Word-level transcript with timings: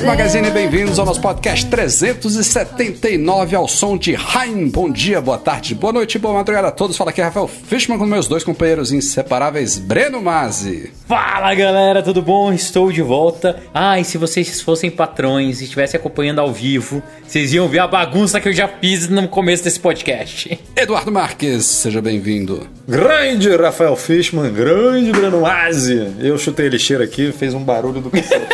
Mac 0.00 0.18
Magazine, 0.18 0.50
bem-vindos 0.50 0.98
ao 0.98 1.06
nosso 1.06 1.20
podcast 1.20 1.66
379 1.66 3.56
ao 3.56 3.66
som 3.66 3.96
de 3.96 4.14
Raim. 4.14 4.68
Bom 4.68 4.90
dia, 4.90 5.20
boa 5.20 5.38
tarde, 5.38 5.74
boa 5.74 5.92
noite, 5.92 6.18
boa 6.18 6.34
madrugada 6.34 6.68
a 6.68 6.70
todos. 6.70 6.96
Fala 6.96 7.10
aqui 7.10 7.20
Rafael 7.20 7.48
Fishman 7.48 7.98
com 7.98 8.04
meus 8.04 8.28
dois 8.28 8.44
companheiros 8.44 8.92
inseparáveis, 8.92 9.78
Breno 9.78 10.20
Mazzi. 10.20 10.92
Fala 11.06 11.54
galera, 11.54 12.02
tudo 12.02 12.20
bom? 12.20 12.52
Estou 12.52 12.92
de 12.92 13.00
volta. 13.00 13.62
Ah, 13.72 13.98
e 13.98 14.04
se 14.04 14.18
vocês 14.18 14.60
fossem 14.60 14.90
patrões 14.90 15.60
e 15.60 15.64
estivessem 15.64 15.98
acompanhando 15.98 16.40
ao 16.40 16.52
vivo, 16.52 17.02
vocês 17.26 17.52
iam 17.54 17.68
ver 17.68 17.78
a 17.78 17.86
bagunça 17.86 18.40
que 18.40 18.48
eu 18.48 18.52
já 18.52 18.68
fiz 18.68 19.08
no 19.08 19.26
começo 19.28 19.64
desse 19.64 19.80
podcast. 19.80 20.60
Eduardo 20.76 21.10
Marques, 21.10 21.64
seja 21.64 22.02
bem-vindo. 22.02 22.66
Grande 22.86 23.54
Rafael 23.56 23.96
Fishman, 23.96 24.52
grande 24.52 25.12
Breno 25.12 25.40
Mazzi. 25.40 26.12
Eu 26.20 26.36
chutei 26.38 26.68
lixeira 26.68 27.04
aqui, 27.04 27.32
fez 27.32 27.54
um 27.54 27.62
barulho 27.62 28.00
do 28.00 28.10
cacete. 28.10 28.46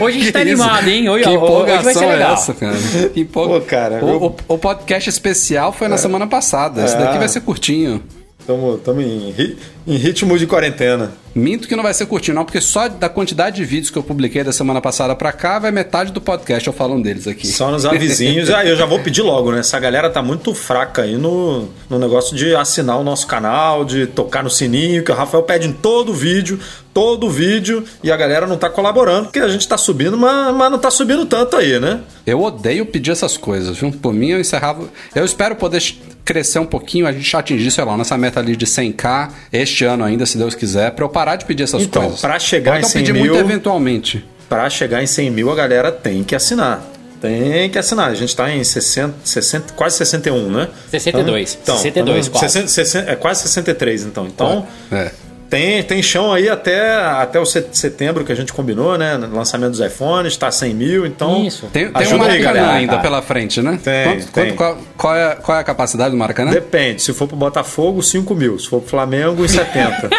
Hoje 0.00 0.21
a 0.22 0.24
gente 0.24 0.32
tá 0.32 0.40
animado, 0.40 0.88
hein? 0.88 1.08
Hoje, 1.08 1.24
que 1.24 1.28
hoje 1.30 1.38
vai 1.38 1.46
empolgação 1.48 1.92
ser 1.94 2.04
é 2.04 2.12
legal. 2.12 2.34
essa, 2.34 2.54
cara? 2.54 2.76
Que 3.14 3.20
empol- 3.20 3.48
Pô, 3.48 3.60
cara, 3.60 4.04
o, 4.04 4.08
eu- 4.08 4.24
o- 4.48 4.54
o 4.54 4.58
podcast 4.58 5.08
especial 5.10 5.72
foi 5.72 5.88
na 5.88 5.96
semana 5.98 6.26
passada. 6.26 6.84
Esse 6.84 6.96
daqui 6.96 7.16
É. 7.16 7.18
vai 7.18 7.28
ser 7.28 7.40
curtinho. 7.40 8.02
Tamo, 8.46 8.76
tamo 8.78 9.00
em, 9.00 9.30
ri- 9.30 9.56
em 9.86 9.96
ritmo 9.96 10.36
de 10.38 10.46
quarentena. 10.46 11.12
Minto 11.34 11.66
que 11.66 11.74
não 11.74 11.82
vai 11.82 11.94
ser 11.94 12.04
curtinho, 12.06 12.34
não, 12.34 12.44
porque 12.44 12.60
só 12.60 12.88
da 12.88 13.08
quantidade 13.08 13.56
de 13.56 13.64
vídeos 13.64 13.88
que 13.88 13.96
eu 13.96 14.02
publiquei 14.02 14.44
da 14.44 14.52
semana 14.52 14.80
passada 14.82 15.14
pra 15.14 15.32
cá, 15.32 15.58
vai 15.58 15.70
metade 15.70 16.12
do 16.12 16.20
podcast 16.20 16.66
eu 16.66 16.72
falando 16.74 17.04
deles 17.04 17.26
aqui. 17.26 17.46
Só 17.46 17.70
nos 17.70 17.86
avizinhos. 17.86 18.50
ah, 18.52 18.64
eu 18.66 18.76
já 18.76 18.84
vou 18.84 18.98
pedir 18.98 19.22
logo, 19.22 19.50
né? 19.50 19.60
Essa 19.60 19.78
galera 19.80 20.10
tá 20.10 20.20
muito 20.22 20.54
fraca 20.54 21.02
aí 21.02 21.16
no, 21.16 21.68
no 21.88 21.98
negócio 21.98 22.36
de 22.36 22.54
assinar 22.54 22.98
o 22.98 23.04
nosso 23.04 23.26
canal, 23.26 23.82
de 23.84 24.06
tocar 24.06 24.42
no 24.42 24.50
sininho, 24.50 25.02
que 25.04 25.10
o 25.10 25.14
Rafael 25.14 25.42
pede 25.44 25.68
em 25.68 25.72
todo 25.72 26.12
vídeo, 26.12 26.58
todo 26.92 27.30
vídeo, 27.30 27.82
e 28.02 28.12
a 28.12 28.16
galera 28.16 28.46
não 28.46 28.58
tá 28.58 28.68
colaborando, 28.68 29.24
porque 29.26 29.38
a 29.38 29.48
gente 29.48 29.66
tá 29.66 29.78
subindo, 29.78 30.18
mas, 30.18 30.54
mas 30.54 30.70
não 30.70 30.78
tá 30.78 30.90
subindo 30.90 31.24
tanto 31.24 31.56
aí, 31.56 31.80
né? 31.80 32.00
Eu 32.26 32.42
odeio 32.42 32.84
pedir 32.84 33.10
essas 33.12 33.38
coisas, 33.38 33.78
viu? 33.78 33.90
Por 33.90 34.12
mim, 34.12 34.28
eu 34.28 34.40
encerrava. 34.40 34.86
Eu 35.14 35.24
espero 35.24 35.56
poder 35.56 35.80
crescer 36.24 36.58
um 36.58 36.66
pouquinho, 36.66 37.06
a 37.06 37.12
gente 37.12 37.36
atingir, 37.36 37.70
sei 37.70 37.84
lá, 37.84 37.96
nossa 37.96 38.16
meta 38.16 38.40
ali 38.40 38.54
de 38.56 38.66
100k 38.66 39.30
este 39.52 39.84
ano 39.84 40.04
ainda, 40.04 40.24
se 40.26 40.38
Deus 40.38 40.54
quiser, 40.54 40.90
pra 40.92 41.04
eu 41.04 41.08
parar 41.08 41.36
de 41.36 41.44
pedir 41.44 41.64
essas 41.64 41.82
Então, 41.82 42.02
coisas. 42.02 42.20
pra 42.20 42.38
chegar 42.38 42.72
Ou 42.72 42.76
em 42.76 42.80
então 42.80 42.90
100 42.90 43.00
pedir 43.02 43.12
mil- 43.12 43.34
muito 43.34 43.38
eventualmente. 43.44 44.24
Para 44.48 44.68
chegar 44.70 45.02
em 45.02 45.06
100 45.06 45.30
mil, 45.30 45.50
a 45.50 45.54
galera 45.54 45.90
tem 45.90 46.22
que 46.22 46.34
assinar. 46.34 46.86
Tem 47.20 47.70
que 47.70 47.78
assinar. 47.78 48.10
A 48.10 48.14
gente 48.14 48.34
tá 48.34 48.50
em 48.52 48.64
60, 48.64 49.14
60 49.24 49.72
quase 49.74 49.96
61, 49.96 50.50
né? 50.50 50.68
62. 50.90 51.56
Então, 51.62 51.76
62 51.76 52.26
então, 52.26 52.40
quase. 52.40 52.52
60, 52.52 52.68
60, 52.68 53.10
é 53.12 53.14
quase 53.16 53.42
63, 53.42 54.02
então. 54.04 54.26
Então, 54.26 54.66
É. 54.90 55.10
tem, 55.52 55.82
tem 55.82 56.02
chão 56.02 56.32
aí 56.32 56.48
até, 56.48 56.94
até 56.96 57.38
o 57.38 57.44
set- 57.44 57.76
setembro 57.76 58.24
que 58.24 58.32
a 58.32 58.34
gente 58.34 58.54
combinou, 58.54 58.96
né? 58.96 59.18
No 59.18 59.36
Lançamento 59.36 59.72
dos 59.72 59.80
iPhones, 59.80 60.34
tá 60.34 60.50
100 60.50 60.72
mil, 60.74 61.04
então... 61.04 61.44
Isso. 61.44 61.66
Tem, 61.66 61.92
tem 61.92 62.02
Ajuda 62.02 62.16
um 62.16 62.22
aí, 62.22 62.28
Maracanã 62.40 62.54
galera, 62.54 62.72
ainda 62.78 62.90
cara. 62.92 63.02
pela 63.02 63.20
frente, 63.20 63.60
né? 63.60 63.78
Tem, 63.84 64.04
Quanto- 64.06 64.32
tem. 64.32 64.56
quanto- 64.56 64.56
qual, 64.56 64.78
qual 64.96 65.14
é, 65.16 65.34
qual 65.36 65.58
é 65.58 65.60
a 65.60 65.64
capacidade 65.64 66.10
do 66.12 66.16
Maracanã? 66.16 66.52
Depende. 66.52 67.02
Se 67.02 67.12
for 67.12 67.28
pro 67.28 67.36
Botafogo, 67.36 68.02
5 68.02 68.34
mil. 68.34 68.58
Se 68.58 68.66
for 68.66 68.80
pro 68.80 68.88
Flamengo, 68.88 69.44
em 69.44 69.48
70. 69.48 70.08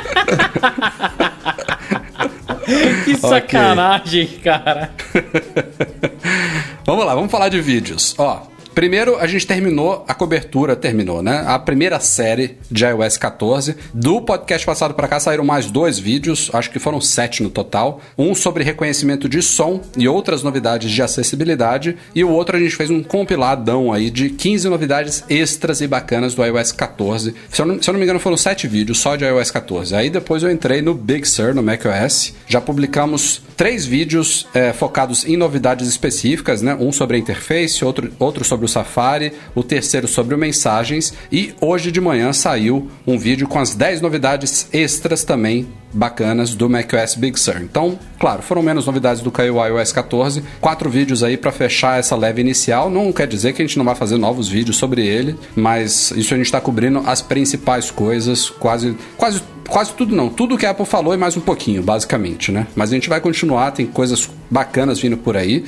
Que 3.06 3.18
sacanagem, 3.18 4.26
cara. 4.44 4.92
vamos 6.86 7.06
lá, 7.06 7.14
vamos 7.16 7.32
falar 7.32 7.50
de 7.50 7.60
vídeos. 7.60 8.16
Ó, 8.18 8.42
primeiro 8.74 9.18
a 9.18 9.28
gente 9.28 9.46
terminou 9.46 10.04
a 10.08 10.14
cobertura, 10.14 10.76
terminou, 10.76 11.22
né? 11.22 11.44
A 11.48 11.58
primeira 11.60 12.00
série 12.00 12.58
de 12.70 12.86
iOS 12.86 13.18
14. 13.18 13.76
Do 13.94 14.22
podcast 14.22 14.66
passado 14.66 14.94
pra 14.94 15.08
cá 15.08 15.20
saíram 15.20 15.44
mais 15.44 15.70
dois 15.70 16.00
vídeos, 16.00 16.50
acho 16.54 16.70
que 16.70 16.80
foram 16.80 17.00
sete 17.00 17.44
no 17.44 17.50
total. 17.50 18.02
Um 18.18 18.34
sobre 18.34 18.64
reconhecimento 18.64 19.30
de 19.30 19.42
som 19.42 19.82
e 19.98 20.08
outras 20.08 20.44
novidades 20.44 20.92
de 20.92 21.02
acessibilidade. 21.02 21.98
E 22.16 22.24
o 22.24 22.30
outro 22.30 22.58
a 22.58 22.60
gente 22.60 22.76
fez 22.76 22.90
um 22.90 23.04
compiladão 23.04 23.94
aí 23.94 24.10
de 24.10 24.30
15 24.30 24.68
novidades 24.70 25.24
extras 25.30 25.82
e 25.82 25.88
bacanas 25.88 26.34
do 26.34 26.44
iOS 26.44 26.72
14. 26.72 27.36
Se 27.50 27.62
eu 27.62 27.66
não, 27.66 27.82
se 27.82 27.90
eu 27.90 27.94
não 27.94 28.00
me 28.00 28.06
engano, 28.06 28.20
foram 28.20 28.38
sete 28.38 28.68
vídeos 28.68 29.00
só 29.00 29.16
de 29.16 29.24
iOS 29.26 29.52
14. 29.52 29.96
Aí 29.96 30.10
depois 30.10 30.44
eu 30.44 30.52
entrei 30.52 30.82
no 30.82 30.94
Big 30.94 31.28
Sur, 31.28 31.54
no 31.54 31.62
macOS. 31.62 32.34
Já 32.48 32.60
publicamos 32.60 33.42
três 33.56 33.86
vídeos 33.86 34.48
eh, 34.54 34.74
focados 34.74 35.26
em 35.26 35.38
novidades 35.38 35.88
específicas, 35.88 36.62
né? 36.62 36.76
Um 36.80 36.92
sobre 36.92 37.18
a 37.18 37.20
interface, 37.20 37.86
outro, 37.86 38.12
outro 38.20 38.44
sobre 38.44 38.62
o 38.66 38.68
Safari, 38.68 39.34
o 39.53 39.63
terceiro 39.63 40.07
sobre 40.07 40.35
o 40.35 40.38
Mensagens. 40.38 41.13
E 41.31 41.53
hoje 41.59 41.91
de 41.91 42.01
manhã 42.01 42.34
saiu 42.34 42.90
um 43.06 43.18
vídeo 43.18 43.47
com 43.47 43.59
as 43.59 43.75
10 43.75 44.01
novidades 44.01 44.68
extras 44.72 45.24
também 45.24 45.68
bacanas 45.94 46.56
do 46.56 46.69
macOS 46.69 47.16
Big 47.16 47.40
Sur. 47.40 47.62
Então, 47.62 47.97
claro, 48.19 48.41
foram 48.41 48.62
menos 48.62 48.85
novidades 48.85 49.22
do 49.22 49.31
que 49.31 49.41
o 49.41 49.66
iOS 49.66 49.91
14. 49.91 50.44
Quatro 50.59 50.90
vídeos 50.90 51.24
aí 51.24 51.38
para 51.38 51.51
fechar 51.51 52.00
essa 52.00 52.16
leve 52.16 52.41
inicial. 52.41 52.90
Não 52.90 53.12
quer 53.13 53.28
dizer 53.28 53.53
que 53.53 53.62
a 53.62 53.66
gente 53.66 53.78
não 53.78 53.85
vai 53.85 53.96
fazer 53.96 54.18
novos 54.18 54.50
vídeos 54.50 54.78
sobre 54.78 55.06
ele, 55.06 55.35
mas 55.56 56.12
isso 56.12 56.34
a 56.34 56.38
gente 56.38 56.47
está 56.47 56.59
cobrindo 56.59 57.03
as 57.06 57.22
principais 57.22 57.91
coisas, 57.91 58.50
quase, 58.50 58.97
quase, 59.16 59.41
quase 59.68 59.94
tudo 59.94 60.16
não. 60.16 60.30
Tudo 60.30 60.57
que 60.57 60.66
a 60.66 60.72
Apple 60.72 60.85
falou 60.85 61.13
e 61.13 61.18
mais 61.18 61.38
um 61.38 61.41
pouquinho, 61.41 61.84
basicamente, 61.84 62.51
né? 62.51 62.68
Mas 62.75 62.91
a 62.91 62.95
gente 62.95 63.07
vai 63.07 63.22
continuar, 63.22 63.72
tem 63.72 63.85
coisas 63.85 64.28
bacanas 64.50 65.00
vindo 65.00 65.18
por 65.18 65.38
aí. 65.38 65.63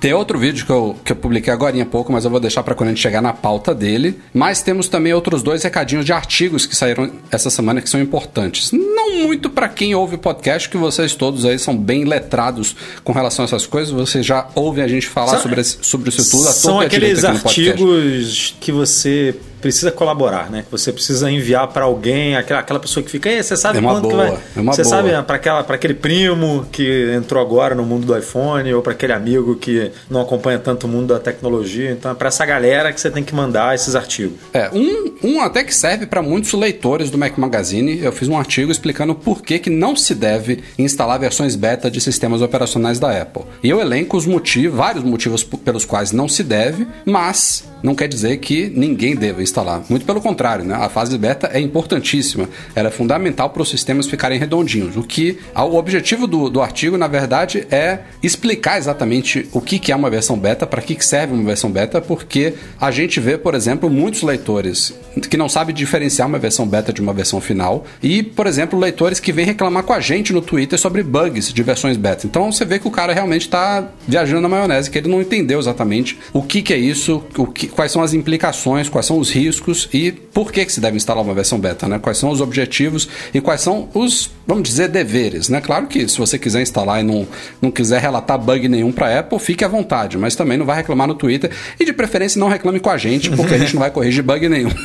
Tem 0.00 0.12
outro 0.12 0.38
vídeo 0.38 0.64
que 0.64 0.70
eu, 0.70 0.96
que 1.04 1.10
eu 1.12 1.16
publiquei 1.16 1.52
agora 1.52 1.80
há 1.80 1.84
pouco, 1.86 2.12
mas 2.12 2.24
eu 2.24 2.30
vou 2.30 2.38
deixar 2.38 2.62
para 2.62 2.74
quando 2.74 2.88
a 2.90 2.92
gente 2.92 3.02
chegar 3.02 3.20
na 3.20 3.32
pauta 3.32 3.74
dele. 3.74 4.18
Mas 4.32 4.62
temos 4.62 4.86
também 4.88 5.12
outros 5.12 5.42
dois 5.42 5.62
recadinhos 5.62 6.04
de 6.04 6.12
artigos 6.12 6.66
que 6.66 6.76
saíram 6.76 7.10
essa 7.32 7.50
semana 7.50 7.80
que 7.82 7.90
são 7.90 8.00
importantes. 8.00 8.70
Não 8.72 9.24
muito 9.24 9.50
para 9.50 9.68
quem 9.68 9.94
ouve 9.96 10.14
o 10.14 10.18
podcast, 10.18 10.68
que 10.68 10.76
vocês 10.76 11.14
todos 11.14 11.44
aí 11.44 11.58
são 11.58 11.76
bem 11.76 12.04
letrados 12.04 12.76
com 13.02 13.12
relação 13.12 13.44
a 13.44 13.46
essas 13.46 13.66
coisas. 13.66 13.92
Vocês 13.92 14.24
já 14.24 14.46
ouvem 14.54 14.84
a 14.84 14.88
gente 14.88 15.06
falar 15.08 15.32
São- 15.32 15.42
sobre, 15.42 15.60
esse- 15.60 15.78
sobre 15.82 16.08
isso 16.10 16.30
tudo. 16.30 16.48
à 16.48 16.52
São 16.52 16.80
aqueles 16.80 17.24
artigos 17.24 18.54
que 18.60 18.70
você 18.70 19.34
precisa 19.60 19.90
colaborar, 19.92 20.50
né? 20.50 20.62
Que 20.62 20.70
você 20.70 20.92
precisa 20.92 21.30
enviar 21.30 21.68
para 21.68 21.84
alguém, 21.84 22.36
aquela, 22.36 22.60
aquela 22.60 22.80
pessoa 22.80 23.02
que 23.04 23.10
fica, 23.10 23.28
"Ei, 23.28 23.42
você 23.42 23.56
sabe 23.56 23.78
É 23.78 23.80
uma 23.80 23.92
quanto 23.94 24.08
que 24.08 24.14
boa, 24.14 24.26
vai? 24.28 24.38
é 24.56 24.60
uma 24.60 24.72
você 24.72 24.82
boa. 24.82 24.94
sabe 24.96 25.22
para 25.24 25.36
aquela 25.36 25.62
para 25.64 25.74
aquele 25.76 25.94
primo 25.94 26.66
que 26.72 27.12
entrou 27.16 27.42
agora 27.42 27.74
no 27.74 27.84
mundo 27.84 28.06
do 28.06 28.16
iPhone 28.16 28.72
ou 28.74 28.82
para 28.82 28.92
aquele 28.92 29.12
amigo 29.12 29.56
que 29.56 29.90
não 30.10 30.20
acompanha 30.20 30.58
tanto 30.58 30.86
o 30.86 30.88
mundo 30.88 31.08
da 31.08 31.18
tecnologia. 31.20 31.90
Então 31.92 32.10
é 32.10 32.14
para 32.14 32.28
essa 32.28 32.44
galera 32.46 32.92
que 32.92 33.00
você 33.00 33.10
tem 33.10 33.22
que 33.22 33.34
mandar 33.34 33.74
esses 33.74 33.94
artigos. 33.94 34.38
É, 34.52 34.70
um, 34.72 35.14
um 35.22 35.40
até 35.40 35.64
que 35.64 35.74
serve 35.74 36.06
para 36.06 36.22
muitos 36.22 36.52
leitores 36.52 37.10
do 37.10 37.18
Mac 37.18 37.36
Magazine. 37.38 37.98
Eu 38.02 38.12
fiz 38.12 38.28
um 38.28 38.38
artigo 38.38 38.70
explicando 38.70 39.14
por 39.14 39.42
que, 39.42 39.58
que 39.58 39.70
não 39.70 39.94
se 39.96 40.14
deve 40.14 40.62
instalar 40.78 41.18
versões 41.18 41.56
beta 41.56 41.90
de 41.90 42.00
sistemas 42.00 42.40
operacionais 42.42 42.98
da 42.98 43.10
Apple. 43.20 43.42
E 43.62 43.68
eu 43.68 43.80
elenco 43.80 44.16
os 44.16 44.26
motivos, 44.26 44.76
vários 44.76 45.04
motivos 45.04 45.42
pelos 45.42 45.84
quais 45.84 46.12
não 46.12 46.28
se 46.28 46.42
deve, 46.42 46.86
mas 47.04 47.64
não 47.82 47.94
quer 47.94 48.08
dizer 48.08 48.38
que 48.38 48.70
ninguém 48.74 49.14
deva 49.14 49.42
instalar. 49.48 49.82
Muito 49.88 50.04
pelo 50.06 50.20
contrário, 50.20 50.64
né? 50.64 50.74
A 50.74 50.88
fase 50.88 51.16
beta 51.18 51.50
é 51.52 51.60
importantíssima. 51.60 52.48
Ela 52.74 52.88
é 52.88 52.90
fundamental 52.90 53.50
para 53.50 53.62
os 53.62 53.68
sistemas 53.68 54.06
ficarem 54.06 54.38
redondinhos. 54.38 54.96
O 54.96 55.02
que 55.02 55.38
o 55.56 55.76
objetivo 55.76 56.26
do, 56.26 56.48
do 56.48 56.60
artigo, 56.60 56.96
na 56.96 57.08
verdade, 57.08 57.66
é 57.70 58.00
explicar 58.22 58.78
exatamente 58.78 59.48
o 59.52 59.60
que, 59.60 59.78
que 59.78 59.92
é 59.92 59.96
uma 59.96 60.10
versão 60.10 60.38
beta, 60.38 60.66
para 60.66 60.82
que, 60.82 60.94
que 60.94 61.04
serve 61.04 61.34
uma 61.34 61.44
versão 61.44 61.70
beta, 61.70 62.00
porque 62.00 62.54
a 62.80 62.90
gente 62.90 63.20
vê, 63.20 63.36
por 63.36 63.54
exemplo, 63.54 63.90
muitos 63.90 64.22
leitores 64.22 64.94
que 65.28 65.36
não 65.36 65.48
sabem 65.48 65.74
diferenciar 65.74 66.28
uma 66.28 66.38
versão 66.38 66.66
beta 66.66 66.92
de 66.92 67.00
uma 67.00 67.12
versão 67.12 67.40
final 67.40 67.84
e, 68.02 68.22
por 68.22 68.46
exemplo, 68.46 68.78
leitores 68.78 69.18
que 69.18 69.32
vêm 69.32 69.44
reclamar 69.44 69.82
com 69.82 69.92
a 69.92 70.00
gente 70.00 70.32
no 70.32 70.40
Twitter 70.40 70.78
sobre 70.78 71.02
bugs 71.02 71.52
de 71.52 71.62
versões 71.62 71.96
beta. 71.96 72.26
Então 72.26 72.50
você 72.52 72.64
vê 72.64 72.78
que 72.78 72.86
o 72.86 72.90
cara 72.90 73.12
realmente 73.12 73.42
está 73.42 73.88
viajando 74.06 74.42
na 74.42 74.48
maionese, 74.48 74.90
que 74.90 74.98
ele 74.98 75.08
não 75.08 75.20
entendeu 75.20 75.58
exatamente 75.58 76.18
o 76.32 76.42
que, 76.42 76.62
que 76.62 76.72
é 76.72 76.78
isso, 76.78 77.22
o 77.36 77.46
que, 77.46 77.66
quais 77.68 77.90
são 77.90 78.02
as 78.02 78.14
implicações, 78.14 78.88
quais 78.88 79.06
são 79.06 79.18
os 79.18 79.30
riscos 79.38 79.88
e 79.92 80.10
por 80.10 80.50
que, 80.52 80.64
que 80.64 80.72
se 80.72 80.80
deve 80.80 80.96
instalar 80.96 81.22
uma 81.22 81.34
versão 81.34 81.58
beta, 81.58 81.86
né? 81.86 81.98
Quais 81.98 82.18
são 82.18 82.30
os 82.30 82.40
objetivos 82.40 83.08
e 83.32 83.40
quais 83.40 83.60
são 83.60 83.88
os, 83.94 84.30
vamos 84.46 84.68
dizer, 84.68 84.88
deveres, 84.88 85.48
né? 85.48 85.60
Claro 85.60 85.86
que 85.86 86.08
se 86.08 86.18
você 86.18 86.38
quiser 86.38 86.62
instalar 86.62 87.00
e 87.00 87.02
não, 87.02 87.26
não 87.62 87.70
quiser 87.70 88.00
relatar 88.00 88.38
bug 88.38 88.68
nenhum 88.68 88.90
para 88.92 89.18
Apple, 89.20 89.38
fique 89.38 89.64
à 89.64 89.68
vontade, 89.68 90.18
mas 90.18 90.34
também 90.34 90.58
não 90.58 90.66
vai 90.66 90.76
reclamar 90.76 91.06
no 91.06 91.14
Twitter 91.14 91.50
e 91.78 91.84
de 91.84 91.92
preferência 91.92 92.38
não 92.40 92.48
reclame 92.48 92.80
com 92.80 92.90
a 92.90 92.96
gente, 92.98 93.30
porque 93.30 93.54
a 93.54 93.58
gente 93.58 93.74
não 93.74 93.80
vai 93.80 93.90
corrigir 93.90 94.22
bug 94.22 94.48
nenhum. 94.48 94.70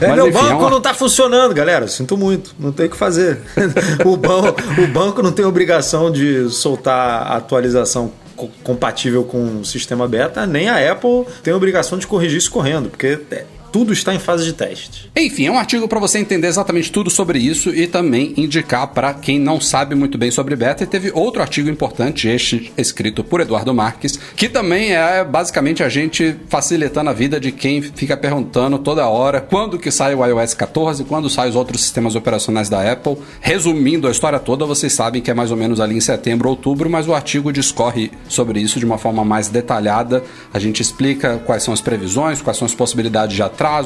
É, 0.00 0.08
Mas, 0.08 0.16
meu 0.16 0.28
enfim, 0.28 0.38
banco 0.38 0.50
é 0.50 0.56
uma- 0.56 0.70
não 0.70 0.80
tá 0.80 0.92
funcionando, 0.92 1.54
galera. 1.54 1.86
Sinto 1.86 2.16
muito, 2.16 2.56
não 2.58 2.72
tem 2.72 2.86
o 2.86 2.90
que 2.90 2.96
fazer. 2.96 3.38
o, 4.04 4.16
banco, 4.16 4.60
o 4.82 4.86
banco 4.88 5.22
não 5.22 5.30
tem 5.30 5.44
obrigação 5.44 6.10
de 6.10 6.50
soltar 6.50 7.22
a 7.22 7.36
atualização 7.36 8.10
co- 8.46 8.50
compatível 8.62 9.24
com 9.24 9.60
o 9.60 9.64
sistema 9.64 10.06
beta, 10.08 10.46
nem 10.46 10.68
a 10.68 10.92
Apple 10.92 11.24
tem 11.42 11.52
obrigação 11.52 11.98
de 11.98 12.06
corrigir 12.06 12.38
isso 12.38 12.50
correndo, 12.50 12.88
porque 12.90 13.18
é, 13.30 13.44
tudo 13.72 13.92
está 13.92 14.14
em 14.14 14.18
fase 14.18 14.44
de 14.44 14.52
teste. 14.52 15.10
Enfim, 15.16 15.46
é 15.46 15.50
um 15.50 15.58
artigo 15.58 15.88
para 15.88 15.98
você 15.98 16.18
entender 16.18 16.46
exatamente 16.46 16.92
tudo 16.92 17.08
sobre 17.08 17.38
isso 17.38 17.74
e 17.74 17.86
também 17.86 18.34
indicar 18.36 18.86
para 18.88 19.14
quem 19.14 19.38
não 19.38 19.60
sabe 19.60 19.94
muito 19.94 20.18
bem 20.18 20.30
sobre 20.30 20.54
beta. 20.54 20.84
E 20.84 20.86
teve 20.86 21.10
outro 21.14 21.40
artigo 21.40 21.70
importante, 21.70 22.28
este 22.28 22.72
escrito 22.76 23.24
por 23.24 23.40
Eduardo 23.40 23.72
Marques, 23.72 24.18
que 24.36 24.48
também 24.48 24.92
é 24.92 25.24
basicamente 25.24 25.82
a 25.82 25.88
gente 25.88 26.36
facilitando 26.48 27.10
a 27.10 27.12
vida 27.12 27.40
de 27.40 27.50
quem 27.50 27.80
fica 27.80 28.16
perguntando 28.16 28.78
toda 28.78 29.08
hora 29.08 29.40
quando 29.40 29.78
que 29.78 29.90
sai 29.90 30.14
o 30.14 30.24
iOS 30.24 30.54
14, 30.54 31.04
quando 31.04 31.30
sai 31.30 31.48
os 31.48 31.56
outros 31.56 31.80
sistemas 31.80 32.14
operacionais 32.14 32.68
da 32.68 32.92
Apple. 32.92 33.16
Resumindo 33.40 34.06
a 34.06 34.10
história 34.10 34.38
toda, 34.38 34.66
vocês 34.66 34.92
sabem 34.92 35.22
que 35.22 35.30
é 35.30 35.34
mais 35.34 35.50
ou 35.50 35.56
menos 35.56 35.80
ali 35.80 35.96
em 35.96 36.00
setembro, 36.00 36.48
outubro, 36.48 36.90
mas 36.90 37.08
o 37.08 37.14
artigo 37.14 37.52
discorre 37.52 38.10
sobre 38.28 38.60
isso 38.60 38.78
de 38.78 38.84
uma 38.84 38.98
forma 38.98 39.24
mais 39.24 39.48
detalhada. 39.48 40.22
A 40.52 40.58
gente 40.58 40.82
explica 40.82 41.38
quais 41.38 41.62
são 41.62 41.72
as 41.72 41.80
previsões, 41.80 42.42
quais 42.42 42.58
são 42.58 42.66
as 42.66 42.74
possibilidades 42.74 43.34
de 43.34 43.42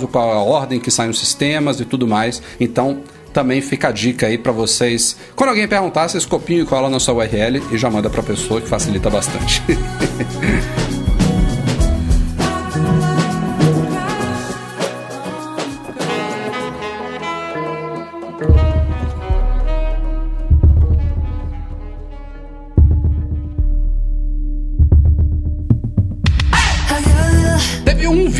qual 0.08 0.30
é 0.30 0.32
a 0.32 0.40
ordem 0.40 0.80
que 0.80 0.90
saem 0.90 1.10
os 1.10 1.18
sistemas 1.18 1.80
e 1.80 1.84
tudo 1.84 2.06
mais. 2.06 2.42
Então, 2.58 3.02
também 3.32 3.60
fica 3.60 3.88
a 3.88 3.92
dica 3.92 4.26
aí 4.26 4.38
para 4.38 4.52
vocês. 4.52 5.16
Quando 5.34 5.50
alguém 5.50 5.68
perguntar, 5.68 6.08
vocês 6.08 6.24
copiam 6.24 6.62
e 6.62 6.66
colam 6.66 6.90
na 6.90 6.98
sua 6.98 7.14
URL 7.14 7.62
e 7.70 7.76
já 7.76 7.90
manda 7.90 8.08
para 8.08 8.22
pessoa 8.22 8.60
que 8.60 8.68
facilita 8.68 9.10
bastante. 9.10 9.62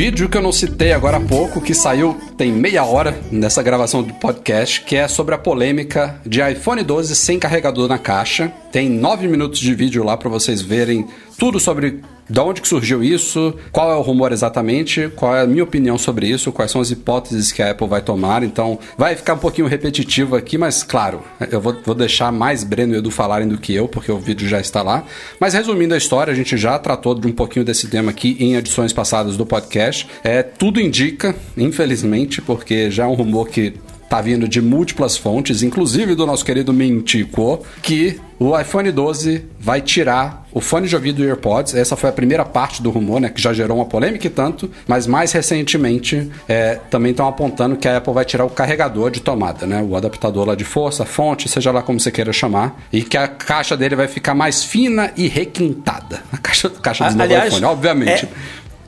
vídeo 0.07 0.29
que 0.29 0.39
eu 0.39 0.43
não 0.43 0.53
citei 0.53 0.93
agora 0.93 1.17
há 1.17 1.21
pouco, 1.21 1.61
que 1.61 1.75
saiu 1.75 2.17
tem 2.37 2.53
meia 2.53 2.85
hora 2.85 3.19
nessa 3.29 3.61
gravação 3.61 4.05
do 4.05 4.15
podcast, 4.15 4.83
que 4.83 4.95
é 4.95 5.09
sobre 5.09 5.35
a 5.35 5.39
polêmica 5.39 6.21
de 6.25 6.41
iPhone 6.41 6.81
12 6.81 7.17
sem 7.17 7.41
carregador 7.41 7.89
na 7.89 7.99
caixa. 7.99 8.53
Tem 8.71 8.89
nove 8.89 9.27
minutos 9.27 9.59
de 9.59 9.75
vídeo 9.75 10.05
lá 10.05 10.17
para 10.17 10.29
vocês 10.29 10.63
verem 10.63 11.09
tudo 11.39 11.61
sobre 11.61 12.01
de 12.29 12.41
onde 12.41 12.61
que 12.61 12.67
surgiu 12.67 13.05
isso, 13.05 13.55
qual 13.71 13.91
é 13.91 13.95
o 13.95 14.01
rumor 14.01 14.33
exatamente, 14.33 15.09
qual 15.15 15.35
é 15.37 15.43
a 15.43 15.47
minha 15.47 15.63
opinião 15.63 15.97
sobre 15.97 16.27
isso, 16.27 16.51
quais 16.51 16.71
são 16.71 16.81
as 16.81 16.91
hipóteses 16.91 17.53
que 17.53 17.63
a 17.63 17.71
Apple 17.71 17.87
vai 17.87 18.03
tomar. 18.03 18.43
Então, 18.43 18.79
vai 18.99 19.15
ficar 19.15 19.35
um 19.35 19.39
pouquinho 19.39 19.69
repetitivo 19.69 20.35
aqui, 20.35 20.59
mas 20.59 20.83
claro, 20.83 21.23
eu 21.51 21.61
vou, 21.61 21.77
vou 21.85 21.95
deixar 21.95 22.33
mais 22.33 22.65
Breno 22.65 22.95
e 22.95 22.99
Edu 22.99 23.11
falarem 23.11 23.47
do 23.47 23.59
que 23.59 23.73
eu, 23.73 23.87
porque 23.87 24.11
o 24.11 24.19
vídeo 24.19 24.49
já 24.49 24.61
está 24.61 24.83
lá. 24.83 25.05
Mas 25.39 25.55
resumindo 25.55 25.95
a 25.95 25.97
história, 25.99 26.33
a 26.33 26.37
gente 26.37 26.57
já 26.57 26.79
tratou 26.79 27.15
de 27.15 27.27
um 27.27 27.33
pouquinho 27.33 27.65
desse 27.65 27.89
tema 27.89 28.11
aqui 28.11 28.37
em 28.41 28.57
edições 28.57 28.93
passadas 28.93 29.37
do 29.37 29.47
podcast. 29.47 30.09
É, 30.25 30.43
tudo 30.43 30.81
indica, 30.81 31.35
infelizmente, 31.57 32.43
porque 32.43 32.91
já 32.91 33.05
é 33.05 33.07
um 33.07 33.15
rumor 33.15 33.49
que 33.49 33.75
tá 34.09 34.21
vindo 34.21 34.47
de 34.49 34.61
múltiplas 34.61 35.17
fontes, 35.17 35.63
inclusive 35.63 36.15
do 36.15 36.27
nosso 36.27 36.45
querido 36.45 36.73
Mintico, 36.73 37.65
que 37.83 38.21
o 38.39 38.59
iPhone 38.59 38.91
12 38.93 39.45
vai 39.59 39.81
tirar 39.81 40.47
o 40.53 40.61
fone 40.61 40.87
de 40.87 40.95
ouvido 40.95 41.25
e 41.25 41.27
AirPods. 41.27 41.75
Essa 41.75 41.97
foi 41.97 42.11
a 42.11 42.13
primeira 42.13 42.45
parte 42.45 42.83
do 42.83 42.91
rumor, 42.91 43.21
né, 43.21 43.29
que 43.31 43.41
já 43.41 43.53
gerou 43.53 43.79
uma 43.79 43.87
polêmica 43.87 44.27
e 44.27 44.31
tanto, 44.31 44.71
mas 44.87 45.07
mais 45.07 45.33
recentemente 45.33 46.31
é, 46.49 46.79
também 46.91 47.11
estão 47.11 47.27
apontando 47.27 47.77
que 47.77 47.89
a 47.89 47.97
Apple 47.97 48.13
vai 48.13 48.25
tirar 48.25 48.45
o 48.45 48.51
carregador 48.51 49.11
de 49.11 49.21
tomada, 49.21 49.67
né, 49.67 49.83
o 49.83 49.97
adaptador 49.97 50.47
lá 50.47 50.55
de 50.55 50.65
força, 50.65 51.05
fonte, 51.05 51.49
seja 51.49 51.73
lá 51.73 51.83
como 51.83 51.99
você 51.99 52.11
queira 52.11 52.33
chamar, 52.33 52.81
e 52.93 53.03
que 53.03 53.17
a 53.17 53.27
caixa 53.27 53.77
dele 53.77 53.97
vai 53.97 54.07
ficar 54.07 54.35
mais 54.35 54.63
fina 54.63 55.11
e 55.17 55.27
requintada. 55.29 56.23
A 56.33 56.39
caixa, 56.39 56.69
caixa 56.71 57.09
do 57.09 57.17
novo 57.17 57.47
iPhone, 57.47 57.65
obviamente. 57.65 58.29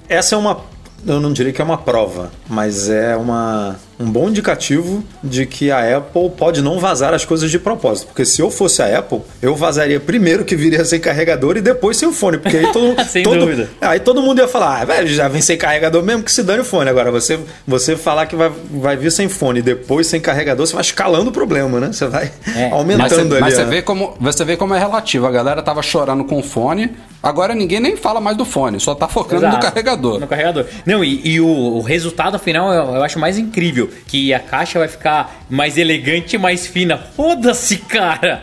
é- 0.08 0.16
essa 0.16 0.34
é 0.34 0.38
uma. 0.38 0.60
Eu 1.06 1.20
não 1.20 1.32
diria 1.32 1.52
que 1.52 1.60
é 1.60 1.64
uma 1.64 1.78
prova, 1.78 2.30
mas 2.48 2.88
é 2.88 3.16
uma, 3.16 3.78
um 4.00 4.10
bom 4.10 4.28
indicativo 4.28 5.02
de 5.24 5.44
que 5.44 5.70
a 5.70 5.96
Apple 5.98 6.30
pode 6.30 6.62
não 6.62 6.78
vazar 6.78 7.12
as 7.14 7.24
coisas 7.24 7.50
de 7.50 7.58
propósito. 7.58 8.06
Porque 8.08 8.24
se 8.24 8.40
eu 8.40 8.50
fosse 8.50 8.80
a 8.80 8.98
Apple, 8.98 9.20
eu 9.42 9.56
vazaria 9.56 9.98
primeiro 9.98 10.44
que 10.44 10.54
viria 10.54 10.84
sem 10.84 11.00
carregador 11.00 11.56
e 11.56 11.60
depois 11.60 11.96
sem 11.96 12.08
o 12.08 12.12
fone. 12.12 12.38
Porque 12.38 12.56
aí 12.56 12.70
todo, 12.72 13.04
Sem 13.04 13.22
todo, 13.24 13.40
dúvida. 13.40 13.68
Aí 13.80 13.98
todo 14.00 14.22
mundo 14.22 14.40
ia 14.40 14.46
falar, 14.48 14.80
ah, 14.80 14.84
velho, 14.84 15.08
já 15.08 15.26
vem 15.28 15.40
sem 15.42 15.56
carregador 15.58 16.02
mesmo 16.02 16.22
que 16.22 16.30
se 16.30 16.42
dane 16.42 16.60
o 16.60 16.64
fone. 16.64 16.88
Agora, 16.88 17.10
você, 17.10 17.38
você 17.66 17.96
falar 17.96 18.26
que 18.26 18.36
vai, 18.36 18.52
vai 18.70 18.96
vir 18.96 19.10
sem 19.10 19.28
fone 19.28 19.58
e 19.58 19.62
depois 19.62 20.06
sem 20.06 20.20
carregador, 20.20 20.66
você 20.66 20.74
vai 20.74 20.82
escalando 20.82 21.30
o 21.30 21.32
problema, 21.32 21.80
né? 21.80 21.90
Você 21.92 22.06
vai 22.06 22.30
É. 22.56 22.70
aumentando 22.72 22.98
Mas, 23.02 23.12
você, 23.12 23.20
ali. 23.20 23.40
mas 23.40 23.54
você 23.54 23.60
a- 23.62 23.64
vê 23.64 23.82
como, 23.82 24.14
você 24.20 24.44
vê 24.44 24.56
como 24.56 24.74
é 24.74 24.78
relativo. 24.78 25.26
A 25.26 25.30
galera 25.32 25.60
tava 25.62 25.82
chorando 25.82 26.24
com 26.24 26.38
o 26.38 26.42
fone, 26.42 26.92
agora 27.22 27.54
ninguém 27.54 27.80
nem 27.80 27.96
fala 27.96 28.20
mais 28.20 28.36
do 28.36 28.44
fone, 28.44 28.78
só 28.78 28.94
tá 28.94 29.08
focando 29.08 29.42
no 29.42 29.48
Exato. 29.48 29.66
carregador. 29.66 30.20
No 30.20 30.26
carregador. 30.28 30.66
Não, 30.86 31.02
e, 31.02 31.20
e 31.28 31.40
o, 31.40 31.46
o 31.48 31.80
resultado 31.82 32.38
final 32.38 32.72
eu, 32.72 32.94
eu 32.94 33.02
acho 33.02 33.18
mais 33.18 33.36
incrível. 33.38 33.87
Que 34.06 34.32
a 34.34 34.40
caixa 34.40 34.78
vai 34.78 34.88
ficar 34.88 35.42
mais 35.48 35.76
elegante 35.78 36.36
e 36.36 36.38
mais 36.38 36.66
fina. 36.66 36.96
Foda-se, 36.98 37.76
cara! 37.78 38.42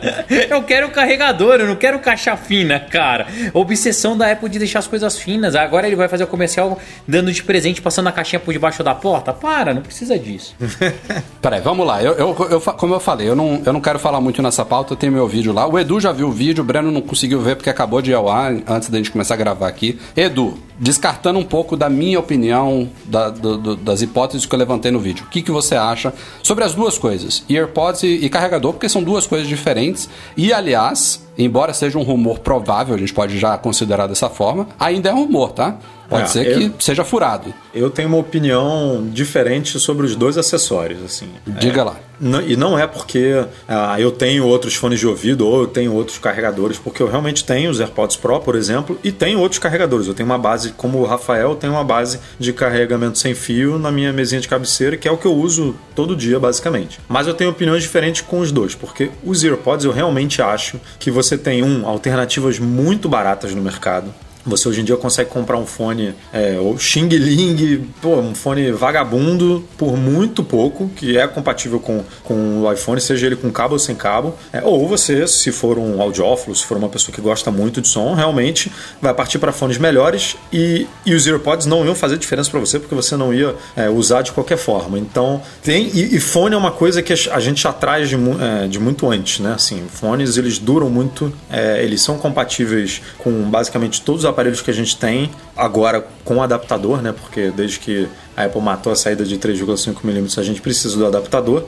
Eu 0.50 0.62
quero 0.62 0.90
carregador, 0.90 1.56
eu 1.60 1.66
não 1.66 1.76
quero 1.76 1.98
caixa 1.98 2.36
fina, 2.36 2.78
cara. 2.80 3.26
Obsessão 3.52 4.16
da 4.16 4.30
Apple 4.30 4.48
de 4.48 4.58
deixar 4.58 4.78
as 4.80 4.86
coisas 4.86 5.18
finas. 5.18 5.54
Agora 5.54 5.86
ele 5.86 5.96
vai 5.96 6.08
fazer 6.08 6.24
o 6.24 6.26
comercial 6.26 6.78
dando 7.06 7.32
de 7.32 7.42
presente, 7.42 7.80
passando 7.82 8.08
a 8.08 8.12
caixinha 8.12 8.40
por 8.40 8.52
debaixo 8.52 8.82
da 8.82 8.94
porta. 8.94 9.32
Para, 9.32 9.72
não 9.74 9.82
precisa 9.82 10.18
disso. 10.18 10.54
Peraí, 11.40 11.60
vamos 11.60 11.86
lá. 11.86 12.02
Eu, 12.02 12.12
eu- 12.14 12.48
eu 12.50 12.60
como 12.60 12.94
eu 12.94 13.00
falei, 13.00 13.28
eu 13.28 13.36
não, 13.36 13.62
eu 13.64 13.72
não 13.72 13.80
quero 13.80 13.98
falar 13.98 14.20
muito 14.20 14.42
nessa 14.42 14.64
pauta, 14.64 14.92
eu 14.92 14.96
tenho 14.96 15.12
meu 15.12 15.26
vídeo 15.26 15.52
lá. 15.52 15.66
O 15.66 15.78
Edu 15.78 16.00
já 16.00 16.12
viu 16.12 16.28
o 16.28 16.32
vídeo, 16.32 16.62
o 16.62 16.66
Breno 16.66 16.90
não 16.90 17.00
conseguiu 17.00 17.40
ver 17.40 17.56
porque 17.56 17.70
acabou 17.70 18.02
de 18.02 18.10
ir 18.10 18.14
ao 18.14 18.28
ar 18.28 18.52
antes 18.66 18.88
da 18.88 18.98
gente 18.98 19.10
começar 19.10 19.34
a 19.34 19.36
gravar 19.36 19.68
aqui. 19.68 19.98
Edu, 20.16 20.58
descartando 20.78 21.38
um 21.38 21.44
pouco 21.44 21.76
da 21.76 21.88
minha 21.88 22.18
opinião, 22.20 22.88
da- 23.06 23.30
do- 23.30 23.56
do- 23.56 23.76
das 23.76 24.02
hipóteses 24.02 24.46
que 24.46 24.54
eu 24.54 24.58
levantei 24.58 24.90
no 24.90 24.98
vídeo, 25.00 25.24
o 25.26 25.30
que, 25.30 25.40
que 25.42 25.50
você 25.50 25.74
acha 25.74 26.12
sobre 26.42 26.64
as 26.64 26.74
duas 26.74 26.98
coisas? 26.98 27.44
AirPods 27.48 28.02
e, 28.02 28.06
e 28.24 28.28
carregador, 28.28 28.72
porque 28.72 28.88
são 28.88 29.02
duas 29.02 29.26
coisas 29.26 29.48
diferentes. 29.48 30.08
E, 30.36 30.52
aliás, 30.52 31.26
embora 31.38 31.72
seja 31.72 31.98
um 31.98 32.02
rumor 32.02 32.40
provável, 32.40 32.94
a 32.94 32.98
gente 32.98 33.12
pode 33.14 33.38
já 33.38 33.56
considerar 33.56 34.06
dessa 34.06 34.28
forma, 34.28 34.68
ainda 34.78 35.08
é 35.10 35.14
um 35.14 35.24
rumor, 35.24 35.52
tá? 35.52 35.76
Pode 36.08 36.22
É, 36.24 36.26
ser 36.26 36.46
eu- 36.62 36.70
que 36.70 36.84
seja 36.84 37.04
furado. 37.04 37.52
Eu 37.74 37.90
tenho 37.90 38.08
uma 38.08 38.18
opinião 38.18 39.08
diferente 39.12 39.78
sobre 39.80 40.06
os 40.06 40.14
dois 40.14 40.38
acessórios, 40.38 41.02
assim. 41.02 41.28
Diga 41.46 41.82
lá. 41.82 41.96
Não- 42.18 42.40
e 42.40 42.56
não 42.56 42.78
é 42.78 42.86
porque 42.86 43.44
ah, 43.68 44.00
eu 44.00 44.10
tenho 44.10 44.46
outros 44.46 44.74
fones 44.74 44.98
de 45.00 45.06
ouvido 45.06 45.46
ou 45.46 45.60
eu 45.62 45.66
tenho 45.66 45.92
outros 45.92 46.16
carregadores, 46.16 46.78
porque 46.78 47.02
eu 47.02 47.08
realmente 47.08 47.44
tenho 47.44 47.70
os 47.70 47.78
AirPods 47.80 48.16
Pro, 48.16 48.40
por 48.40 48.54
exemplo, 48.54 48.98
e 49.04 49.12
tenho 49.12 49.38
outros 49.40 49.58
carregadores. 49.58 50.06
Eu 50.06 50.14
tenho 50.14 50.26
uma 50.28 50.38
base, 50.38 50.70
como 50.72 50.98
o 50.98 51.04
Rafael, 51.04 51.50
eu 51.50 51.56
tenho 51.56 51.72
uma 51.74 51.84
base 51.84 52.18
de 52.38 52.52
carregamento 52.52 53.18
sem 53.18 53.34
fio 53.34 53.78
na 53.78 53.90
minha 53.90 54.12
mesinha 54.12 54.40
de 54.40 54.48
cabeceira, 54.48 54.96
que 54.96 55.06
é 55.06 55.10
o 55.10 55.18
que 55.18 55.26
eu 55.26 55.34
uso 55.34 55.74
todo 55.94 56.16
dia, 56.16 56.38
basicamente. 56.40 56.98
Mas 57.08 57.26
eu 57.26 57.34
tenho 57.34 57.50
opiniões 57.50 57.82
diferentes 57.82 58.22
com 58.22 58.38
os 58.40 58.50
dois, 58.50 58.74
porque 58.74 59.10
os 59.22 59.44
AirPods 59.44 59.84
eu 59.84 59.92
realmente 59.92 60.40
acho 60.40 60.80
que 60.98 61.10
você 61.10 61.36
tem, 61.36 61.62
um, 61.62 61.86
alternativas 61.86 62.58
muito 62.58 63.08
baratas 63.08 63.54
no 63.54 63.60
mercado. 63.60 64.14
Você 64.46 64.68
hoje 64.68 64.80
em 64.80 64.84
dia 64.84 64.96
consegue 64.96 65.28
comprar 65.30 65.56
um 65.56 65.66
fone 65.66 66.14
é, 66.32 66.56
ou 66.58 66.78
Xing 66.78 67.08
Ling, 67.08 67.88
pô, 68.00 68.16
um 68.16 68.34
fone 68.34 68.70
vagabundo 68.70 69.64
por 69.76 69.96
muito 69.96 70.44
pouco, 70.44 70.88
que 70.94 71.18
é 71.18 71.26
compatível 71.26 71.80
com, 71.80 72.04
com 72.22 72.62
o 72.62 72.72
iPhone, 72.72 73.00
seja 73.00 73.26
ele 73.26 73.36
com 73.36 73.50
cabo 73.50 73.74
ou 73.74 73.78
sem 73.78 73.94
cabo. 73.94 74.34
É, 74.52 74.62
ou 74.62 74.86
você, 74.86 75.26
se 75.26 75.50
for 75.50 75.78
um 75.78 76.00
audiófilo, 76.00 76.54
se 76.54 76.64
for 76.64 76.76
uma 76.76 76.88
pessoa 76.88 77.14
que 77.14 77.20
gosta 77.20 77.50
muito 77.50 77.80
de 77.80 77.88
som, 77.88 78.14
realmente 78.14 78.70
vai 79.02 79.12
partir 79.12 79.38
para 79.38 79.50
fones 79.50 79.78
melhores 79.78 80.36
e, 80.52 80.86
e 81.04 81.14
os 81.14 81.26
AirPods 81.26 81.66
não 81.66 81.84
iam 81.84 81.94
fazer 81.94 82.16
diferença 82.16 82.50
para 82.50 82.60
você 82.60 82.78
porque 82.78 82.94
você 82.94 83.16
não 83.16 83.34
ia 83.34 83.54
é, 83.74 83.90
usar 83.90 84.22
de 84.22 84.32
qualquer 84.32 84.58
forma. 84.58 84.98
Então, 84.98 85.42
tem. 85.62 85.90
E, 85.92 86.16
e 86.16 86.20
fone 86.20 86.54
é 86.54 86.58
uma 86.58 86.70
coisa 86.70 87.02
que 87.02 87.12
a 87.12 87.40
gente 87.40 87.62
já 87.62 87.72
traz 87.72 88.08
de, 88.08 88.16
é, 88.16 88.68
de 88.68 88.78
muito 88.78 89.10
antes, 89.10 89.40
né? 89.40 89.54
Assim, 89.54 89.82
fones 89.92 90.36
eles 90.36 90.58
duram 90.58 90.88
muito, 90.88 91.32
é, 91.50 91.82
eles 91.82 92.00
são 92.02 92.16
compatíveis 92.18 93.02
com 93.18 93.30
basicamente 93.50 94.00
todos 94.02 94.24
os 94.24 94.26
aparelhos 94.36 94.60
que 94.60 94.70
a 94.70 94.74
gente 94.74 94.96
tem 94.96 95.30
agora 95.56 96.06
com 96.24 96.42
adaptador, 96.42 97.00
né? 97.00 97.12
Porque 97.12 97.50
desde 97.50 97.78
que 97.78 98.06
a 98.36 98.44
Apple 98.44 98.60
matou 98.60 98.92
a 98.92 98.96
saída 98.96 99.24
de 99.24 99.38
3,5mm 99.38 100.38
a 100.38 100.42
gente 100.42 100.60
precisa 100.60 100.96
do 100.96 101.06
adaptador 101.06 101.66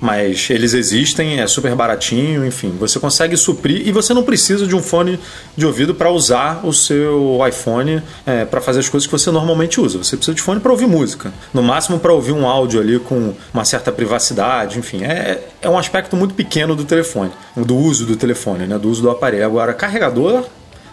mas 0.00 0.48
eles 0.48 0.72
existem, 0.72 1.40
é 1.40 1.46
super 1.46 1.74
baratinho, 1.74 2.44
enfim, 2.46 2.70
você 2.78 2.98
consegue 2.98 3.36
suprir 3.36 3.86
e 3.86 3.92
você 3.92 4.14
não 4.14 4.22
precisa 4.22 4.66
de 4.66 4.74
um 4.74 4.82
fone 4.82 5.20
de 5.54 5.66
ouvido 5.66 5.94
para 5.94 6.10
usar 6.10 6.64
o 6.64 6.72
seu 6.72 7.38
iPhone 7.46 8.02
é, 8.24 8.46
para 8.46 8.60
fazer 8.60 8.80
as 8.80 8.88
coisas 8.88 9.06
que 9.06 9.12
você 9.12 9.30
normalmente 9.30 9.78
usa. 9.78 9.98
Você 9.98 10.16
precisa 10.16 10.34
de 10.34 10.40
fone 10.40 10.58
para 10.58 10.72
ouvir 10.72 10.86
música, 10.86 11.32
no 11.52 11.62
máximo 11.62 12.00
para 12.00 12.12
ouvir 12.12 12.32
um 12.32 12.48
áudio 12.48 12.80
ali 12.80 12.98
com 12.98 13.34
uma 13.52 13.64
certa 13.64 13.92
privacidade, 13.92 14.78
enfim, 14.78 15.04
é, 15.04 15.46
é 15.60 15.68
um 15.68 15.76
aspecto 15.76 16.16
muito 16.16 16.34
pequeno 16.34 16.74
do 16.74 16.84
telefone, 16.84 17.30
do 17.54 17.76
uso 17.76 18.06
do 18.06 18.16
telefone, 18.16 18.66
né, 18.66 18.78
do 18.78 18.88
uso 18.88 19.02
do 19.02 19.10
aparelho. 19.10 19.44
Agora, 19.44 19.74
carregador, 19.74 20.44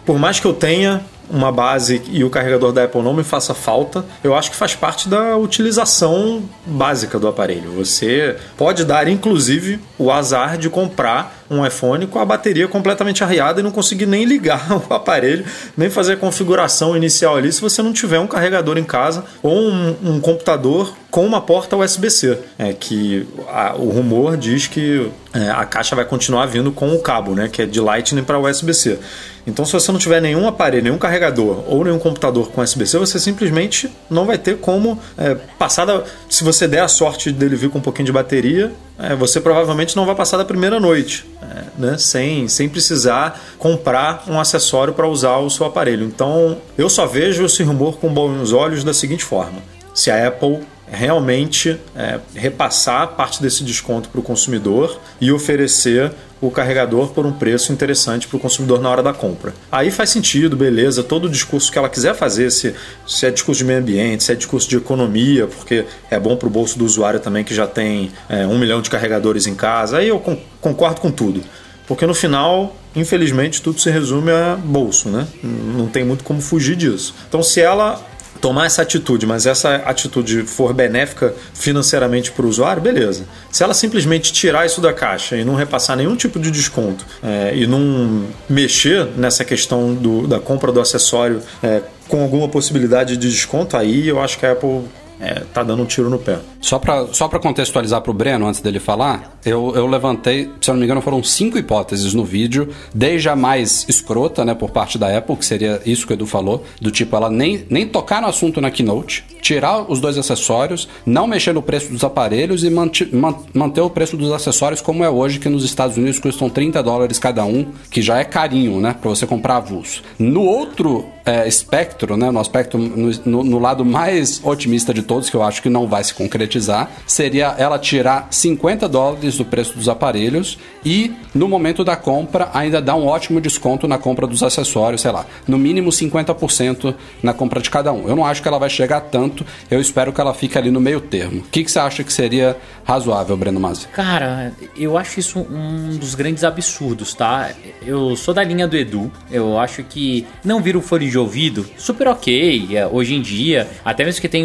por 0.04 0.18
mais 0.18 0.38
que 0.38 0.46
eu 0.46 0.52
tenha 0.52 1.02
uma 1.30 1.52
base 1.52 2.02
e 2.08 2.24
o 2.24 2.30
carregador 2.30 2.72
da 2.72 2.84
Apple 2.84 3.02
não 3.02 3.14
me 3.14 3.22
faça 3.22 3.54
falta, 3.54 4.04
eu 4.22 4.34
acho 4.34 4.50
que 4.50 4.56
faz 4.56 4.74
parte 4.74 5.08
da 5.08 5.36
utilização 5.36 6.42
básica 6.66 7.18
do 7.18 7.28
aparelho. 7.28 7.72
Você 7.72 8.36
pode 8.56 8.84
dar, 8.84 9.08
inclusive, 9.08 9.80
o 9.98 10.10
azar 10.10 10.56
de 10.56 10.70
comprar 10.70 11.37
um 11.50 11.64
iPhone 11.64 12.06
com 12.06 12.18
a 12.18 12.24
bateria 12.24 12.68
completamente 12.68 13.24
arriada 13.24 13.60
e 13.60 13.62
não 13.62 13.70
conseguir 13.70 14.06
nem 14.06 14.24
ligar 14.24 14.66
o 14.88 14.94
aparelho, 14.94 15.44
nem 15.76 15.88
fazer 15.90 16.14
a 16.14 16.16
configuração 16.16 16.96
inicial 16.96 17.36
ali 17.36 17.52
se 17.52 17.60
você 17.60 17.82
não 17.82 17.92
tiver 17.92 18.18
um 18.18 18.26
carregador 18.26 18.78
em 18.78 18.84
casa 18.84 19.24
ou 19.42 19.56
um, 19.58 19.96
um 20.04 20.20
computador 20.20 20.94
com 21.10 21.24
uma 21.24 21.40
porta 21.40 21.76
USB-C. 21.76 22.38
É 22.58 22.72
que 22.72 23.26
a, 23.48 23.74
o 23.76 23.88
rumor 23.90 24.36
diz 24.36 24.66
que 24.66 25.10
é, 25.32 25.50
a 25.50 25.64
caixa 25.64 25.96
vai 25.96 26.04
continuar 26.04 26.46
vindo 26.46 26.72
com 26.72 26.94
o 26.94 27.00
cabo, 27.00 27.34
né, 27.34 27.48
que 27.48 27.62
é 27.62 27.66
de 27.66 27.80
Lightning 27.80 28.24
para 28.24 28.38
USB-C. 28.38 28.98
Então, 29.46 29.64
se 29.64 29.72
você 29.72 29.90
não 29.90 29.98
tiver 29.98 30.20
nenhum 30.20 30.46
aparelho, 30.46 30.84
nenhum 30.84 30.98
carregador 30.98 31.64
ou 31.66 31.82
nenhum 31.82 31.98
computador 31.98 32.50
com 32.50 32.60
USB-C, 32.60 32.98
você 32.98 33.18
simplesmente 33.18 33.90
não 34.10 34.26
vai 34.26 34.36
ter 34.36 34.58
como 34.58 35.00
é, 35.16 35.34
passar 35.58 35.86
da. 35.86 36.04
Se 36.28 36.44
você 36.44 36.68
der 36.68 36.80
a 36.80 36.88
sorte 36.88 37.32
dele 37.32 37.56
vir 37.56 37.70
com 37.70 37.78
um 37.78 37.82
pouquinho 37.82 38.04
de 38.04 38.12
bateria, 38.12 38.70
é, 38.98 39.14
você 39.14 39.40
provavelmente 39.40 39.96
não 39.96 40.04
vai 40.04 40.14
passar 40.14 40.36
da 40.36 40.44
primeira 40.44 40.80
noite, 40.80 41.24
é, 41.40 41.64
né? 41.78 41.98
sem, 41.98 42.48
sem 42.48 42.68
precisar 42.68 43.40
comprar 43.56 44.24
um 44.26 44.40
acessório 44.40 44.92
para 44.92 45.06
usar 45.06 45.36
o 45.38 45.48
seu 45.48 45.66
aparelho. 45.66 46.04
Então, 46.04 46.58
eu 46.76 46.90
só 46.90 47.06
vejo 47.06 47.44
esse 47.44 47.62
rumor 47.62 47.98
com 47.98 48.12
bons 48.12 48.52
olhos 48.52 48.82
da 48.82 48.92
seguinte 48.92 49.24
forma: 49.24 49.60
se 49.94 50.10
a 50.10 50.26
Apple 50.26 50.60
realmente 50.90 51.78
é, 51.94 52.18
repassar 52.34 53.08
parte 53.08 53.42
desse 53.42 53.62
desconto 53.64 54.08
para 54.08 54.20
o 54.20 54.22
consumidor 54.22 54.98
e 55.20 55.30
oferecer 55.32 56.12
o 56.40 56.50
carregador 56.50 57.08
por 57.08 57.26
um 57.26 57.32
preço 57.32 57.72
interessante 57.72 58.28
para 58.28 58.36
o 58.36 58.40
consumidor 58.40 58.80
na 58.80 58.88
hora 58.88 59.02
da 59.02 59.12
compra. 59.12 59.52
Aí 59.72 59.90
faz 59.90 60.10
sentido, 60.10 60.56
beleza, 60.56 61.02
todo 61.02 61.24
o 61.24 61.28
discurso 61.28 61.70
que 61.70 61.78
ela 61.78 61.88
quiser 61.88 62.14
fazer, 62.14 62.50
se, 62.50 62.74
se 63.06 63.26
é 63.26 63.30
discurso 63.30 63.58
de 63.58 63.64
meio 63.64 63.80
ambiente, 63.80 64.22
se 64.22 64.32
é 64.32 64.34
discurso 64.34 64.68
de 64.68 64.76
economia, 64.76 65.46
porque 65.46 65.84
é 66.10 66.18
bom 66.18 66.36
para 66.36 66.46
o 66.46 66.50
bolso 66.50 66.78
do 66.78 66.84
usuário 66.84 67.18
também 67.18 67.42
que 67.42 67.54
já 67.54 67.66
tem 67.66 68.12
é, 68.28 68.46
um 68.46 68.58
milhão 68.58 68.80
de 68.80 68.88
carregadores 68.88 69.46
em 69.46 69.54
casa, 69.54 69.98
aí 69.98 70.08
eu 70.08 70.22
concordo 70.60 71.00
com 71.00 71.10
tudo. 71.10 71.42
Porque 71.88 72.06
no 72.06 72.14
final, 72.14 72.76
infelizmente, 72.94 73.62
tudo 73.62 73.80
se 73.80 73.90
resume 73.90 74.30
a 74.30 74.56
bolso, 74.56 75.08
né? 75.08 75.26
Não 75.42 75.86
tem 75.86 76.04
muito 76.04 76.22
como 76.22 76.38
fugir 76.38 76.76
disso. 76.76 77.14
Então, 77.26 77.42
se 77.42 77.62
ela 77.62 77.98
tomar 78.40 78.66
essa 78.66 78.82
atitude, 78.82 79.26
mas 79.26 79.46
essa 79.46 79.76
atitude 79.76 80.42
for 80.42 80.72
benéfica 80.72 81.34
financeiramente 81.54 82.30
para 82.30 82.46
o 82.46 82.48
usuário, 82.48 82.82
beleza. 82.82 83.24
Se 83.50 83.62
ela 83.62 83.74
simplesmente 83.74 84.32
tirar 84.32 84.66
isso 84.66 84.80
da 84.80 84.92
caixa 84.92 85.36
e 85.36 85.44
não 85.44 85.54
repassar 85.54 85.96
nenhum 85.96 86.16
tipo 86.16 86.38
de 86.38 86.50
desconto 86.50 87.04
é, 87.22 87.52
e 87.54 87.66
não 87.66 88.26
mexer 88.48 89.06
nessa 89.16 89.44
questão 89.44 89.94
do, 89.94 90.26
da 90.26 90.38
compra 90.38 90.72
do 90.72 90.80
acessório 90.80 91.42
é, 91.62 91.82
com 92.08 92.22
alguma 92.22 92.48
possibilidade 92.48 93.16
de 93.16 93.30
desconto, 93.30 93.76
aí 93.76 94.08
eu 94.08 94.20
acho 94.20 94.38
que 94.38 94.46
a 94.46 94.52
Apple 94.52 94.84
é, 95.20 95.42
tá 95.52 95.62
dando 95.62 95.82
um 95.82 95.86
tiro 95.86 96.08
no 96.08 96.18
pé. 96.18 96.38
Só 96.60 96.78
para 96.78 97.06
só 97.12 97.28
contextualizar 97.28 98.00
para 98.00 98.10
o 98.10 98.14
Breno, 98.14 98.46
antes 98.46 98.60
dele 98.60 98.80
falar, 98.80 99.38
eu, 99.44 99.72
eu 99.74 99.86
levantei, 99.86 100.50
se 100.60 100.70
eu 100.70 100.74
não 100.74 100.80
me 100.80 100.84
engano, 100.84 101.00
foram 101.00 101.22
cinco 101.22 101.58
hipóteses 101.58 102.14
no 102.14 102.24
vídeo, 102.24 102.68
desde 102.94 103.28
a 103.28 103.36
mais 103.36 103.86
escrota, 103.88 104.44
né, 104.44 104.54
por 104.54 104.70
parte 104.70 104.98
da 104.98 105.16
Apple, 105.16 105.36
que 105.36 105.44
seria 105.44 105.80
isso 105.86 106.06
que 106.06 106.12
o 106.12 106.14
Edu 106.14 106.26
falou, 106.26 106.64
do 106.80 106.90
tipo 106.90 107.14
ela 107.14 107.30
nem, 107.30 107.64
nem 107.70 107.86
tocar 107.86 108.20
no 108.20 108.28
assunto 108.28 108.60
na 108.60 108.70
Keynote, 108.70 109.24
tirar 109.40 109.90
os 109.90 110.00
dois 110.00 110.18
acessórios, 110.18 110.88
não 111.06 111.26
mexer 111.26 111.52
no 111.52 111.62
preço 111.62 111.90
dos 111.92 112.02
aparelhos 112.04 112.64
e 112.64 112.70
manter, 112.70 113.08
manter 113.54 113.80
o 113.80 113.90
preço 113.90 114.16
dos 114.16 114.32
acessórios 114.32 114.80
como 114.80 115.04
é 115.04 115.10
hoje, 115.10 115.38
que 115.38 115.48
nos 115.48 115.64
Estados 115.64 115.96
Unidos 115.96 116.18
custam 116.18 116.50
30 116.50 116.82
dólares 116.82 117.18
cada 117.18 117.44
um, 117.44 117.66
que 117.90 118.02
já 118.02 118.18
é 118.18 118.24
carinho, 118.24 118.80
né, 118.80 118.94
para 119.00 119.10
você 119.10 119.26
comprar 119.26 119.56
avulso. 119.56 120.02
No 120.18 120.42
outro 120.42 121.06
é, 121.28 121.46
espectro, 121.46 122.16
né, 122.16 122.30
no 122.30 122.40
aspecto 122.40 122.78
no, 122.78 123.44
no, 123.44 123.58
lado 123.58 123.84
mais 123.84 124.40
otimista 124.42 124.94
de 124.94 125.02
todos, 125.02 125.28
que 125.28 125.36
eu 125.36 125.42
acho 125.42 125.60
que 125.60 125.68
não 125.68 125.86
vai 125.86 126.02
se 126.02 126.14
concretizar, 126.14 126.90
seria 127.06 127.54
ela 127.58 127.78
tirar 127.78 128.28
50 128.30 128.88
dólares 128.88 129.36
do 129.36 129.44
preço 129.44 129.74
dos 129.74 129.90
aparelhos 129.90 130.58
e 130.82 131.12
no 131.34 131.46
momento 131.46 131.84
da 131.84 131.96
compra 131.96 132.48
ainda 132.54 132.80
dar 132.80 132.94
um 132.94 133.06
ótimo 133.06 133.42
desconto 133.42 133.86
na 133.86 133.98
compra 133.98 134.26
dos 134.26 134.42
acessórios, 134.42 135.02
sei 135.02 135.10
lá, 135.10 135.26
no 135.46 135.58
mínimo 135.58 135.90
50% 135.90 136.94
na 137.22 137.34
compra 137.34 137.60
de 137.60 137.68
cada 137.68 137.92
um. 137.92 138.08
Eu 138.08 138.16
não 138.16 138.24
acho 138.24 138.40
que 138.40 138.48
ela 138.48 138.58
vai 138.58 138.70
chegar 138.70 139.02
tanto, 139.02 139.44
eu 139.70 139.82
espero 139.82 140.14
que 140.14 140.20
ela 140.22 140.32
fique 140.32 140.56
ali 140.56 140.70
no 140.70 140.80
meio 140.80 141.00
termo. 141.00 141.40
O 141.40 141.50
que, 141.50 141.62
que 141.62 141.70
você 141.70 141.78
acha 141.78 142.02
que 142.02 142.12
seria 142.12 142.56
razoável, 142.84 143.36
Breno 143.36 143.60
Mazzi? 143.60 143.86
Cara, 143.88 144.52
eu 144.74 144.96
acho 144.96 145.20
isso 145.20 145.40
um 145.40 145.94
dos 145.98 146.14
grandes 146.14 146.42
absurdos, 146.42 147.12
tá? 147.12 147.50
Eu 147.84 148.16
sou 148.16 148.32
da 148.32 148.42
linha 148.42 148.66
do 148.66 148.76
Edu, 148.78 149.12
eu 149.30 149.58
acho 149.58 149.84
que 149.84 150.26
não 150.42 150.62
vira 150.62 150.78
o 150.78 150.80
fone 150.80 151.10
de 151.10 151.17
de 151.18 151.20
ouvido 151.20 151.66
super 151.76 152.08
ok 152.08 152.68
é, 152.72 152.86
hoje 152.86 153.14
em 153.14 153.20
dia. 153.20 153.66
Até 153.84 154.04
mesmo 154.04 154.20
que 154.20 154.28
tem 154.28 154.44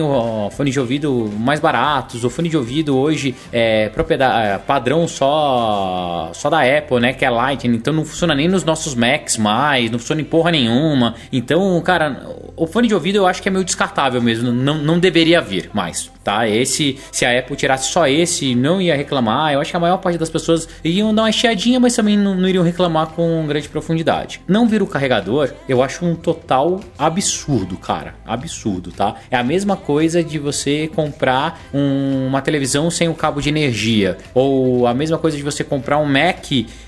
fone 0.52 0.72
de 0.72 0.80
ouvido 0.80 1.32
mais 1.38 1.60
baratos. 1.60 2.24
O 2.24 2.30
fone 2.30 2.50
de 2.50 2.58
ouvido 2.58 2.98
hoje 2.98 3.36
é 3.52 3.84
é, 3.84 4.58
padrão 4.58 5.08
só 5.08 6.32
só 6.34 6.50
da 6.50 6.62
Apple, 6.62 7.00
né? 7.00 7.14
Que 7.14 7.26
é 7.26 7.30
Lightning. 7.30 7.76
Então 7.76 7.94
não 7.94 8.06
funciona 8.06 8.34
nem 8.36 8.48
nos 8.48 8.64
nossos 8.64 8.96
Macs 8.96 9.38
mais, 9.38 9.92
não 9.92 10.00
funciona 10.00 10.22
em 10.22 10.26
porra 10.26 10.52
nenhuma. 10.52 11.16
Então, 11.32 11.80
cara, 11.82 12.28
o 12.56 12.66
fone 12.66 12.88
de 12.88 12.94
ouvido 12.94 13.18
eu 13.18 13.28
acho 13.28 13.42
que 13.42 13.48
é 13.48 13.52
meio 13.52 13.64
descartável 13.64 14.22
mesmo. 14.22 14.52
Não, 14.52 14.78
não 14.78 15.00
deveria 15.00 15.42
vir 15.42 15.70
mais 15.74 16.13
tá? 16.24 16.48
Esse, 16.48 16.98
se 17.12 17.26
a 17.26 17.40
Apple 17.40 17.56
tirasse 17.56 17.92
só 17.92 18.08
esse, 18.08 18.56
não 18.56 18.82
ia 18.82 18.96
reclamar. 18.96 19.54
Eu 19.54 19.60
acho 19.60 19.72
que 19.72 19.78
a 19.78 19.80
maior 19.80 19.98
parte 19.98 20.18
das 20.18 20.30
pessoas 20.30 20.68
iriam 20.84 21.14
dar 21.14 21.24
uma 21.24 21.32
chiadinha, 21.32 21.80
mas 21.80 21.96
também 21.96 22.18
não, 22.18 22.36
não 22.36 22.48
iriam 22.48 22.64
reclamar 22.64 23.08
com 23.08 23.46
grande 23.48 23.68
profundidade. 23.70 24.42
Não 24.48 24.68
vir 24.68 24.82
o 24.82 24.88
carregador, 24.88 25.52
eu 25.68 25.84
acho 25.84 26.06
um 26.06 26.16
total 26.16 26.80
absurdo, 26.98 27.78
cara. 27.78 28.16
Absurdo, 28.26 28.92
tá? 28.92 29.16
É 29.30 29.38
a 29.38 29.44
mesma 29.44 29.76
coisa 29.76 30.24
de 30.24 30.40
você 30.40 30.90
comprar 30.96 31.60
um, 31.74 32.28
uma 32.28 32.42
televisão 32.42 32.90
sem 32.90 33.10
o 33.10 33.14
cabo 33.14 33.42
de 33.42 33.50
energia, 33.50 34.18
ou 34.34 34.88
a 34.88 34.94
mesma 34.94 35.18
coisa 35.18 35.36
de 35.38 35.44
você 35.44 35.64
comprar 35.64 35.98
um 35.98 36.06
Mac 36.06 36.46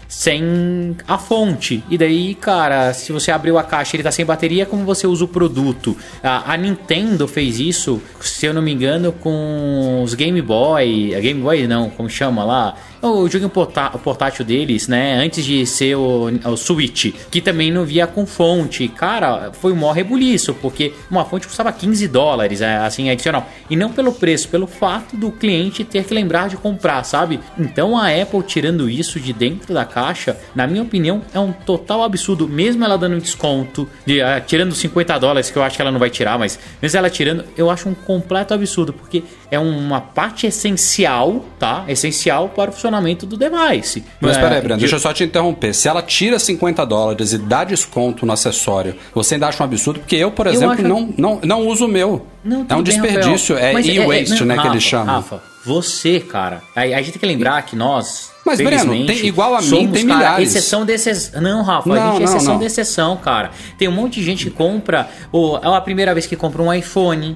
sem 0.08 0.96
a 1.08 1.18
fonte. 1.18 1.84
E 1.90 1.98
daí, 1.98 2.36
cara, 2.36 2.94
se 2.94 3.12
você 3.12 3.32
abriu 3.32 3.58
a 3.58 3.64
caixa 3.64 3.96
e 3.96 3.98
ele 3.98 4.04
tá 4.04 4.12
sem 4.12 4.26
bateria, 4.26 4.66
como 4.66 4.86
você 4.86 5.08
usa 5.08 5.26
o 5.26 5.28
produto? 5.28 5.98
A, 6.24 6.54
a, 6.54 6.58
Nintendo 6.58 7.28
fez 7.28 7.60
isso, 7.60 8.02
se 8.22 8.46
eu 8.46 8.54
não 8.54 8.62
me 8.62 8.72
engano, 8.72 9.12
com 9.26 10.04
os 10.04 10.14
Game 10.14 10.40
Boy. 10.40 11.16
A 11.16 11.20
Game 11.20 11.42
Boy 11.42 11.66
não, 11.66 11.90
como 11.90 12.08
chama 12.08 12.44
lá? 12.44 12.76
O 13.10 13.30
jogo 13.30 13.50
portátil 13.50 14.46
deles, 14.46 14.88
né? 14.88 15.16
Antes 15.16 15.46
de 15.46 15.66
ser 15.66 15.96
o, 15.96 16.28
o 16.46 16.58
Switch, 16.58 17.14
que 17.30 17.42
também 17.42 17.72
não 17.72 17.86
via 17.86 18.08
com 18.08 18.26
fonte. 18.26 18.88
Cara, 18.88 19.52
foi 19.54 19.72
um 19.72 19.76
maior 19.76 19.94
rebuliço, 19.94 20.54
porque 20.56 20.94
uma 21.10 21.26
fonte 21.26 21.48
custava 21.48 21.72
15 21.72 22.08
dólares, 22.08 22.62
é, 22.62 22.78
assim, 22.78 23.10
adicional. 23.10 23.48
E 23.70 23.76
não 23.76 23.92
pelo 23.92 24.12
preço, 24.12 24.50
pelo 24.50 24.68
fato 24.68 25.16
do 25.16 25.32
cliente 25.32 25.84
ter 25.84 26.04
que 26.04 26.14
lembrar 26.14 26.50
de 26.50 26.58
comprar, 26.58 27.04
sabe? 27.04 27.40
Então 27.58 27.98
a 27.98 28.10
Apple 28.10 28.44
tirando 28.44 28.90
isso 28.90 29.20
de 29.20 29.34
dentro 29.34 29.74
da 29.74 29.86
caixa, 29.86 30.38
na 30.54 30.68
minha 30.68 30.84
opinião, 30.84 31.22
é 31.34 31.40
um 31.40 31.52
total 31.52 32.04
absurdo. 32.04 32.48
Mesmo 32.48 32.84
ela 32.84 32.98
dando 32.98 33.16
um 33.16 33.20
desconto, 33.20 33.88
de, 34.06 34.22
uh, 34.22 34.42
tirando 34.46 34.74
50 34.74 35.18
dólares, 35.20 35.50
que 35.50 35.58
eu 35.58 35.64
acho 35.64 35.76
que 35.76 35.82
ela 35.82 35.92
não 35.92 36.00
vai 36.00 36.10
tirar, 36.10 36.38
mas 36.38 36.60
mesmo 36.82 36.98
ela 36.98 37.10
tirando, 37.10 37.46
eu 37.58 37.70
acho 37.70 37.90
um 37.90 37.94
completo 37.94 38.54
absurdo, 38.54 38.94
porque 38.94 39.24
é 39.52 39.60
uma 39.60 40.02
parte 40.02 40.48
essencial, 40.48 41.46
tá? 41.60 41.86
Essencial 41.88 42.50
para 42.50 42.72
o 42.72 42.74
funcionamento 42.96 43.26
do 43.26 43.38
device. 43.38 44.04
Mas 44.20 44.38
é, 44.38 44.42
peraí, 44.42 44.62
Breno, 44.62 44.76
de... 44.76 44.82
deixa 44.82 44.96
eu 44.96 45.00
só 45.00 45.14
te 45.14 45.24
interromper. 45.24 45.74
Se 45.74 45.88
ela 45.88 46.02
tira 46.02 46.40
50 46.40 46.86
dólares 46.86 47.34
e 47.34 47.38
dá 47.38 47.64
desconto 47.64 48.26
no 48.26 48.34
acessório, 48.34 48.96
você 49.14 49.36
ainda 49.36 49.48
acha 49.48 49.62
um 49.62 49.66
absurdo? 49.66 50.00
Porque 50.00 50.16
eu, 50.16 50.32
por 50.32 50.48
exemplo, 50.48 50.82
eu 50.82 50.88
não, 50.88 51.14
não, 51.18 51.40
não 51.44 51.68
uso 51.68 51.86
o 51.86 51.88
meu. 51.88 52.26
Não, 52.44 52.66
é 52.68 52.76
um 52.76 52.84
desperdício, 52.84 53.56
Rafael. 53.56 53.78
é 53.78 53.82
e-waste, 53.82 54.44
é, 54.44 54.46
né, 54.46 54.56
Rafa, 54.56 54.68
que 54.68 54.76
eles 54.76 54.84
chamam. 54.84 55.16
Rafa, 55.16 55.44
você, 55.66 56.20
cara, 56.20 56.62
a, 56.76 56.82
a 56.82 57.02
gente 57.02 57.14
tem 57.14 57.20
que 57.20 57.26
lembrar 57.26 57.62
que 57.64 57.76
nós 57.76 58.34
mas, 58.46 58.62
Breno, 58.62 59.08
tem, 59.08 59.26
igual 59.26 59.56
a 59.56 59.62
mim, 59.62 59.68
somos, 59.68 59.92
tem 59.92 60.06
cara, 60.06 60.20
milhares. 60.20 60.50
Exceção 60.50 60.86
de 60.86 60.94
exceção. 60.94 61.42
Não, 61.42 61.64
Rafa, 61.64 61.90
não, 61.90 61.96
a 61.96 62.12
gente 62.12 62.22
é 62.22 62.24
exceção 62.26 62.54
não. 62.54 62.60
de 62.60 62.66
exceção, 62.66 63.18
cara. 63.18 63.50
Tem 63.76 63.88
um 63.88 63.92
monte 63.92 64.20
de 64.20 64.24
gente 64.24 64.46
que 64.46 64.52
compra, 64.52 65.10
ou 65.32 65.58
é 65.58 65.76
a 65.76 65.82
primeira 65.82 66.14
vez 66.14 66.28
que 66.28 66.36
compra 66.36 66.62
um 66.62 66.72
iPhone, 66.72 67.36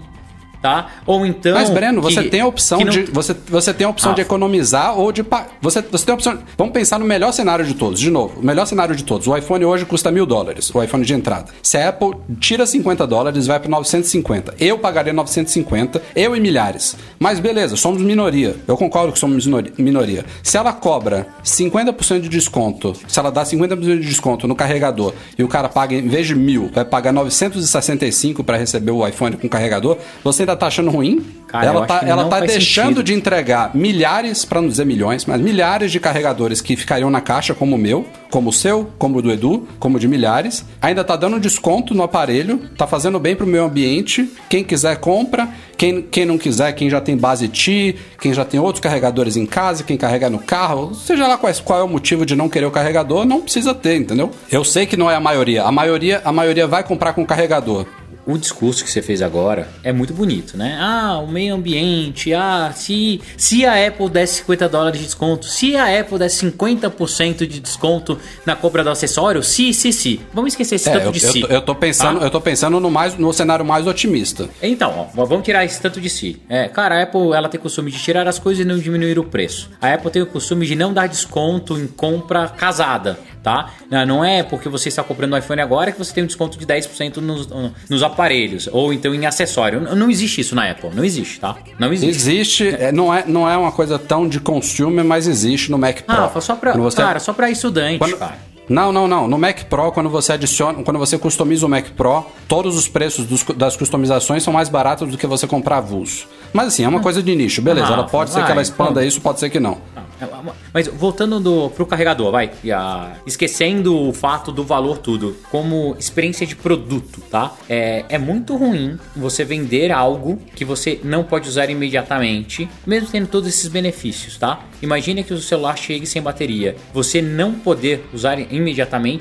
tá? 0.61 0.87
Ou 1.05 1.25
então. 1.25 1.53
Mas, 1.53 1.69
Breno, 1.69 2.01
você 2.01 2.23
que- 2.23 2.29
tem 2.29 2.41
a 2.41 2.47
opção 2.47 2.79
não- 2.79 2.89
de. 2.89 3.03
Você, 3.03 3.35
você 3.47 3.73
tem 3.73 3.85
a 3.85 3.89
opção 3.89 4.11
Ah. 4.11 4.15
de 4.15 4.21
economizar 4.21 4.97
ou 4.97 5.11
de. 5.11 5.25
Você, 5.61 5.81
você 5.91 6.05
tem 6.05 6.11
a 6.13 6.15
opção. 6.15 6.37
Vamos 6.57 6.73
pensar 6.73 6.99
no 6.99 7.05
melhor 7.05 7.31
cenário 7.31 7.65
de 7.65 7.73
todos. 7.73 7.99
De 7.99 8.09
novo, 8.09 8.39
o 8.39 8.45
melhor 8.45 8.65
cenário 8.65 8.95
de 8.95 9.03
todos. 9.03 9.27
O 9.27 9.35
iPhone 9.35 9.63
hoje 9.65 9.85
custa 9.85 10.11
mil 10.11 10.25
dólares, 10.25 10.73
o 10.73 10.81
iPhone 10.83 11.03
de 11.05 11.13
entrada. 11.13 11.47
Se 11.63 11.77
a 11.77 11.89
Apple 11.89 12.11
tira 12.39 12.65
50 12.65 13.05
dólares, 13.07 13.47
vai 13.47 13.59
para 13.59 13.69
950. 13.69 14.53
Eu 14.59 14.77
pagaria 14.79 15.13
950, 15.13 16.01
eu 16.15 16.35
e 16.35 16.39
milhares. 16.39 16.95
Mas 17.19 17.39
beleza, 17.39 17.75
somos 17.75 18.01
minoria. 18.01 18.55
Eu 18.67 18.77
concordo 18.77 19.11
que 19.13 19.19
somos 19.19 19.45
minori- 19.45 19.73
minoria. 19.77 20.25
Se 20.43 20.57
ela 20.57 20.73
cobra 20.73 21.27
50% 21.43 22.21
de 22.21 22.29
desconto, 22.29 22.93
se 23.07 23.19
ela 23.19 23.31
dá 23.31 23.43
50% 23.45 23.99
de 24.01 24.07
desconto 24.07 24.47
no 24.47 24.55
carregador 24.55 25.13
e 25.37 25.43
o 25.43 25.47
cara 25.47 25.69
paga, 25.69 25.95
em 25.95 26.07
vez 26.07 26.27
de 26.27 26.35
mil, 26.35 26.69
vai 26.73 26.85
pagar 26.85 27.11
965 27.13 28.43
para 28.43 28.57
receber 28.57 28.91
o 28.91 29.05
iPhone 29.07 29.37
com 29.37 29.47
carregador, 29.47 29.97
você 30.23 30.45
ainda 30.49 30.59
tá 30.59 30.67
achando 30.67 30.89
ruim? 30.89 31.25
Cara, 31.47 31.65
ela 31.65 31.87
tá, 31.87 32.01
ela 32.05 32.25
tá 32.25 32.39
deixando 32.41 32.87
sentido. 32.87 33.03
de 33.03 33.13
entregar 33.13 33.75
milhares, 33.75 34.45
para 34.45 34.61
não 34.61 34.69
dizer 34.69 34.85
milhões, 34.85 35.25
mas 35.25 35.41
milhares 35.41 35.91
de 35.91 35.99
carregadores 35.99 36.61
que 36.61 36.75
ficariam 36.75 37.09
na 37.09 37.21
caixa, 37.21 37.55
como 37.55 37.75
o 37.75 37.79
meu, 37.79 38.05
como 38.29 38.49
o 38.49 38.53
seu, 38.53 38.91
como 38.99 39.17
o 39.17 39.21
do 39.21 39.31
Edu, 39.31 39.67
como 39.79 39.97
o 39.97 39.99
de 39.99 40.07
milhares. 40.07 40.63
Ainda 40.79 41.03
tá 41.03 41.15
dando 41.15 41.39
desconto 41.39 41.95
no 41.95 42.03
aparelho, 42.03 42.59
tá 42.77 42.85
fazendo 42.85 43.19
bem 43.19 43.35
pro 43.35 43.47
meio 43.47 43.63
ambiente. 43.63 44.29
Quem 44.47 44.63
quiser, 44.63 44.97
compra. 44.97 45.49
Quem, 45.75 46.03
quem 46.03 46.25
não 46.25 46.37
quiser, 46.37 46.73
quem 46.73 46.89
já 46.89 47.01
tem 47.01 47.17
base 47.17 47.47
T, 47.47 47.95
quem 48.19 48.33
já 48.33 48.43
tem 48.45 48.59
outros 48.59 48.81
carregadores 48.81 49.37
em 49.37 49.45
casa, 49.45 49.83
quem 49.83 49.97
carrega 49.97 50.29
no 50.29 50.37
carro, 50.37 50.93
seja 50.93 51.25
lá 51.25 51.37
qual, 51.37 51.51
qual 51.63 51.79
é 51.79 51.83
o 51.83 51.87
motivo 51.87 52.25
de 52.25 52.35
não 52.35 52.49
querer 52.49 52.65
o 52.65 52.71
carregador, 52.71 53.25
não 53.25 53.41
precisa 53.41 53.73
ter, 53.73 53.95
entendeu? 53.95 54.29
Eu 54.51 54.63
sei 54.63 54.85
que 54.85 54.97
não 54.97 55.09
é 55.09 55.15
a 55.15 55.21
maioria. 55.21 55.63
A 55.63 55.71
maioria, 55.71 56.21
a 56.23 56.33
maioria 56.33 56.67
vai 56.67 56.83
comprar 56.83 57.13
com 57.13 57.25
carregador. 57.25 57.85
O 58.25 58.37
discurso 58.37 58.83
que 58.83 58.91
você 58.91 59.01
fez 59.01 59.21
agora 59.23 59.67
é 59.83 59.91
muito 59.91 60.13
bonito, 60.13 60.55
né? 60.55 60.77
Ah, 60.79 61.17
o 61.17 61.27
meio 61.27 61.55
ambiente, 61.55 62.31
ah, 62.33 62.71
se, 62.75 63.19
se 63.35 63.65
a 63.65 63.87
Apple 63.87 64.07
desse 64.09 64.35
50 64.35 64.69
dólares 64.69 64.99
de 64.99 65.05
desconto, 65.05 65.45
se 65.47 65.75
a 65.75 65.99
Apple 65.99 66.19
desse 66.19 66.45
50% 66.51 67.47
de 67.47 67.59
desconto 67.59 68.19
na 68.45 68.55
compra 68.55 68.83
do 68.83 68.89
acessório, 68.91 69.41
se, 69.41 69.73
se, 69.73 69.91
se. 69.91 70.19
Vamos 70.33 70.53
esquecer 70.53 70.75
esse 70.75 70.89
É, 70.89 70.93
tanto 70.93 71.05
eu, 71.05 71.11
de 71.11 71.23
eu 71.25 71.31
si. 71.31 71.41
tô- 71.41 71.47
eu 71.47 71.61
tô 71.61 71.73
pensando, 71.73 72.19
tá? 72.19 72.25
eu 72.25 72.29
tô 72.29 72.39
pensando 72.41 72.79
no, 72.79 72.91
mais, 72.91 73.15
no 73.17 73.33
cenário 73.33 73.65
mais 73.65 73.87
otimista. 73.87 74.47
Então, 74.61 75.09
ó, 75.15 75.25
vamos 75.25 75.43
tirar 75.43 75.65
esse 75.65 75.81
tanto 75.81 75.99
de 75.99 76.09
si. 76.09 76.39
É, 76.47 76.67
cara, 76.67 76.99
a 76.99 77.03
Apple 77.03 77.33
ela 77.33 77.49
tem 77.49 77.59
o 77.59 77.63
costume 77.63 77.89
de 77.89 77.97
tirar 77.97 78.27
as 78.27 78.37
coisas 78.37 78.63
e 78.63 78.67
não 78.67 78.77
diminuir 78.77 79.17
o 79.17 79.23
preço. 79.23 79.69
A 79.81 79.93
Apple 79.93 80.11
tem 80.11 80.21
o 80.21 80.27
costume 80.27 80.67
de 80.67 80.75
não 80.75 80.93
dar 80.93 81.07
desconto 81.07 81.77
em 81.79 81.87
compra 81.87 82.47
casada, 82.49 83.19
tá? 83.41 83.71
Não, 83.89 84.05
não 84.05 84.23
é 84.25 84.43
porque 84.43 84.69
você 84.69 84.89
está 84.89 85.01
comprando 85.03 85.33
um 85.33 85.37
iPhone 85.37 85.61
agora 85.61 85.91
que 85.91 85.97
você 85.97 86.13
tem 86.13 86.23
um 86.23 86.27
desconto 86.27 86.59
de 86.59 86.65
10% 86.65 87.17
nos, 87.17 87.47
nos 87.89 88.03
aparelhos 88.09 88.67
ou 88.71 88.91
então 88.93 89.13
em 89.15 89.25
acessório. 89.25 89.81
Não, 89.95 90.09
existe 90.09 90.41
isso 90.41 90.55
na 90.55 90.69
Apple, 90.69 90.89
não 90.93 91.03
existe, 91.03 91.39
tá? 91.39 91.55
Não 91.79 91.91
existe. 91.93 92.15
Existe, 92.15 92.67
é, 92.67 92.91
não, 92.91 93.13
é, 93.13 93.23
não 93.25 93.49
é 93.49 93.55
uma 93.57 93.71
coisa 93.71 93.97
tão 93.97 94.27
de 94.27 94.39
consumer, 94.39 95.03
mas 95.05 95.27
existe 95.27 95.71
no 95.71 95.77
Mac 95.77 96.01
Pro. 96.01 96.15
Rafa, 96.15 96.41
só 96.41 96.55
pra, 96.55 96.73
você- 96.73 96.97
cara, 96.97 97.19
só 97.19 97.33
pra 97.33 97.49
estudante, 97.49 97.97
quando- 97.99 98.17
cara. 98.17 98.37
Não, 98.69 98.91
não, 98.91 99.07
não. 99.07 99.27
No 99.27 99.37
Mac 99.37 99.63
Pro, 99.63 99.91
quando 99.91 100.09
você 100.09 100.33
adiciona, 100.33 100.83
quando 100.83 100.97
você 100.99 101.17
customiza 101.17 101.65
o 101.65 101.69
Mac 101.69 101.87
Pro, 101.97 102.23
todos 102.47 102.77
os 102.77 102.87
preços 102.87 103.25
dos- 103.25 103.43
das 103.57 103.75
customizações 103.75 104.43
são 104.43 104.53
mais 104.53 104.69
baratos 104.69 105.09
do 105.09 105.17
que 105.17 105.25
você 105.27 105.47
comprar 105.47 105.77
avulso. 105.77 106.27
Mas 106.53 106.67
assim, 106.67 106.83
é 106.83 106.87
uma 106.87 106.99
coisa 106.99 107.21
de 107.23 107.35
nicho, 107.35 107.61
beleza. 107.61 107.87
Ah, 107.89 107.93
ela 107.93 108.03
pode 108.05 108.29
ser 108.29 108.37
vai, 108.39 108.45
que 108.45 108.51
ela 108.51 108.61
expanda 108.61 109.03
isso, 109.05 109.19
pode 109.21 109.39
ser 109.39 109.49
que 109.49 109.59
não. 109.59 109.77
É, 110.21 110.27
Mas 110.73 110.87
voltando 110.87 111.39
do, 111.39 111.69
pro 111.69 111.85
carregador, 111.85 112.31
vai. 112.31 112.51
E 112.63 112.71
a- 112.71 113.13
esquecendo 113.25 113.95
o 113.97 114.11
fato 114.13 114.51
do 114.51 114.63
valor 114.63 114.97
tudo, 114.97 115.35
como 115.49 115.95
experiência 115.97 116.45
de 116.45 116.55
produto, 116.55 117.21
tá? 117.31 117.53
É, 117.69 118.03
é 118.09 118.17
muito 118.17 118.55
ruim 118.57 118.99
você 119.15 119.43
vender 119.45 119.91
algo 119.91 120.37
que 120.55 120.65
você 120.65 120.99
não 121.03 121.23
pode 121.23 121.47
usar 121.47 121.69
imediatamente, 121.69 122.69
mesmo 122.85 123.07
tendo 123.09 123.27
todos 123.27 123.47
esses 123.47 123.67
benefícios, 123.67 124.37
tá? 124.37 124.59
Imagine 124.81 125.23
que 125.23 125.33
o 125.33 125.37
celular 125.39 125.77
chegue 125.77 126.05
sem 126.05 126.21
bateria. 126.21 126.75
Você 126.93 127.21
não 127.21 127.53
poder 127.53 128.05
usar 128.13 128.37
imediatamente 128.39 128.58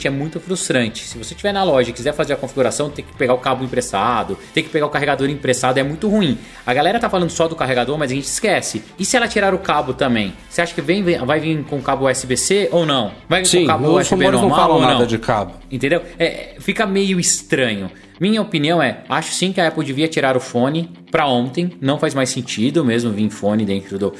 é 0.06 0.10
muito 0.10 0.40
frustrante. 0.40 1.04
Se 1.04 1.16
você 1.18 1.34
estiver 1.34 1.52
na 1.52 1.62
loja 1.64 1.90
e 1.90 1.92
quiser 1.92 2.12
fazer 2.12 2.32
a 2.32 2.36
configuração, 2.36 2.90
tem 2.90 3.04
que 3.04 3.12
pegar 3.14 3.34
o 3.34 3.38
cabo 3.38 3.64
emprestado, 3.64 4.38
tem 4.52 4.62
que 4.62 4.70
pegar 4.70 4.86
o 4.86 4.90
carregador 4.90 5.28
emprestado, 5.28 5.78
é 5.78 5.82
muito 5.82 6.08
ruim. 6.08 6.38
A 6.66 6.74
galera 6.74 6.98
tá 6.98 7.08
falando 7.08 7.30
só 7.30 7.46
do 7.48 7.54
carregador, 7.56 7.96
mas 7.98 8.10
a 8.10 8.14
gente 8.14 8.24
esquece. 8.26 8.82
E 8.98 9.04
se 9.04 9.16
ela 9.16 9.28
tirar 9.28 9.54
o 9.54 9.58
cabo 9.58 9.94
também? 9.94 10.32
Você 10.48 10.60
acha 10.62 10.74
que 10.74 10.80
vem, 10.80 11.02
vem- 11.02 11.18
vai 11.24 11.40
vir 11.40 11.62
com 11.64 11.80
cabo 11.80 12.08
USB-C 12.08 12.68
ou 12.72 12.84
não? 12.84 13.12
Vai 13.28 13.40
vir 13.42 13.46
Sim, 13.48 13.60
com 13.62 13.66
cabo 13.66 13.96
USB 13.98 14.24
não 14.24 14.32
normal 14.32 14.58
falam 14.58 14.76
ou 14.76 14.82
não? 14.82 14.88
nada 14.88 15.06
de 15.06 15.18
cabo. 15.18 15.54
Entendeu? 15.70 16.02
É, 16.18 16.56
fica 16.60 16.86
meio 16.86 17.20
estranho. 17.20 17.90
Minha 18.20 18.42
opinião 18.42 18.82
é, 18.82 19.02
acho 19.08 19.32
sim 19.32 19.52
que 19.52 19.60
a 19.60 19.68
Apple 19.68 19.84
devia 19.84 20.08
tirar 20.08 20.36
o 20.36 20.40
fone 20.40 20.90
pra 21.10 21.26
ontem. 21.26 21.72
Não 21.80 21.98
faz 21.98 22.14
mais 22.14 22.30
sentido 22.30 22.84
mesmo 22.84 23.12
vir 23.12 23.30
fone 23.30 23.64
dentro 23.64 23.98
do, 23.98 24.12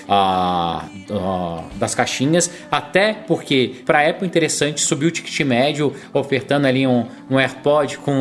das 1.77 1.95
caixinhas. 1.95 2.51
Até 2.71 3.13
porque 3.13 3.77
pra 3.85 4.09
Apple 4.09 4.27
interessante 4.27 4.81
subir 4.81 5.07
o 5.07 5.11
ticket 5.11 5.41
médio, 5.41 5.93
ofertando 6.13 6.67
ali 6.67 6.87
um, 6.87 7.07
um 7.31 7.39
AirPod 7.39 7.99
com 7.99 8.13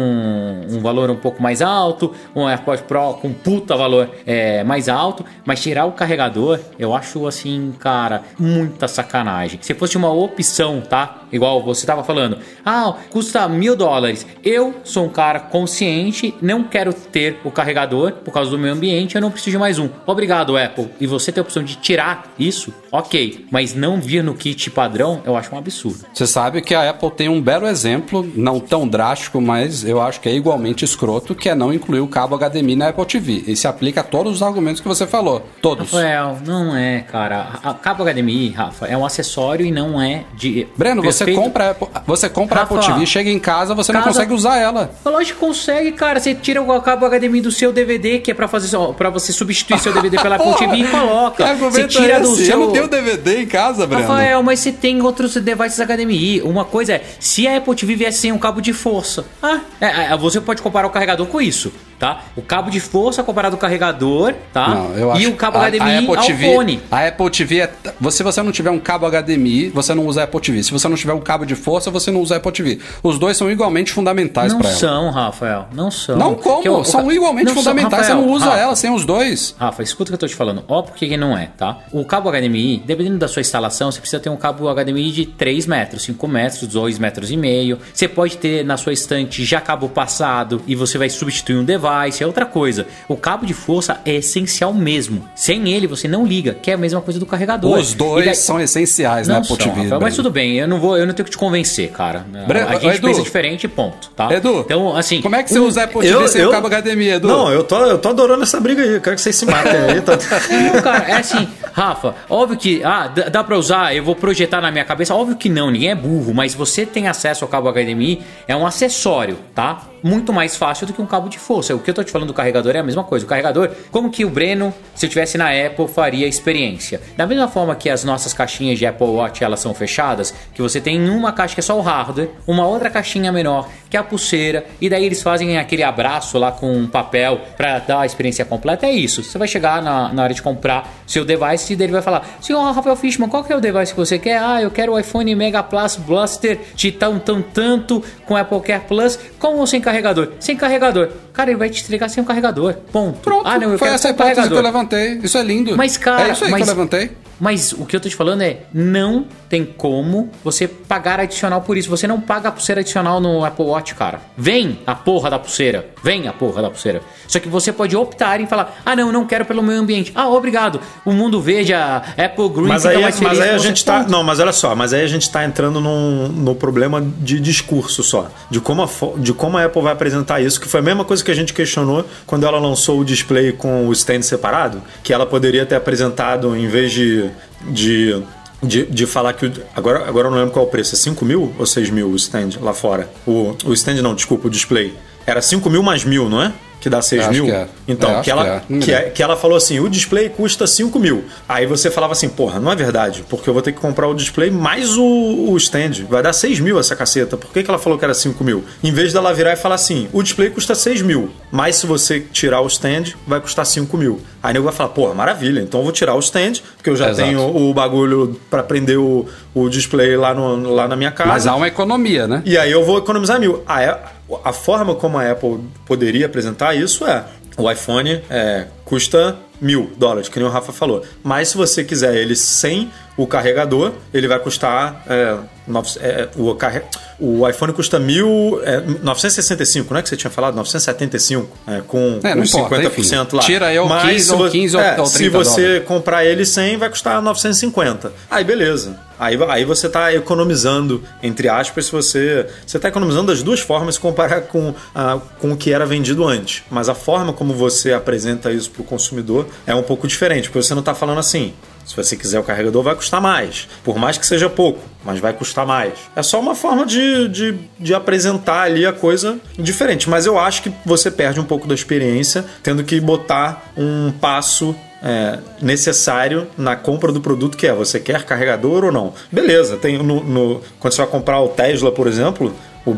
um 0.69 0.79
valor 0.79 1.09
um 1.09 1.15
pouco 1.15 1.41
mais 1.41 1.61
alto, 1.61 2.13
um 2.35 2.47
AirPod 2.47 2.83
Pro 2.83 3.13
com 3.15 3.33
puta 3.33 3.75
valor 3.75 4.09
é, 4.25 4.63
mais 4.63 4.89
alto. 4.89 5.25
Mas 5.45 5.61
tirar 5.61 5.85
o 5.85 5.91
carregador, 5.91 6.59
eu 6.77 6.93
acho 6.93 7.25
assim, 7.27 7.73
cara, 7.79 8.23
muita 8.37 8.87
sacanagem. 8.87 9.59
Se 9.61 9.73
fosse 9.73 9.97
uma 9.97 10.11
opção, 10.11 10.81
tá? 10.81 11.23
Igual 11.31 11.61
você 11.63 11.85
tava 11.85 12.03
falando, 12.03 12.39
ah, 12.65 12.95
custa 13.09 13.47
mil 13.47 13.75
dólares. 13.75 14.25
Eu 14.43 14.75
sou 14.83 15.05
um 15.05 15.09
cara 15.09 15.39
consciente, 15.71 16.33
não 16.41 16.63
quero 16.63 16.93
ter 16.93 17.39
o 17.43 17.51
carregador 17.51 18.13
por 18.23 18.31
causa 18.33 18.49
do 18.49 18.57
meio 18.57 18.73
ambiente, 18.73 19.15
eu 19.15 19.21
não 19.21 19.29
preciso 19.29 19.51
de 19.51 19.57
mais 19.59 19.77
um. 19.77 19.89
Obrigado, 20.05 20.55
Apple. 20.57 20.87
E 20.99 21.05
você 21.05 21.29
tem 21.31 21.41
a 21.41 21.43
opção 21.43 21.61
de 21.61 21.75
tirar 21.75 22.31
isso, 22.39 22.73
ok. 22.91 23.45
Mas 23.51 23.75
não 23.75 23.99
vir 23.99 24.23
no 24.23 24.33
kit 24.33 24.69
padrão, 24.71 25.21
eu 25.25 25.35
acho 25.35 25.53
um 25.53 25.57
absurdo. 25.57 26.05
Você 26.13 26.25
sabe 26.25 26.61
que 26.61 26.73
a 26.73 26.89
Apple 26.89 27.11
tem 27.11 27.27
um 27.27 27.41
belo 27.41 27.67
exemplo, 27.67 28.25
não 28.35 28.59
tão 28.61 28.87
drástico, 28.87 29.41
mas 29.41 29.83
eu 29.83 30.01
acho 30.01 30.21
que 30.21 30.29
é 30.29 30.33
igualmente 30.33 30.85
escroto, 30.85 31.35
que 31.35 31.49
é 31.49 31.55
não 31.55 31.73
incluir 31.73 31.99
o 31.99 32.07
cabo 32.07 32.37
HDMI 32.37 32.75
na 32.77 32.87
Apple 32.89 33.05
TV. 33.05 33.43
E 33.47 33.55
se 33.55 33.67
aplica 33.67 33.99
a 34.01 34.03
todos 34.03 34.35
os 34.35 34.41
argumentos 34.41 34.79
que 34.81 34.87
você 34.87 35.05
falou. 35.05 35.45
Todos. 35.61 35.91
Rafael, 35.91 36.37
não 36.45 36.75
é, 36.75 37.01
cara. 37.01 37.59
A 37.61 37.73
cabo 37.73 38.03
HDMI, 38.05 38.49
Rafa, 38.51 38.85
é 38.87 38.97
um 38.97 39.05
acessório 39.05 39.65
e 39.65 39.71
não 39.71 40.01
é 40.01 40.23
de. 40.35 40.65
Breno, 40.77 41.01
você 41.03 41.25
perfeito- 41.25 41.43
compra, 41.43 41.65
a 41.65 41.69
Apple, 41.71 41.87
você 42.05 42.29
compra 42.29 42.59
a 42.59 42.63
Rafa, 42.63 42.75
Apple 42.75 42.93
TV, 42.93 43.05
chega 43.05 43.29
em 43.29 43.39
casa, 43.39 43.75
você 43.75 43.91
não 43.91 43.99
casa- 44.01 44.13
consegue 44.13 44.33
usar 44.33 44.57
ela. 44.57 44.91
Lógico 45.03 45.39
que 45.39 45.45
consegue, 45.57 45.91
cara. 45.91 46.19
Você 46.19 46.35
tira 46.35 46.61
o 46.61 46.81
cabo 46.81 47.07
HDMI 47.09 47.41
do 47.41 47.51
seu 47.51 47.73
DVD, 47.73 48.19
que 48.19 48.31
é 48.31 48.33
pra 48.33 48.47
fazer 48.47 48.77
para 48.95 49.09
você 49.09 49.33
substituir 49.33 49.79
seu 49.79 49.91
DVD 49.91 50.17
pela 50.17 50.35
Apple 50.37 50.55
TV 50.55 50.77
e 50.77 50.87
coloca. 50.87 51.55
Você 51.55 51.87
tira 51.87 52.13
é 52.13 52.19
do 52.19 52.33
esse? 52.33 52.45
seu. 52.45 52.53
Eu 52.53 52.67
não 52.67 52.71
tenho 52.71 52.87
DVD 52.87 53.41
em 53.41 53.47
casa, 53.47 53.87
Breno. 53.87 54.03
Rafael, 54.03 54.43
mas 54.43 54.59
você 54.59 54.71
tem 54.71 55.01
outros 55.01 55.35
devices 55.35 55.79
HDMI. 55.79 56.41
Uma 56.41 56.63
coisa 56.63 56.93
é, 56.93 57.03
se 57.19 57.47
a 57.47 57.57
Apple 57.57 57.75
TV 57.75 57.95
viesse 57.95 58.19
sem 58.19 58.31
um 58.31 58.37
cabo 58.37 58.61
de 58.61 58.73
força, 58.73 59.25
ah, 59.41 59.61
é, 59.81 60.13
é, 60.13 60.17
você 60.17 60.39
pode 60.39 60.61
comparar 60.61 60.87
o 60.87 60.91
carregador 60.91 61.25
com 61.27 61.41
isso, 61.41 61.71
tá? 61.99 62.21
O 62.35 62.41
cabo 62.41 62.69
de 62.69 62.79
força 62.79 63.23
comparado 63.23 63.55
ao 63.55 63.59
carregador, 63.59 64.33
tá? 64.53 64.67
Não, 64.69 64.93
eu 64.95 65.09
e 65.09 65.11
acho- 65.19 65.29
o 65.29 65.35
cabo 65.35 65.57
a- 65.57 65.61
HDMI 65.67 65.91
a 65.91 65.99
Apple 65.99 66.17
ao 66.17 66.25
TV, 66.25 66.53
fone. 66.53 66.81
A 66.91 67.07
Apple 67.07 67.29
TV 67.29 67.59
é. 67.61 67.71
Se 68.11 68.23
você 68.23 68.41
não 68.41 68.51
tiver 68.51 68.69
um 68.71 68.79
cabo 68.79 69.05
HDMI, 69.05 69.69
você 69.69 69.93
não 69.93 70.05
usa 70.05 70.21
a 70.21 70.23
Apple 70.25 70.39
TV. 70.41 70.63
Se 70.63 70.71
você 70.71 70.87
não 70.87 70.95
tiver 70.95 71.13
um 71.13 71.19
cabo 71.21 71.45
de 71.45 71.55
força, 71.55 71.89
você 71.91 72.11
não 72.11 72.21
usa 72.21 72.35
a 72.35 72.37
Apple 72.37 72.51
TV. 72.51 72.79
Os 73.03 73.17
dois 73.19 73.37
são 73.37 73.49
igualmente 73.51 73.91
fundamentais 73.91 74.51
Não 74.53 74.59
pra 74.59 74.69
ela. 74.69 74.77
são, 74.79 75.09
Rafael. 75.11 75.67
Não 75.73 75.89
são. 75.91 76.17
Não 76.17 76.35
como? 76.35 76.79
O 76.79 76.83
são 76.83 77.11
igualmente 77.11 77.47
Não 77.47 77.53
são, 77.55 77.63
fundamentais. 77.63 78.07
Rafael, 78.07 78.17
você 78.21 78.27
não 78.27 78.33
usa 78.33 78.45
Rafa. 78.45 78.57
ela 78.59 78.75
sem 78.75 78.91
os 78.93 79.05
dois. 79.05 79.55
Rafa, 79.59 79.83
escuta 79.83 80.03
o 80.03 80.11
que 80.11 80.15
eu 80.15 80.19
tô 80.19 80.27
te 80.27 80.35
falando. 80.35 80.63
Ó, 80.67 80.81
porque 80.81 81.07
que 81.07 81.17
não 81.17 81.37
é, 81.37 81.49
tá? 81.57 81.77
O 81.91 82.03
cabo 82.05 82.29
HDMI, 82.29 82.83
dependendo 82.85 83.17
da 83.17 83.27
sua 83.27 83.41
instalação, 83.41 83.91
você 83.91 83.99
precisa 83.99 84.19
ter 84.21 84.29
um 84.29 84.37
cabo 84.37 84.67
HDMI 84.69 85.11
de 85.11 85.25
3 85.25 85.65
metros, 85.65 86.03
5 86.03 86.27
metros, 86.27 86.67
2 86.67 86.97
metros 86.99 87.31
e 87.31 87.37
meio. 87.37 87.79
Você 87.93 88.07
pode 88.07 88.37
ter 88.37 88.63
na 88.65 88.77
sua 88.77 88.93
estante 88.93 89.43
já 89.43 89.59
cabo 89.61 89.89
passado 89.89 90.61
e 90.67 90.75
você 90.75 90.97
vai 90.97 91.09
substituir 91.09 91.57
um 91.57 91.63
device, 91.63 91.86
é 92.21 92.25
outra 92.25 92.45
coisa. 92.45 92.87
O 93.07 93.15
cabo 93.15 93.45
de 93.45 93.53
força 93.53 93.99
é 94.05 94.15
essencial 94.15 94.73
mesmo. 94.73 95.27
Sem 95.35 95.69
ele, 95.73 95.87
você 95.87 96.07
não 96.07 96.25
liga, 96.25 96.53
que 96.53 96.69
é 96.71 96.73
a 96.73 96.77
mesma 96.77 97.01
coisa 97.01 97.19
do 97.19 97.25
carregador. 97.25 97.77
Os 97.77 97.93
dois 97.93 98.25
daí- 98.25 98.35
são 98.35 98.59
essenciais 98.59 99.27
não 99.27 99.35
na 99.35 99.41
Apple 99.41 99.55
são. 99.55 99.73
Rafael, 99.73 100.01
mas 100.01 100.15
tudo 100.15 100.29
bem, 100.29 100.57
eu 100.57 100.67
não 100.67 100.79
vou, 100.79 100.97
eu 100.97 101.05
não 101.05 101.13
tenho 101.13 101.25
que 101.25 101.31
te 101.31 101.37
convencer, 101.37 101.89
cara. 101.91 102.25
Breno, 102.47 102.67
a 102.67 102.73
gente 102.79 102.97
Edu, 102.97 103.07
pensa 103.07 103.21
diferente, 103.21 103.67
ponto, 103.67 104.09
tá? 104.15 104.31
Edu, 104.33 104.61
então 104.65 104.95
assim, 104.95 105.21
como 105.21 105.35
é 105.35 105.43
que 105.43 105.49
você 105.51 105.59
um- 105.59 105.65
usa 105.65 105.83
Apple 105.83 106.01
TV 106.01 106.27
sem 106.27 106.45
o 106.45 106.51
cabo 106.51 106.67
HDMI, 106.67 107.09
Edu? 107.11 107.27
Não, 107.27 107.51
eu 107.51 107.63
tô, 107.63 107.77
eu 107.85 107.97
tô 107.97 108.09
adorando 108.09 108.43
essa 108.43 108.59
briga 108.59 108.81
aí. 108.83 108.93
Eu 108.95 109.01
quero 109.01 109.15
que 109.15 109.21
vocês 109.21 109.35
se 109.35 109.45
matem 109.45 109.71
aí. 109.71 110.01
Tá... 110.01 110.17
Não, 110.73 110.81
cara, 110.81 111.05
é 111.09 111.13
assim, 111.13 111.47
Rafa, 111.73 112.15
óbvio 112.29 112.57
que, 112.57 112.81
ah, 112.83 113.07
dá 113.07 113.29
dá 113.29 113.43
pra 113.43 113.57
usar, 113.57 113.95
eu 113.95 114.03
vou 114.03 114.15
projetar 114.15 114.61
na 114.61 114.71
minha 114.71 114.83
cabeça, 114.85 115.13
óbvio 115.13 115.35
que 115.35 115.47
não, 115.49 115.69
ninguém 115.69 115.89
é 115.91 115.95
burro, 115.95 116.33
mas 116.33 116.53
você 116.55 116.85
tem 116.85 117.07
acesso 117.07 117.43
ao 117.45 117.49
cabo 117.49 117.69
HDMI, 117.71 118.21
é 118.47 118.55
um 118.55 118.65
acessório, 118.65 119.37
tá? 119.53 119.83
Muito 120.03 120.33
mais 120.33 120.55
fácil 120.55 120.87
do 120.87 120.93
que 120.93 121.01
um 121.01 121.05
cabo 121.05 121.29
de 121.29 121.39
força. 121.39 121.75
O 121.75 121.79
que 121.79 121.89
eu 121.89 121.93
tô 121.93 122.03
te 122.03 122.11
falando 122.11 122.27
do 122.27 122.33
carregador 122.33 122.75
é 122.75 122.79
a 122.79 122.83
mesma 122.83 123.03
coisa. 123.03 123.25
O 123.25 123.27
carregador, 123.27 123.71
como 123.91 124.09
que 124.09 124.25
o 124.25 124.29
Breno, 124.29 124.73
se 124.95 125.05
eu 125.05 125.09
tivesse 125.09 125.37
na 125.37 125.49
Apple, 125.49 125.87
faria 125.87 126.25
a 126.25 126.29
experiência? 126.29 127.01
Da 127.15 127.25
mesma 127.25 127.47
forma 127.47 127.75
que 127.75 127.89
as 127.89 128.03
nossas 128.03 128.33
caixinhas 128.33 128.77
de 128.77 128.85
Apple 128.85 129.07
Watch 129.07 129.43
elas 129.43 129.59
são 129.59 129.73
fechadas, 129.73 130.33
que 130.53 130.61
você 130.61 130.79
tem 130.79 131.09
uma 131.09 131.31
caixa 131.31 131.53
que 131.53 131.59
é 131.59 131.63
só 131.63 131.77
o 131.77 131.81
hardware, 131.81 132.29
uma 132.45 132.65
outra 132.65 132.89
caixinha 132.89 133.31
menor 133.31 133.67
que 133.89 133.95
é 133.95 133.99
a 133.99 134.03
pulseira, 134.03 134.65
e 134.81 134.89
daí 134.89 135.05
eles 135.05 135.21
fazem 135.21 135.57
aquele 135.57 135.83
abraço 135.83 136.37
lá 136.37 136.51
com 136.51 136.71
um 136.71 136.87
papel 136.87 137.41
para 137.55 137.79
dar 137.79 138.01
a 138.01 138.05
experiência 138.05 138.43
completa. 138.45 138.85
É 138.85 138.91
isso. 138.91 139.23
Você 139.23 139.37
vai 139.37 139.47
chegar 139.47 139.81
na, 139.81 140.13
na 140.13 140.23
hora 140.23 140.33
de 140.33 140.41
comprar 140.41 140.93
seu 141.05 141.23
device 141.23 141.73
e 141.73 141.81
ele 141.81 141.91
vai 141.91 142.01
falar: 142.01 142.25
Senhor 142.41 142.61
Rafael 142.71 142.95
Fishman, 142.95 143.29
qual 143.29 143.43
que 143.43 143.53
é 143.53 143.55
o 143.55 143.61
device 143.61 143.93
que 143.93 143.99
você 143.99 144.19
quer? 144.19 144.39
Ah, 144.39 144.61
eu 144.61 144.71
quero 144.71 144.93
o 144.93 144.99
iPhone 144.99 145.33
Mega 145.35 145.63
Plus 145.63 145.95
Blaster 145.95 146.59
de 146.75 146.91
tão, 146.91 147.19
tão, 147.19 147.41
tanto 147.41 148.03
com 148.25 148.35
Apple 148.35 148.59
Care 148.61 148.83
Plus, 148.87 149.17
com 149.39 149.55
ou 149.55 149.67
sem 149.67 149.81
carregador? 149.91 150.29
Sem 150.39 150.55
carregador. 150.57 151.09
Cara, 151.33 151.49
ele 151.49 151.57
vai 151.57 151.69
te 151.69 151.81
entregar 151.81 152.09
sem 152.09 152.21
o 152.21 152.25
carregador. 152.25 152.73
Ponto. 152.91 153.19
Pronto, 153.19 153.47
ah, 153.47 153.57
não, 153.57 153.71
eu 153.71 153.77
foi 153.79 153.87
quero 153.87 153.95
essa 153.95 154.09
hipótese 154.09 154.33
que 154.35 154.39
eu 154.41 154.43
carregador. 154.49 154.63
levantei. 154.63 155.19
Isso 155.23 155.37
é 155.37 155.43
lindo. 155.43 155.77
Mas, 155.77 155.95
cara, 155.97 156.27
É 156.27 156.31
isso 156.33 156.43
aí 156.45 156.51
mas- 156.51 156.63
que 156.63 156.69
eu 156.69 156.73
levantei. 156.75 157.11
Mas 157.39 157.73
o 157.73 157.85
que 157.85 157.95
eu 157.95 157.99
tô 157.99 158.09
te 158.09 158.15
falando 158.15 158.41
é, 158.41 158.61
não 158.73 159.25
tem 159.49 159.63
como 159.65 160.29
você 160.43 160.67
pagar 160.67 161.19
adicional 161.19 161.61
por 161.61 161.77
isso. 161.77 161.89
Você 161.89 162.07
não 162.07 162.19
paga 162.19 162.49
a 162.49 162.51
pulseira 162.51 162.81
adicional 162.81 163.19
no 163.19 163.45
Apple 163.45 163.65
Watch, 163.65 163.95
cara. 163.95 164.21
Vem 164.37 164.79
a 164.85 164.95
porra 164.95 165.29
da 165.29 165.39
pulseira. 165.39 165.87
Vem 166.03 166.27
a 166.27 166.33
porra 166.33 166.61
da 166.61 166.69
pulseira. 166.69 167.01
Só 167.27 167.39
que 167.39 167.47
você 167.47 167.71
pode 167.71 167.95
optar 167.95 168.39
em 168.39 168.47
falar, 168.47 168.81
ah 168.85 168.95
não, 168.95 169.11
não 169.11 169.25
quero 169.25 169.45
pelo 169.45 169.61
meio 169.61 169.79
ambiente. 169.79 170.11
Ah, 170.15 170.29
obrigado. 170.29 170.79
O 171.05 171.11
mundo 171.11 171.41
verde, 171.41 171.73
a 171.73 171.97
Apple 172.17 172.49
Green 172.49 172.67
Mas 172.67 172.85
aí, 172.85 173.01
mais 173.01 173.19
mas 173.19 173.39
aí 173.39 173.49
a 173.49 173.57
gente 173.57 173.83
tá. 173.83 173.99
Ponto. 173.99 174.11
Não, 174.11 174.23
mas 174.23 174.39
olha 174.39 174.53
só, 174.53 174.75
mas 174.75 174.93
aí 174.93 175.03
a 175.03 175.07
gente 175.07 175.29
tá 175.29 175.43
entrando 175.43 175.79
num, 175.79 176.27
no 176.29 176.55
problema 176.55 177.05
de 177.19 177.39
discurso 177.39 178.03
só. 178.03 178.29
De 178.49 178.59
como, 178.59 178.83
a, 178.83 178.89
de 179.17 179.33
como 179.33 179.57
a 179.57 179.65
Apple 179.65 179.81
vai 179.81 179.93
apresentar 179.93 180.41
isso, 180.41 180.59
que 180.59 180.67
foi 180.67 180.79
a 180.79 180.83
mesma 180.83 181.03
coisa 181.03 181.23
que 181.23 181.31
a 181.31 181.35
gente 181.35 181.53
questionou 181.53 182.05
quando 182.25 182.45
ela 182.45 182.59
lançou 182.59 182.99
o 182.99 183.05
display 183.05 183.51
com 183.51 183.87
o 183.87 183.93
stand 183.93 184.21
separado, 184.21 184.81
que 185.03 185.13
ela 185.13 185.25
poderia 185.25 185.65
ter 185.65 185.75
apresentado 185.75 186.55
em 186.55 186.67
vez 186.67 186.91
de. 186.91 187.26
De 187.61 188.23
de, 188.61 188.85
de 188.85 189.05
falar 189.05 189.33
que. 189.33 189.51
Agora, 189.75 190.07
agora 190.07 190.27
eu 190.27 190.31
não 190.31 190.37
lembro 190.37 190.53
qual 190.53 190.65
o 190.65 190.69
preço. 190.69 190.95
É 190.95 190.97
5 190.97 191.23
mil 191.23 191.53
ou 191.57 191.65
6 191.65 191.89
mil 191.89 192.09
o 192.09 192.15
stand 192.15 192.49
lá 192.61 192.73
fora? 192.73 193.09
O, 193.25 193.55
o 193.65 193.73
stand 193.73 194.01
não, 194.01 194.15
desculpa, 194.15 194.47
o 194.47 194.49
display. 194.49 194.93
Era 195.25 195.41
5 195.41 195.69
mil 195.69 195.83
mais 195.83 196.03
mil, 196.03 196.29
não 196.29 196.41
é? 196.41 196.53
Que 196.79 196.89
dá 196.91 197.01
6 197.01 197.23
Acho 197.23 197.31
mil? 197.31 197.53
é. 197.53 197.67
Então, 197.87 198.19
É, 198.19 198.21
que 198.21 198.29
ela, 198.29 198.61
que 198.67 198.73
é. 198.73 198.79
Que, 198.79 198.91
é- 198.93 199.01
que 199.09 199.23
ela 199.23 199.35
falou 199.35 199.57
assim: 199.57 199.79
o 199.79 199.89
display 199.89 200.29
custa 200.29 200.67
5 200.67 200.99
mil. 200.99 201.25
Aí 201.49 201.65
você 201.65 201.89
falava 201.89 202.13
assim: 202.13 202.29
porra, 202.29 202.59
não 202.59 202.71
é 202.71 202.75
verdade, 202.75 203.23
porque 203.27 203.49
eu 203.49 203.53
vou 203.53 203.63
ter 203.63 203.71
que 203.71 203.79
comprar 203.79 204.07
o 204.07 204.13
display 204.13 204.51
mais 204.51 204.95
o, 204.95 205.03
o 205.03 205.57
stand. 205.57 206.05
Vai 206.09 206.21
dar 206.21 206.33
6 206.33 206.59
mil 206.59 206.79
essa 206.79 206.95
caceta. 206.95 207.35
Por 207.35 207.51
que, 207.51 207.63
que 207.63 207.69
ela 207.69 207.79
falou 207.79 207.97
que 207.97 208.05
era 208.05 208.13
5 208.13 208.43
mil? 208.43 208.63
Em 208.83 208.91
vez 208.91 209.11
dela 209.11 209.33
virar 209.33 209.53
e 209.53 209.55
falar 209.55 209.75
assim: 209.75 210.07
o 210.13 210.21
display 210.21 210.49
custa 210.51 210.75
6 210.75 211.01
mil, 211.01 211.31
mas 211.51 211.77
se 211.77 211.87
você 211.87 212.19
tirar 212.19 212.61
o 212.61 212.67
stand, 212.67 213.13
vai 213.25 213.41
custar 213.41 213.65
5 213.65 213.97
mil. 213.97 214.21
Aí 214.43 214.51
o 214.51 214.53
nego 214.53 214.65
vai 214.65 214.73
falar: 214.73 214.89
porra, 214.89 215.13
maravilha, 215.15 215.59
então 215.61 215.79
eu 215.79 215.83
vou 215.83 215.91
tirar 215.93 216.13
o 216.13 216.19
stand, 216.19 216.53
porque 216.75 216.89
eu 216.91 216.95
já 216.95 217.09
Exato. 217.09 217.27
tenho 217.27 217.41
o 217.55 217.73
bagulho 217.73 218.39
pra 218.51 218.61
prender 218.61 218.99
o, 218.99 219.25
o 219.55 219.67
display 219.67 220.15
lá, 220.15 220.33
no, 220.33 220.69
lá 220.75 220.87
na 220.87 220.95
minha 220.95 221.11
casa. 221.11 221.29
Mas 221.29 221.47
há 221.47 221.55
uma 221.55 221.67
economia, 221.67 222.27
né? 222.27 222.43
E 222.45 222.55
aí 222.57 222.71
eu 222.71 222.85
vou 222.85 222.99
economizar 222.99 223.39
mil. 223.39 223.63
A, 223.67 223.97
a 224.43 224.51
forma 224.53 224.95
como 224.95 225.17
a 225.17 225.31
Apple 225.31 225.59
poderia 225.85 226.25
apresentar 226.25 226.75
isso 226.75 227.05
é: 227.05 227.23
o 227.57 227.69
iPhone 227.71 228.21
é, 228.29 228.67
custa 228.85 229.37
mil 229.59 229.91
dólares, 229.97 230.29
que 230.29 230.39
nem 230.39 230.47
o 230.47 230.51
Rafa 230.51 230.71
falou. 230.71 231.03
Mas 231.23 231.49
se 231.49 231.57
você 231.57 231.83
quiser 231.83 232.15
ele 232.15 232.35
sem 232.35 232.91
o 233.17 233.25
carregador, 233.25 233.91
ele 234.13 234.27
vai 234.27 234.37
custar. 234.37 235.03
é, 235.09 235.35
nove- 235.67 235.99
é, 235.99 236.27
o, 236.35 236.53
carre- 236.53 236.83
o 237.19 237.47
iPhone 237.49 237.73
custa 237.73 237.97
mil, 237.99 238.61
é, 238.63 238.79
965, 239.01 239.91
não 239.91 239.99
é 239.99 240.03
que 240.03 240.09
você 240.09 240.15
tinha 240.15 240.29
falado? 240.29 240.53
975, 240.55 241.49
é, 241.67 241.81
com, 241.87 242.19
É, 242.23 242.31
importa, 242.37 242.45
50% 242.45 242.99
enfim. 242.99 243.35
lá. 243.35 243.41
Tira 243.41 243.65
aí 243.65 243.79
ou 243.79 243.87
15 243.89 244.31
ou 244.31 244.37
se 244.37 244.43
vo- 244.43 244.49
15 244.51 244.75
ou- 244.77 244.81
é, 244.83 244.99
ou 244.99 245.05
Se 245.07 245.17
30 245.17 245.37
você 245.39 245.61
dólares. 245.61 245.87
comprar 245.87 246.23
ele 246.25 246.45
sem, 246.45 246.77
vai 246.77 246.89
custar 246.89 247.19
950. 247.21 248.11
Aí 248.29 248.43
beleza. 248.43 248.99
Aí, 249.19 249.37
aí 249.49 249.65
você 249.65 249.87
está 249.87 250.13
economizando, 250.13 251.03
entre 251.21 251.49
aspas, 251.49 251.89
você. 251.89 252.47
Você 252.65 252.77
está 252.77 252.89
economizando 252.89 253.27
das 253.27 253.41
duas 253.41 253.59
formas 253.59 253.95
se 253.95 254.01
comparar 254.01 254.41
com, 254.41 254.73
a, 254.93 255.19
com 255.39 255.51
o 255.51 255.57
que 255.57 255.71
era 255.73 255.85
vendido 255.85 256.25
antes. 256.25 256.63
Mas 256.69 256.89
a 256.89 256.95
forma 256.95 257.33
como 257.33 257.53
você 257.53 257.93
apresenta 257.93 258.51
isso 258.51 258.69
para 258.69 258.81
o 258.81 258.85
consumidor 258.85 259.47
é 259.65 259.73
um 259.73 259.83
pouco 259.83 260.07
diferente, 260.07 260.49
porque 260.49 260.61
você 260.61 260.73
não 260.73 260.81
está 260.81 260.93
falando 260.93 261.19
assim. 261.19 261.53
Se 261.85 261.95
você 261.95 262.17
quiser 262.17 262.37
o 262.37 262.43
carregador, 262.43 262.83
vai 262.83 262.95
custar 262.95 263.21
mais. 263.21 263.67
Por 263.81 263.97
mais 263.97 264.17
que 264.17 264.25
seja 264.27 264.49
pouco, 264.49 264.81
mas 265.05 265.19
vai 265.19 265.31
custar 265.31 265.65
mais. 265.65 265.93
É 266.17 266.21
só 266.21 266.37
uma 266.37 266.53
forma 266.53 266.85
de, 266.85 267.29
de, 267.29 267.57
de 267.79 267.93
apresentar 267.93 268.63
ali 268.63 268.85
a 268.85 268.91
coisa 268.91 269.39
diferente. 269.57 270.09
Mas 270.09 270.25
eu 270.25 270.37
acho 270.37 270.63
que 270.63 270.71
você 270.85 271.09
perde 271.09 271.39
um 271.39 271.45
pouco 271.45 271.65
da 271.65 271.73
experiência 271.73 272.43
tendo 272.61 272.83
que 272.83 272.99
botar 272.99 273.71
um 273.77 274.11
passo 274.11 274.75
é, 275.03 275.39
necessário 275.61 276.47
na 276.57 276.75
compra 276.75 277.11
do 277.11 277.21
produto 277.21 277.55
que 277.57 277.67
é 277.67 277.73
você 277.73 277.99
quer 277.99 278.23
carregador 278.23 278.83
ou 278.85 278.91
não. 278.91 279.13
Beleza, 279.31 279.77
tem 279.77 279.97
no, 279.97 280.23
no- 280.23 280.61
quando 280.79 280.93
você 280.93 281.01
vai 281.01 281.11
comprar 281.11 281.39
o 281.41 281.49
Tesla, 281.49 281.91
por 281.91 282.07
exemplo, 282.07 282.53
o, 282.85 282.95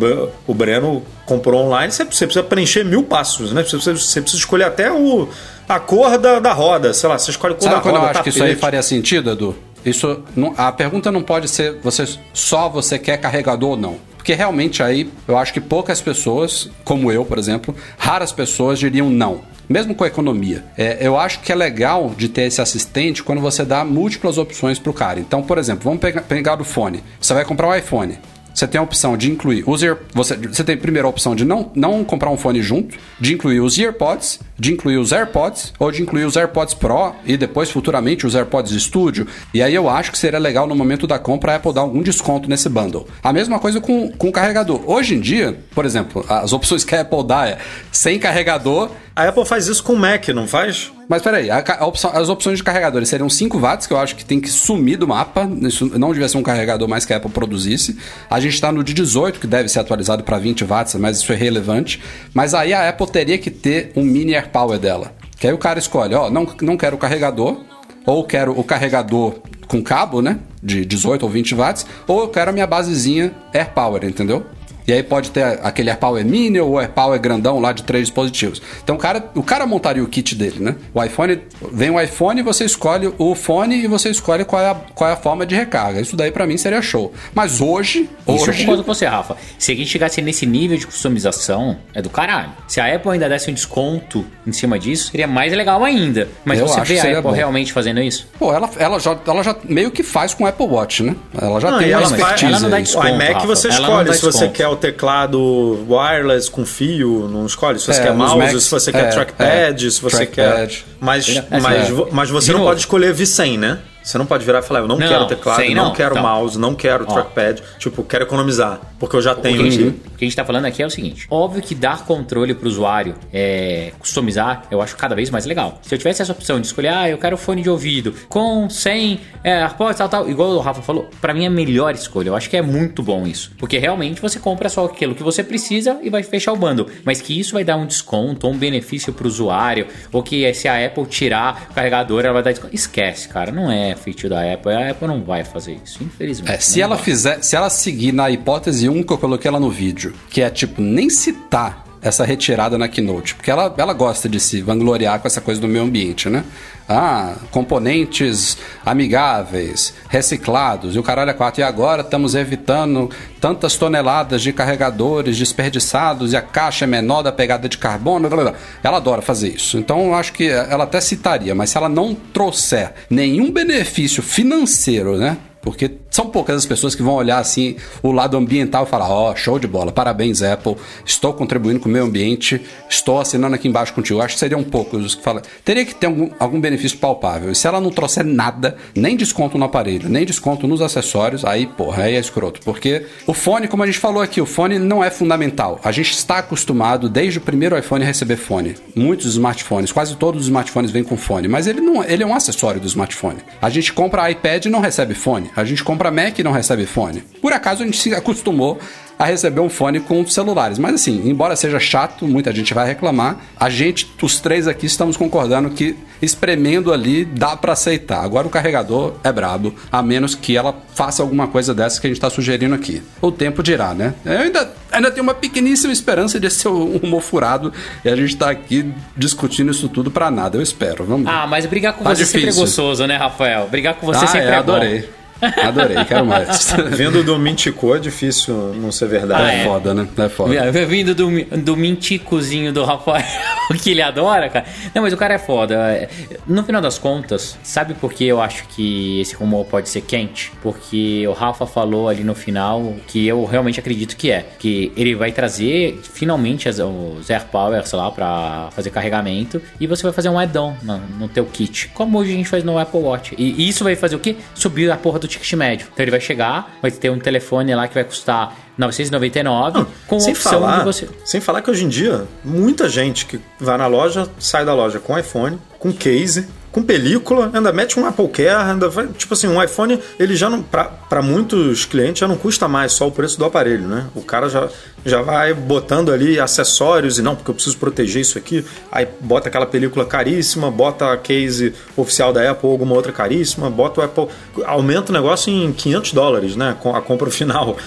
o 0.48 0.54
Breno 0.54 1.04
comprou 1.26 1.66
online, 1.66 1.92
você, 1.92 2.06
você 2.06 2.26
precisa 2.26 2.44
preencher 2.44 2.84
mil 2.86 3.04
passos, 3.04 3.52
né? 3.52 3.64
Você 3.64 3.72
precisa, 3.78 3.96
você 3.98 4.22
precisa 4.22 4.42
escolher 4.42 4.64
até 4.66 4.92
o, 4.92 5.28
a 5.68 5.80
cor 5.80 6.18
da, 6.18 6.40
da 6.40 6.54
roda, 6.54 6.94
sei 6.94 7.10
lá, 7.10 7.18
você 7.20 7.32
escolhe 7.32 7.54
a 7.54 7.58
cor 7.58 7.64
Sabe 7.64 7.76
da 7.76 7.82
quando 7.82 7.96
roda, 7.96 8.06
eu 8.08 8.12
acho 8.12 8.24
que 8.24 8.30
isso 8.30 8.44
aí 8.44 8.50
tapete. 8.50 8.62
faria 8.62 8.82
sentido, 8.84 9.32
Edu? 9.32 9.56
Isso, 9.86 10.22
não- 10.36 10.54
a 10.58 10.72
pergunta 10.72 11.12
não 11.12 11.22
pode 11.24 11.48
ser 11.48 11.80
você 11.84 12.06
só 12.34 12.70
você 12.70 12.98
quer 13.00 13.18
carregador 13.18 13.72
ou 13.72 13.78
não. 13.78 13.96
Porque 14.30 14.38
realmente 14.38 14.84
aí 14.84 15.12
eu 15.28 15.36
acho 15.36 15.52
que 15.52 15.60
poucas 15.60 16.00
pessoas, 16.02 16.70
como 16.84 17.12
eu, 17.12 17.26
por 17.26 17.40
exemplo, 17.40 17.76
raras 17.98 18.32
pessoas 18.32 18.78
diriam 18.78 19.10
não. 19.10 19.42
Mesmo 19.68 19.96
com 19.96 20.04
a 20.04 20.08
economia. 20.08 20.64
É, 20.78 21.00
eu 21.02 21.18
acho 21.18 21.40
que 21.40 21.52
é 21.52 21.56
legal 21.56 22.14
de 22.16 22.30
ter 22.30 22.44
esse 22.44 22.62
assistente 22.62 23.24
quando 23.24 23.42
você 23.42 23.66
dá 23.66 23.84
múltiplas 23.84 24.38
opções 24.38 24.78
pro 24.78 24.94
cara. 24.94 25.20
Então, 25.20 25.42
por 25.42 25.58
exemplo, 25.58 25.86
vamos 25.86 26.00
pegar, 26.00 26.22
pegar 26.22 26.62
o 26.62 26.64
fone. 26.64 27.04
Você 27.20 27.34
vai 27.34 27.44
comprar 27.44 27.70
um 27.70 27.76
iPhone. 27.76 28.20
Você 28.54 28.68
tem 28.68 28.78
a 28.78 28.84
opção 28.84 29.18
de 29.18 29.32
incluir 29.32 29.64
os 29.66 29.82
você, 30.14 30.36
você 30.36 30.64
tem 30.64 30.78
primeiro 30.78 31.08
a 31.08 31.10
opção 31.10 31.36
de 31.36 31.44
não, 31.44 31.72
não 31.74 32.04
comprar 32.04 32.30
um 32.30 32.38
fone 32.38 32.62
junto, 32.62 32.96
de 33.20 33.34
incluir 33.34 33.62
os 33.62 33.80
EarPods, 33.80 34.42
de 34.60 34.74
incluir 34.74 34.98
os 34.98 35.12
AirPods 35.12 35.74
ou 35.80 35.92
de 35.92 36.02
incluir 36.02 36.26
os 36.26 36.36
AirPods 36.36 36.74
Pro 36.74 37.14
e 37.26 37.38
depois 37.38 37.70
futuramente 37.72 38.28
os 38.28 38.36
AirPods 38.36 38.72
Studio. 38.84 39.26
E 39.54 39.62
aí 39.62 39.74
eu 39.74 39.90
acho 39.90 40.12
que 40.12 40.18
seria 40.18 40.38
legal 40.40 40.68
no 40.68 40.76
momento 40.76 41.08
da 41.08 41.18
compra 41.18 41.54
a 41.54 41.56
Apple 41.56 41.74
dar 41.74 41.82
algum 41.82 42.02
desconto 42.02 42.50
nesse 42.50 42.68
bundle. 42.70 43.08
A 43.24 43.32
mesma 43.32 43.58
coisa 43.60 43.80
com, 43.80 44.12
com 44.12 44.28
o 44.30 44.32
carregador. 44.32 44.82
Hoje 44.86 45.16
em 45.16 45.20
dia, 45.20 45.58
por 45.74 45.86
exemplo, 45.86 46.26
as 46.28 46.52
opções 46.54 46.84
que 46.84 46.94
a 46.96 47.02
Apple 47.02 47.24
dá 47.26 47.48
é 47.48 47.58
sem 47.92 48.20
carregador 48.20 48.90
A 49.16 49.28
Apple 49.28 49.46
faz 49.46 49.68
isso 49.68 49.84
com 49.84 49.94
o 49.94 49.98
Mac, 49.98 50.28
não 50.30 50.48
faz? 50.48 50.92
mas 51.10 51.24
peraí, 51.24 51.50
a, 51.50 51.64
a 51.80 51.88
opção- 51.88 52.12
as 52.14 52.30
opções 52.30 52.60
de 52.60 52.64
carregadores 52.64 53.10
seriam 53.10 53.28
5 53.28 53.58
watts, 53.58 53.88
que 53.88 53.94
eu 53.94 53.98
acho 53.98 54.16
que 54.16 54.24
tem 54.24 54.40
que 54.40 54.48
sumir 54.48 54.96
do 54.96 55.08
mapa. 55.08 55.50
Isso 55.64 55.88
não 55.98 56.12
devia 56.14 56.30
ser 56.30 56.38
um 56.38 56.44
carregador 56.44 56.88
mais 56.88 57.04
que 57.04 57.12
a 57.12 57.18
Apple 57.18 57.32
produzisse. 57.32 57.98
A 58.30 58.40
gente 58.40 58.54
está 58.54 58.72
no 58.72 58.84
de 58.84 58.94
18, 58.94 59.40
que 59.40 59.48
deve 59.48 59.68
ser 59.70 59.80
atualizado 59.80 60.24
para 60.24 60.38
20 60.38 60.64
watts, 60.66 60.94
mas 60.96 61.18
isso 61.18 61.34
é 61.34 61.36
relevante. 61.36 62.00
Mas 62.32 62.54
aí 62.54 62.74
a 62.74 62.88
Apple 62.88 63.08
teria 63.08 63.40
que 63.40 63.50
ter 63.50 63.92
um 63.96 64.04
mini 64.04 64.36
Air 64.50 64.52
Power 64.52 64.80
dela. 64.80 65.14
Que 65.38 65.48
aí 65.48 65.54
o 65.54 65.58
cara 65.58 65.80
escolhe, 65.80 66.14
ó, 66.16 66.30
não, 66.30 66.48
não 66.62 66.76
quero 66.76 66.96
o 66.96 67.00
carregador, 67.00 67.58
ou 68.06 68.24
quero 68.24 68.60
o 68.60 68.64
carregador 68.64 69.36
com 69.68 69.82
cabo, 69.82 70.22
né? 70.22 70.40
De 70.62 70.84
18 70.84 71.24
ou 71.24 71.30
20 71.30 71.56
watts, 71.56 71.86
ou 72.08 72.22
eu 72.22 72.28
quero 72.28 72.50
a 72.50 72.54
minha 72.54 72.68
basezinha 72.68 73.32
Air 73.54 73.72
Power, 73.74 74.04
entendeu? 74.04 74.46
E 74.90 74.94
aí 74.94 75.04
pode 75.04 75.30
ter 75.30 75.44
aquele 75.44 75.90
AirPower 75.92 76.26
Mini 76.26 76.60
ou 76.60 76.72
o 76.72 76.80
AirPower 76.80 77.20
grandão 77.20 77.60
lá 77.60 77.72
de 77.72 77.84
três 77.84 78.08
dispositivos. 78.08 78.60
Então 78.84 78.96
o 78.96 79.00
cara, 79.00 79.24
o 79.36 79.44
cara 79.44 79.68
montaria 79.68 80.04
o 80.04 80.08
kit 80.08 80.34
dele, 80.34 80.56
né? 80.60 80.76
O 80.94 81.04
iPhone, 81.04 81.40
vem 81.72 81.92
o 81.92 82.02
iPhone 82.02 82.42
você 82.42 82.66
escolhe 82.66 83.14
o 83.20 83.36
fone 83.36 83.76
e 83.84 83.88
você 83.88 84.10
escolhe 84.10 84.44
qual 84.44 84.62
é 84.62 84.70
a, 84.72 84.76
qual 84.96 85.10
é 85.10 85.14
a 85.14 85.16
forma 85.16 85.46
de 85.46 85.54
recarga. 85.56 86.02
Isso 86.02 86.16
daí 86.16 86.32
pra 86.32 86.48
mim 86.48 86.58
seria 86.58 86.82
show. 86.82 87.14
Mas 87.36 87.62
hoje, 87.62 88.00
Isso 88.00 88.10
eu 88.28 88.34
hoje 88.36 88.62
concordo 88.64 88.84
com 88.84 88.94
você, 88.94 89.06
Rafa. 89.06 89.38
Se 89.60 89.72
a 89.72 89.76
gente 89.76 89.90
chegasse 89.90 90.22
nesse 90.22 90.46
nível 90.46 90.76
de 90.78 90.88
customização, 90.88 91.78
é 91.94 92.02
do 92.02 92.10
caralho. 92.10 92.50
Se 92.68 92.80
a 92.82 92.96
Apple 92.96 93.12
ainda 93.12 93.30
desse 93.30 93.52
um 93.52 93.54
desconto 93.54 94.26
em 94.48 94.52
cima 94.52 94.80
disso, 94.80 95.12
seria 95.12 95.28
mais 95.28 95.54
legal 95.54 95.84
ainda. 95.84 96.28
Mas 96.44 96.60
Eu 96.60 96.68
você 96.68 96.82
vê 96.82 97.00
a 97.00 97.04
Apple 97.04 97.22
bom. 97.22 97.32
realmente 97.32 97.72
fazendo 97.72 98.02
isso? 98.02 98.28
pô, 98.40 98.52
ela, 98.54 98.70
ela, 98.78 99.00
já, 99.00 99.18
ela 99.28 99.44
já 99.44 99.56
meio 99.64 99.92
que 99.92 100.02
faz 100.02 100.34
com 100.34 100.46
o 100.46 100.48
Apple 100.48 100.66
Watch, 100.66 101.04
né? 101.04 101.16
Ela 101.40 101.60
já 101.60 101.72
Não, 101.72 101.80
tem 101.80 101.92
ela 101.92 102.04
expertise. 102.04 102.46
ela 102.46 102.60
não 102.60 102.70
dá 102.70 102.78
aí. 102.78 102.82
O 102.82 102.86
desconto. 102.86 103.08
iMac 103.08 103.34
Rafa. 103.34 103.48
você 103.48 103.68
escolhe 103.68 104.14
se 104.14 104.22
você 104.22 104.28
desconto. 104.32 104.52
quer 104.54 104.68
o 104.68 104.76
teclado 104.80 105.86
wireless 105.88 106.50
com 106.50 106.66
fio, 106.66 107.28
não 107.32 107.46
escolhe. 107.46 107.80
Se 107.80 107.86
você 107.88 108.00
É, 108.00 108.04
quer 108.04 108.14
mouse, 108.14 108.38
Macs, 108.38 108.64
se 108.64 108.72
você 108.72 108.92
quer 108.92 109.06
é, 109.06 109.10
trackpad, 109.10 109.86
é, 109.88 109.90
se 109.90 110.02
você 110.02 110.26
trackpad. 110.26 110.68
quer. 110.78 110.84
Mas, 111.00 111.30
É, 111.30 111.46
mas, 111.60 111.90
é. 111.90 111.94
mas 112.12 112.30
você 112.30 112.52
não 112.52 112.62
pode 112.62 112.80
escolher 112.82 113.14
V100, 113.14 113.58
né? 113.60 113.80
Você 114.10 114.18
não 114.18 114.26
pode 114.26 114.44
virar 114.44 114.58
e 114.58 114.62
falar, 114.64 114.80
eu 114.80 114.88
não, 114.88 114.98
Não, 114.98 115.08
quero 115.08 115.28
teclado, 115.28 115.58
sei 115.58 115.76
não, 115.76 115.86
não. 115.86 115.94
quero 115.94 116.14
Então. 116.16 116.24
mouse, 116.24 116.58
não 116.58 116.74
quero 116.74 117.06
Ó. 117.08 117.14
trackpad. 117.14 117.62
Tipo, 117.78 118.02
quero 118.04 118.24
economizar, 118.24 118.80
porque 118.98 119.16
eu 119.16 119.22
já 119.22 119.34
O 119.34 119.36
que, 119.36 119.42
tenho 119.44 119.70
gente, 119.70 119.84
o 119.84 120.18
que 120.18 120.26
a 120.26 120.28
gente 120.28 120.36
tá 120.36 120.44
falando 120.44 120.66
aqui 120.66 120.82
é 120.82 120.86
o 120.88 120.90
seguinte: 120.90 121.28
óbvio 121.30 121.62
que 121.62 121.76
dar 121.76 122.04
controle 122.06 122.56
pro 122.56 122.68
usuário, 122.68 123.14
é, 123.32 123.92
customizar, 124.00 124.64
eu 124.72 124.82
acho 124.82 124.96
cada 124.98 125.14
vez 125.14 125.30
mais 125.30 125.46
legal. 125.46 125.78
Se 125.84 125.94
eu 125.94 126.00
tivesse 126.00 126.24
essa 126.24 126.32
opção 126.32 126.60
de 126.60 126.66
escolher, 126.66 126.88
ah, 126.88 127.08
eu 127.08 127.20
quero 127.20 127.38
fone 127.38 127.62
de 127.62 127.70
ouvido 127.70 128.12
com 128.28 128.68
100 128.68 129.20
é, 129.44 129.62
AirPods, 129.62 129.98
tal, 130.00 130.10
tal, 130.10 130.28
igual 130.28 130.50
o 130.54 130.60
Rafa 130.60 130.82
falou, 130.82 131.08
pra 131.22 131.32
mim 131.32 131.44
é 131.44 131.48
a 131.48 131.52
melhor 131.52 131.94
escolha. 131.94 132.30
Eu 132.30 132.36
acho 132.36 132.50
que 132.50 132.58
é 132.58 132.64
muito 132.64 133.04
bom 133.04 133.28
isso. 133.28 133.52
Porque 133.60 133.78
realmente 133.78 134.20
você 134.20 134.40
compra 134.40 134.70
só 134.70 134.86
aquilo 134.86 135.14
que 135.14 135.22
você 135.22 135.44
precisa 135.44 136.00
e 136.02 136.10
vai 136.10 136.24
fechar 136.24 136.52
o 136.54 136.56
bundle. 136.58 136.88
Mas 137.06 137.22
que 137.22 137.40
isso 137.40 137.54
vai 137.54 137.64
dar 137.64 137.76
um 137.78 137.86
desconto 137.86 138.48
ou 138.48 138.54
um 138.54 138.58
benefício 138.58 139.14
pro 139.14 139.28
usuário, 139.28 139.86
ou 140.12 140.24
que 140.24 140.52
se 140.56 140.68
a 140.68 140.84
Apple 140.84 141.06
tirar 141.06 141.68
o 141.70 141.74
carregador, 141.76 142.24
ela 142.26 142.34
vai 142.34 142.42
dar 142.42 142.52
desconto. 142.52 142.74
Esquece, 142.74 143.30
cara, 143.30 143.52
não 143.52 143.72
é 143.72 143.99
feature 144.00 144.30
da 144.30 144.54
Apple. 144.54 144.72
A 144.74 144.92
Apple 144.92 145.08
não 145.08 145.24
vai 145.24 145.44
fazer 145.44 145.78
isso, 145.84 146.04
infelizmente. 146.04 146.52
É, 146.52 146.60
se 146.60 146.80
Não 146.80 146.86
ela 146.86 146.96
vai. 146.96 147.06
fizer, 147.06 147.42
se 147.44 147.56
ela 147.56 147.70
seguir 147.70 148.12
na 148.12 148.30
hipótese 148.32 148.90
1 148.90 149.04
que 149.04 149.14
eu 149.14 149.18
coloquei 149.18 149.52
lá 149.52 149.60
no 149.60 149.70
vídeo, 149.70 150.14
que 150.30 150.42
é 150.42 150.50
tipo, 150.50 150.82
nem 150.82 151.10
citar 151.10 151.86
essa 152.02 152.24
retirada 152.24 152.78
na 152.78 152.88
Keynote, 152.88 153.36
porque 153.36 153.52
ela, 153.52 153.74
ela 153.78 153.94
gosta 153.94 154.30
de 154.30 154.40
se 154.40 154.62
vangloriar 154.62 155.20
com 155.20 155.28
essa 155.28 155.42
coisa 155.42 155.60
do 155.60 155.68
meio 155.68 155.84
ambiente, 155.84 156.30
né? 156.30 156.44
Ah, 156.88 157.36
componentes 157.52 158.58
amigáveis, 158.84 159.94
reciclados, 160.10 160.96
e 160.96 161.00
o 161.00 161.04
caralho 161.04 161.30
é 161.30 161.34
quatro. 161.34 161.62
E 161.62 161.64
agora 161.64 162.02
estamos 162.02 162.34
evitando 162.34 163.12
tantas 163.40 163.76
toneladas 163.76 164.42
de 164.42 164.52
carregadores 164.52 165.38
desperdiçados 165.38 166.34
e 166.34 166.38
a 166.38 166.42
caixa 166.42 166.86
é 166.86 166.88
menor 166.88 167.22
da 167.22 167.32
pegada 167.32 167.70
de 167.70 167.78
carbono. 167.78 168.28
blá, 168.28 168.42
blá. 168.44 168.54
Ela 168.82 168.98
adora 168.98 169.22
fazer 169.22 169.50
isso. 169.50 169.78
Então 169.78 170.08
eu 170.08 170.16
acho 170.16 170.34
que 170.34 170.50
ela 170.50 170.86
até 170.86 171.00
citaria, 171.00 171.54
mas 171.54 171.70
se 171.70 171.78
ela 171.78 171.90
não 171.90 172.16
trouxer 172.16 172.94
nenhum 173.10 173.52
benefício 173.52 174.24
financeiro, 174.24 175.16
né? 175.16 175.38
Porque 175.62 175.92
são 176.10 176.28
poucas 176.28 176.56
as 176.56 176.66
pessoas 176.66 176.96
que 176.96 177.04
vão 177.04 177.14
olhar 177.14 177.38
assim 177.38 177.76
o 178.02 178.12
lado 178.12 178.38
ambiental 178.38 178.86
e 178.86 178.88
falar: 178.88 179.10
Ó, 179.10 179.36
show 179.36 179.60
de 179.60 179.68
bola, 179.68 179.92
parabéns, 179.92 180.42
Apple, 180.42 180.76
estou 181.06 181.34
contribuindo 181.34 181.80
com 181.80 181.90
o 181.90 181.92
meio 181.92 182.06
ambiente, 182.06 182.62
estou 182.90 183.20
assinando 183.20 183.56
aqui 183.56 183.68
embaixo 183.68 183.94
contigo. 183.94 184.22
Acho 184.22 184.36
que 184.36 184.40
seriam 184.40 184.64
poucos 184.64 185.06
os 185.06 185.16
que 185.16 185.24
falam. 185.24 185.42
Teria 185.64 185.86
que 185.86 185.94
ter 185.94 186.08
algum, 186.08 186.30
algum 186.40 186.60
benefício 186.60 186.98
palpável. 186.98 187.52
E 187.52 187.56
se 187.56 187.68
ela 187.68 187.82
não 187.82 187.90
trouxer 187.90 188.26
nada, 188.26 188.78
nem 188.96 189.16
desconto 189.16 189.58
no 189.58 189.66
aparelho, 189.66 190.10
nem 190.10 190.26
desconto 190.26 190.68
nos 190.68 190.82
acessórios, 190.82 191.44
aí, 191.44 191.68
porra, 191.68 192.04
aí 192.04 192.16
é 192.16 192.20
escroto. 192.20 192.62
Porque 192.64 193.06
o 193.28 193.34
fone, 193.34 193.68
como 193.68 193.84
a 193.84 193.86
gente 193.86 194.00
falou 194.00 194.22
aqui, 194.22 194.42
o 194.42 194.46
fone 194.46 194.80
não 194.80 195.04
é 195.04 195.10
fundamental. 195.10 195.80
A 195.84 195.92
gente 195.92 196.12
está 196.12 196.40
acostumado 196.40 197.10
desde 197.10 197.38
o 197.38 197.42
primeiro 197.42 197.78
iPhone 197.78 198.04
a 198.04 198.08
receber 198.08 198.38
fone. 198.38 198.76
Muitos 198.96 199.26
smartphones, 199.28 199.92
quase 199.92 200.16
todos 200.16 200.42
os 200.42 200.48
smartphones 200.48 200.92
vêm 200.92 201.04
com 201.04 201.18
fone, 201.18 201.48
mas 201.48 201.68
ele 201.68 201.82
não, 201.82 202.04
ele 202.04 202.24
é 202.24 202.26
um 202.26 202.34
acessório 202.34 202.80
do 202.80 202.88
smartphone. 202.88 203.40
A 203.62 203.70
gente 203.70 203.92
compra 203.94 204.30
iPad 204.32 204.66
e 204.66 204.70
não 204.70 204.80
recebe 204.80 205.14
fone. 205.14 205.49
A 205.56 205.64
gente 205.64 205.84
compra 205.84 206.12
Mac 206.12 206.38
e 206.40 206.44
não 206.44 206.52
recebe 206.52 206.86
fone. 206.86 207.24
Por 207.42 207.54
acaso 207.54 207.84
a 207.84 207.86
gente 207.86 207.98
se 207.98 208.14
acostumou 208.14 208.80
a 209.18 209.26
receber 209.26 209.60
um 209.60 209.70
fone 209.70 210.00
com 210.00 210.26
celulares. 210.26 210.80
Mas 210.80 210.96
assim, 210.96 211.30
embora 211.30 211.54
seja 211.56 211.78
chato, 211.78 212.26
muita 212.26 212.54
gente 212.54 212.74
vai 212.74 212.88
reclamar. 212.88 213.38
A 213.60 213.70
gente, 213.70 214.10
os 214.22 214.40
três 214.40 214.66
aqui, 214.66 214.86
estamos 214.86 215.18
concordando 215.18 215.70
que 215.72 215.98
espremendo 216.22 216.94
ali 216.94 217.26
dá 217.26 217.58
pra 217.58 217.74
aceitar. 217.74 218.24
Agora 218.24 218.48
o 218.48 218.50
carregador 218.50 219.16
é 219.22 219.30
brabo, 219.32 219.74
a 219.92 220.02
menos 220.02 220.36
que 220.36 220.56
ela 220.56 220.74
faça 220.96 221.22
alguma 221.22 221.48
coisa 221.48 221.74
dessa 221.74 222.00
que 222.00 222.08
a 222.08 222.10
gente 222.10 222.20
tá 222.22 222.30
sugerindo 222.30 222.74
aqui. 222.76 223.02
O 223.22 223.30
tempo 223.30 223.62
dirá, 223.62 223.94
né? 223.94 224.14
Eu 224.26 224.40
ainda, 224.40 224.72
ainda 224.90 225.12
tenho 225.12 225.24
uma 225.24 225.34
pequeníssima 225.34 225.92
esperança 225.92 226.40
de 226.40 226.50
ser 226.50 226.70
um 226.70 226.98
humor 227.04 227.22
furado 227.22 227.74
e 228.06 228.10
a 228.10 228.16
gente 228.16 228.38
tá 228.38 228.50
aqui 228.50 228.90
discutindo 229.18 229.70
isso 229.72 229.90
tudo 229.90 230.10
pra 230.10 230.32
nada. 230.32 230.58
Eu 230.58 230.62
espero. 230.62 231.04
Vamos 231.04 231.26
ver. 231.26 231.32
Ah, 231.36 231.46
mas 231.46 231.66
brigar 231.66 231.92
com 231.94 232.06
Tá 232.06 232.16
você 232.16 232.24
sempre 232.26 232.44
é 232.44 232.46
difícil. 232.46 232.64
gostoso, 232.64 233.06
né, 233.06 233.18
Rafael? 233.18 233.68
Brigar 233.68 233.96
com 233.96 234.06
você 234.06 234.24
Ah, 234.24 234.28
sempre 234.28 234.48
é, 234.48 234.54
é, 234.56 234.64
bom. 234.64 235.19
Adorei. 235.42 236.04
Quero 236.06 236.26
mais. 236.26 236.74
Vindo 236.96 237.24
do 237.24 237.38
Mintico 237.40 237.96
é 237.96 238.00
difícil 238.00 238.74
não 238.76 238.92
ser 238.92 239.08
verdade. 239.08 239.42
Ah, 239.44 239.54
É 239.54 239.62
é. 239.62 239.64
foda, 239.66 239.94
né? 239.94 240.08
É 240.18 240.30
foda. 240.30 240.72
Vindo 240.72 241.16
do, 241.16 241.30
do 241.58 241.78
minticozinho 241.78 242.72
do 242.74 242.84
Rafael, 242.84 243.24
que 243.82 243.92
ele 243.92 244.02
adora, 244.02 244.50
cara. 244.50 244.66
Não, 244.94 245.02
mas 245.04 245.14
o 245.14 245.18
cara 245.18 245.34
é 245.36 245.38
foda. 245.38 246.10
No 246.48 246.64
final 246.64 246.82
das 246.82 246.98
contas, 246.98 247.58
sabe 247.64 247.94
por 247.94 248.14
que 248.14 248.26
eu 248.26 248.42
acho 248.42 248.66
que 248.70 249.20
esse 249.22 249.36
rumor 249.36 249.66
pode 249.66 249.90
ser 249.90 250.02
quente? 250.02 250.52
Porque 250.62 251.26
o 251.28 251.34
Rafa 251.34 251.66
falou 251.66 252.10
ali 252.10 252.24
no 252.24 252.36
final 252.36 252.96
que 253.08 253.28
eu 253.28 253.46
realmente 253.46 253.80
acredito 253.80 254.16
que 254.16 254.32
é. 254.32 254.46
Que 254.60 254.92
ele 254.96 255.16
vai 255.16 255.32
trazer 255.32 256.00
finalmente 256.04 256.68
as, 256.68 256.80
os 256.80 257.30
AirPowers 257.30 257.92
lá 257.92 258.10
pra 258.12 258.70
fazer 258.72 258.90
carregamento 258.90 259.62
e 259.80 259.88
você 259.88 260.04
vai 260.04 260.12
fazer 260.12 260.30
um 260.30 260.40
add-on 260.40 260.76
no, 260.84 260.98
no 261.20 261.28
teu 261.30 261.46
kit. 261.46 261.90
Como 261.94 262.18
hoje 262.20 262.32
a 262.32 262.36
gente 262.36 262.50
faz 262.50 262.64
no 262.64 262.78
Apple 262.78 263.00
Watch. 263.00 263.36
E, 263.38 263.64
e 263.64 263.70
isso 263.70 263.84
vai 263.84 263.96
fazer 263.96 264.16
o 264.16 264.20
quê? 264.20 264.36
Subir 264.56 264.90
a 264.92 264.98
porra 264.98 265.20
do 265.20 265.28
ticket 265.30 265.54
médio. 265.54 265.88
Então 265.94 266.04
ele 266.04 266.12
vai 266.12 266.20
chegar, 266.20 266.78
vai 266.82 266.92
ter 266.92 267.10
um 267.10 267.20
telefone 267.20 267.74
lá 267.74 267.88
que 267.88 267.94
vai 267.94 268.04
custar 268.04 268.56
999 268.78 269.86
com 270.08 270.18
a 270.18 270.20
sem 270.20 270.34
opção 270.34 270.52
falar, 270.54 270.80
de 270.80 270.86
você. 270.86 271.10
Sem 271.24 271.42
falar 271.42 271.62
que 271.62 271.70
hoje 271.70 271.86
em 271.86 271.90
dia, 271.90 272.26
muita 272.44 272.90
gente 272.90 273.26
que 273.26 273.40
vai 273.60 273.78
na 273.78 273.88
loja, 273.88 274.30
sai 274.40 274.66
da 274.66 274.74
loja 274.74 275.00
com 275.00 275.18
iPhone, 275.18 275.60
com 275.78 275.94
case, 275.94 276.48
com 276.80 276.84
película, 276.84 277.52
ainda 277.54 277.72
mete 277.72 278.00
um 278.00 278.06
Apple 278.06 278.28
Care, 278.30 278.70
ainda 278.72 278.88
vai, 278.88 279.08
tipo 279.08 279.34
assim, 279.34 279.48
um 279.48 279.62
iPhone, 279.62 280.00
ele 280.18 280.36
já 280.36 280.50
não, 280.50 280.64
para 280.64 281.22
muitos 281.22 281.86
clientes 281.86 282.20
já 282.20 282.28
não 282.28 282.38
custa 282.38 282.68
mais 282.68 282.94
só 282.94 283.08
o 283.08 283.12
preço 283.12 283.38
do 283.38 283.46
aparelho, 283.46 283.88
né? 283.88 284.08
O 284.16 284.22
cara 284.22 284.50
já, 284.50 284.70
já 285.06 285.22
vai 285.22 285.54
botando 285.54 286.12
ali 286.12 286.40
acessórios 286.40 287.20
e 287.20 287.22
não, 287.22 287.36
porque 287.36 287.52
eu 287.52 287.56
preciso 287.56 287.78
proteger 287.78 288.22
isso 288.22 288.38
aqui, 288.38 288.66
aí 288.92 289.08
bota 289.20 289.50
aquela 289.50 289.66
película 289.66 290.06
caríssima, 290.06 290.72
bota 290.72 291.12
a 291.12 291.18
case 291.18 291.74
oficial 291.98 292.32
da 292.32 292.50
Apple 292.50 292.68
ou 292.68 292.72
alguma 292.72 292.96
outra 292.96 293.12
caríssima, 293.12 293.70
bota 293.70 294.02
o 294.02 294.04
Apple, 294.04 294.28
aumenta 294.66 295.12
o 295.12 295.14
negócio 295.14 295.52
em 295.52 295.72
500 295.74 296.14
dólares, 296.14 296.56
né? 296.56 296.76
Com 296.80 296.96
a 296.96 297.02
compra 297.02 297.30
final. 297.30 297.78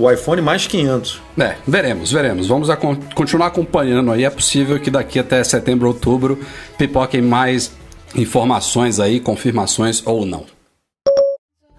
O 0.00 0.10
iPhone 0.10 0.40
mais 0.40 0.66
500. 0.66 1.20
É, 1.38 1.56
veremos, 1.68 2.10
veremos. 2.10 2.46
Vamos 2.46 2.68
continuar 3.14 3.48
acompanhando 3.48 4.10
aí. 4.10 4.24
É 4.24 4.30
possível 4.30 4.80
que 4.80 4.90
daqui 4.90 5.18
até 5.18 5.44
setembro, 5.44 5.86
outubro, 5.86 6.38
pipoquem 6.78 7.20
mais 7.20 7.70
informações 8.14 9.00
aí, 9.00 9.20
confirmações 9.20 10.02
ou 10.06 10.24
não. 10.24 10.44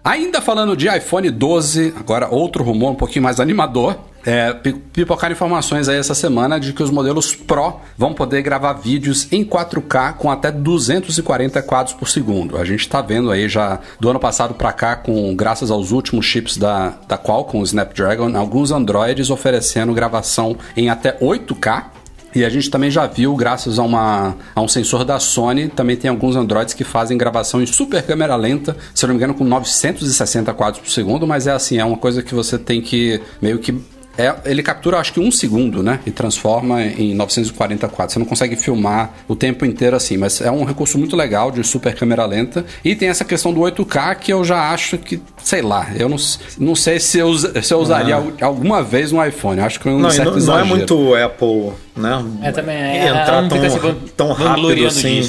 Ainda 0.04 0.40
falando 0.40 0.74
de 0.76 0.88
iPhone 0.88 1.30
12, 1.30 1.92
agora 1.98 2.28
outro 2.30 2.64
rumor 2.64 2.92
um 2.92 2.94
pouquinho 2.94 3.22
mais 3.22 3.40
animador. 3.40 3.96
É, 4.24 4.52
pi- 4.52 4.72
pipocar 4.74 5.30
informações 5.30 5.88
aí 5.88 5.96
essa 5.96 6.14
semana 6.14 6.58
de 6.58 6.72
que 6.72 6.82
os 6.82 6.90
modelos 6.90 7.34
Pro 7.34 7.74
vão 7.96 8.12
poder 8.12 8.42
gravar 8.42 8.72
vídeos 8.74 9.30
em 9.32 9.44
4K 9.44 10.14
com 10.14 10.30
até 10.30 10.50
240 10.50 11.62
quadros 11.62 11.94
por 11.94 12.08
segundo. 12.08 12.56
A 12.58 12.64
gente 12.64 12.80
está 12.80 13.00
vendo 13.00 13.30
aí 13.30 13.48
já 13.48 13.80
do 14.00 14.08
ano 14.08 14.18
passado 14.18 14.54
para 14.54 14.72
cá, 14.72 14.96
com 14.96 15.34
graças 15.36 15.70
aos 15.70 15.92
últimos 15.92 16.26
chips 16.26 16.56
da, 16.56 16.94
da 17.06 17.16
Qualcomm, 17.16 17.60
o 17.60 17.64
Snapdragon, 17.64 18.36
alguns 18.36 18.70
Androids 18.72 19.30
oferecendo 19.30 19.94
gravação 19.94 20.56
em 20.76 20.90
até 20.90 21.18
8K. 21.18 21.84
E 22.34 22.44
a 22.44 22.48
gente 22.48 22.70
também 22.70 22.90
já 22.90 23.06
viu, 23.06 23.34
graças 23.34 23.78
a, 23.78 23.82
uma, 23.82 24.36
a 24.54 24.60
um 24.60 24.68
sensor 24.68 25.04
da 25.04 25.18
Sony, 25.18 25.68
também 25.68 25.96
tem 25.96 26.10
alguns 26.10 26.36
Androids 26.36 26.74
que 26.74 26.84
fazem 26.84 27.16
gravação 27.16 27.62
em 27.62 27.66
super 27.66 28.02
câmera 28.02 28.36
lenta, 28.36 28.76
se 28.94 29.04
eu 29.04 29.08
não 29.08 29.14
me 29.14 29.18
engano, 29.18 29.34
com 29.34 29.44
960 29.44 30.52
quadros 30.54 30.82
por 30.82 30.90
segundo, 30.90 31.26
mas 31.26 31.46
é 31.46 31.52
assim, 31.52 31.78
é 31.78 31.84
uma 31.84 31.96
coisa 31.96 32.22
que 32.22 32.34
você 32.34 32.58
tem 32.58 32.80
que 32.80 33.20
meio 33.40 33.58
que. 33.58 33.74
É, 34.20 34.34
ele 34.46 34.64
captura 34.64 34.98
acho 34.98 35.12
que 35.12 35.20
um 35.20 35.30
segundo, 35.30 35.80
né? 35.80 36.00
E 36.04 36.10
transforma 36.10 36.82
em 36.82 37.14
940 37.14 37.86
quadros. 37.86 38.14
Você 38.14 38.18
não 38.18 38.26
consegue 38.26 38.56
filmar 38.56 39.12
o 39.28 39.36
tempo 39.36 39.64
inteiro 39.64 39.94
assim, 39.94 40.16
mas 40.16 40.40
é 40.40 40.50
um 40.50 40.64
recurso 40.64 40.98
muito 40.98 41.14
legal 41.14 41.52
de 41.52 41.62
super 41.62 41.94
câmera 41.94 42.26
lenta. 42.26 42.64
E 42.84 42.96
tem 42.96 43.08
essa 43.08 43.24
questão 43.24 43.52
do 43.54 43.60
8K 43.60 44.16
que 44.16 44.32
eu 44.32 44.44
já 44.44 44.72
acho 44.72 44.98
que, 44.98 45.22
sei 45.40 45.62
lá, 45.62 45.90
eu 45.96 46.08
não, 46.08 46.16
não 46.58 46.74
sei 46.74 46.98
se 46.98 47.16
eu, 47.20 47.32
se 47.62 47.72
eu 47.72 47.78
usaria 47.78 48.16
al- 48.16 48.32
alguma 48.40 48.82
vez 48.82 49.12
no 49.12 49.24
iPhone. 49.24 49.60
Acho 49.60 49.78
que 49.78 49.88
é 49.88 49.92
um 49.92 50.00
Não, 50.00 50.10
certo 50.10 50.36
não, 50.40 50.46
não 50.46 50.58
é 50.58 50.64
muito 50.64 51.14
Apple, 51.14 51.72
né? 51.98 52.24
É, 52.42 52.52
também 52.52 52.76
é- 52.76 53.08
Entrar 53.08 53.42
não 53.42 53.48
tão, 53.48 53.94
tão 54.16 54.32
rápido 54.32 54.86
assim. 54.86 55.20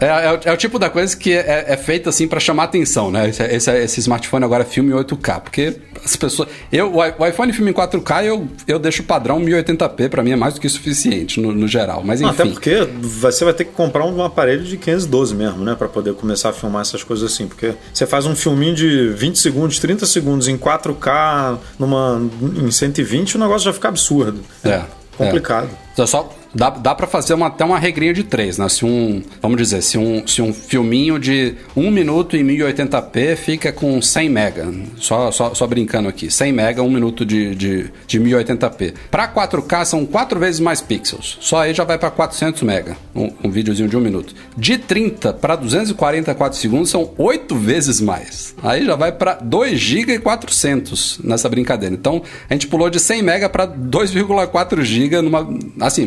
É. 0.00 0.06
É, 0.06 0.26
é 0.26 0.32
o- 0.32 0.40
é 0.44 0.52
o 0.52 0.56
tipo 0.56 0.78
da 0.78 0.90
coisa 0.90 1.16
que 1.16 1.32
é, 1.32 1.66
é 1.68 1.76
feita 1.76 2.10
assim 2.10 2.26
pra 2.28 2.40
chamar 2.40 2.64
atenção, 2.64 3.10
né? 3.10 3.28
Esse, 3.28 3.42
esse, 3.44 3.70
esse 3.70 4.00
smartphone 4.00 4.44
agora 4.44 4.64
filma 4.64 4.90
em 4.90 4.94
8K, 4.94 5.40
porque 5.40 5.76
as 6.04 6.16
pessoas. 6.16 6.48
Eu, 6.72 6.92
o 6.94 7.26
iPhone 7.26 7.52
filma 7.52 7.70
em 7.70 7.74
4K 7.74 8.24
eu, 8.24 8.48
eu 8.66 8.78
deixo 8.78 9.02
o 9.02 9.04
padrão 9.04 9.40
1080p, 9.40 10.08
pra 10.08 10.22
mim 10.22 10.32
é 10.32 10.36
mais 10.36 10.54
do 10.54 10.60
que 10.60 10.68
suficiente 10.68 11.40
no, 11.40 11.52
no 11.52 11.68
geral. 11.68 12.02
Mas 12.04 12.20
enfim. 12.20 12.30
até 12.30 12.44
porque 12.46 12.88
você 13.00 13.44
vai 13.44 13.54
ter 13.54 13.64
que 13.64 13.72
comprar 13.72 14.04
um 14.04 14.22
aparelho 14.24 14.62
de 14.64 14.76
512 14.76 15.34
mesmo, 15.34 15.64
né? 15.64 15.74
Pra 15.74 15.88
poder 15.88 16.14
começar 16.14 16.50
a 16.50 16.52
filmar 16.52 16.82
essas 16.82 17.02
coisas 17.02 17.32
assim. 17.32 17.46
Porque 17.46 17.74
você 17.92 18.06
faz 18.06 18.26
um 18.26 18.34
filminho 18.34 18.74
de 18.74 19.08
20 19.10 19.38
segundos, 19.38 19.78
30 19.78 20.06
segundos 20.06 20.48
em 20.48 20.56
4K 20.56 21.58
numa, 21.78 22.20
em 22.62 22.70
120, 22.70 23.36
o 23.36 23.38
negócio 23.38 23.64
já 23.66 23.72
fica 23.72 23.88
absurdo. 23.88 24.40
É, 24.64 24.82
complicado. 25.16 25.68
Só- 25.96 26.06
Só, 26.06 26.32
dá, 26.54 26.70
dá 26.70 26.94
para 26.94 27.06
fazer 27.06 27.34
uma, 27.34 27.46
até 27.46 27.64
uma 27.64 27.78
regrinha 27.78 28.12
de 28.12 28.24
três, 28.24 28.58
né? 28.58 28.68
Se 28.68 28.84
um, 28.84 29.22
vamos 29.40 29.58
dizer, 29.58 29.82
se 29.82 29.98
um, 29.98 30.26
se 30.26 30.42
um 30.42 30.52
filminho 30.52 31.18
de 31.18 31.54
1 31.76 31.90
minuto 31.90 32.36
em 32.36 32.44
1080p 32.44 33.36
fica 33.36 33.72
com 33.72 34.00
100 34.00 34.28
mega, 34.28 34.72
só, 34.96 35.30
só, 35.30 35.54
só 35.54 35.66
brincando 35.66 36.08
aqui, 36.08 36.30
100 36.30 36.52
mega, 36.52 36.82
1 36.82 36.90
minuto 36.90 37.24
de, 37.24 37.54
de, 37.54 37.90
de 38.06 38.20
1080p. 38.20 38.94
Para 39.10 39.28
4K 39.28 39.84
são 39.84 40.06
4 40.06 40.38
vezes 40.38 40.60
mais 40.60 40.80
pixels, 40.80 41.38
só 41.40 41.62
aí 41.62 41.74
já 41.74 41.84
vai 41.84 41.98
para 41.98 42.10
400 42.10 42.62
mega, 42.62 42.96
um, 43.14 43.32
um 43.44 43.50
videozinho 43.50 43.88
de 43.88 43.96
1 43.96 44.00
minuto. 44.00 44.34
De 44.56 44.78
30 44.78 45.34
para 45.34 45.56
244 45.56 46.58
segundos 46.58 46.90
são 46.90 47.10
8 47.16 47.54
vezes 47.56 48.00
mais, 48.00 48.54
aí 48.62 48.84
já 48.84 48.96
vai 48.96 49.12
para 49.12 49.34
2 49.34 49.78
GB 49.78 50.14
e 50.14 50.18
400 50.18 51.20
nessa 51.22 51.48
brincadeira. 51.48 51.94
Então 51.94 52.22
a 52.48 52.52
gente 52.52 52.66
pulou 52.66 52.90
de 52.90 52.98
100 52.98 53.22
mega 53.22 53.48
para 53.48 53.66
2,4 53.66 54.82
GB 54.82 55.20
numa, 55.22 55.48
assim, 55.80 56.06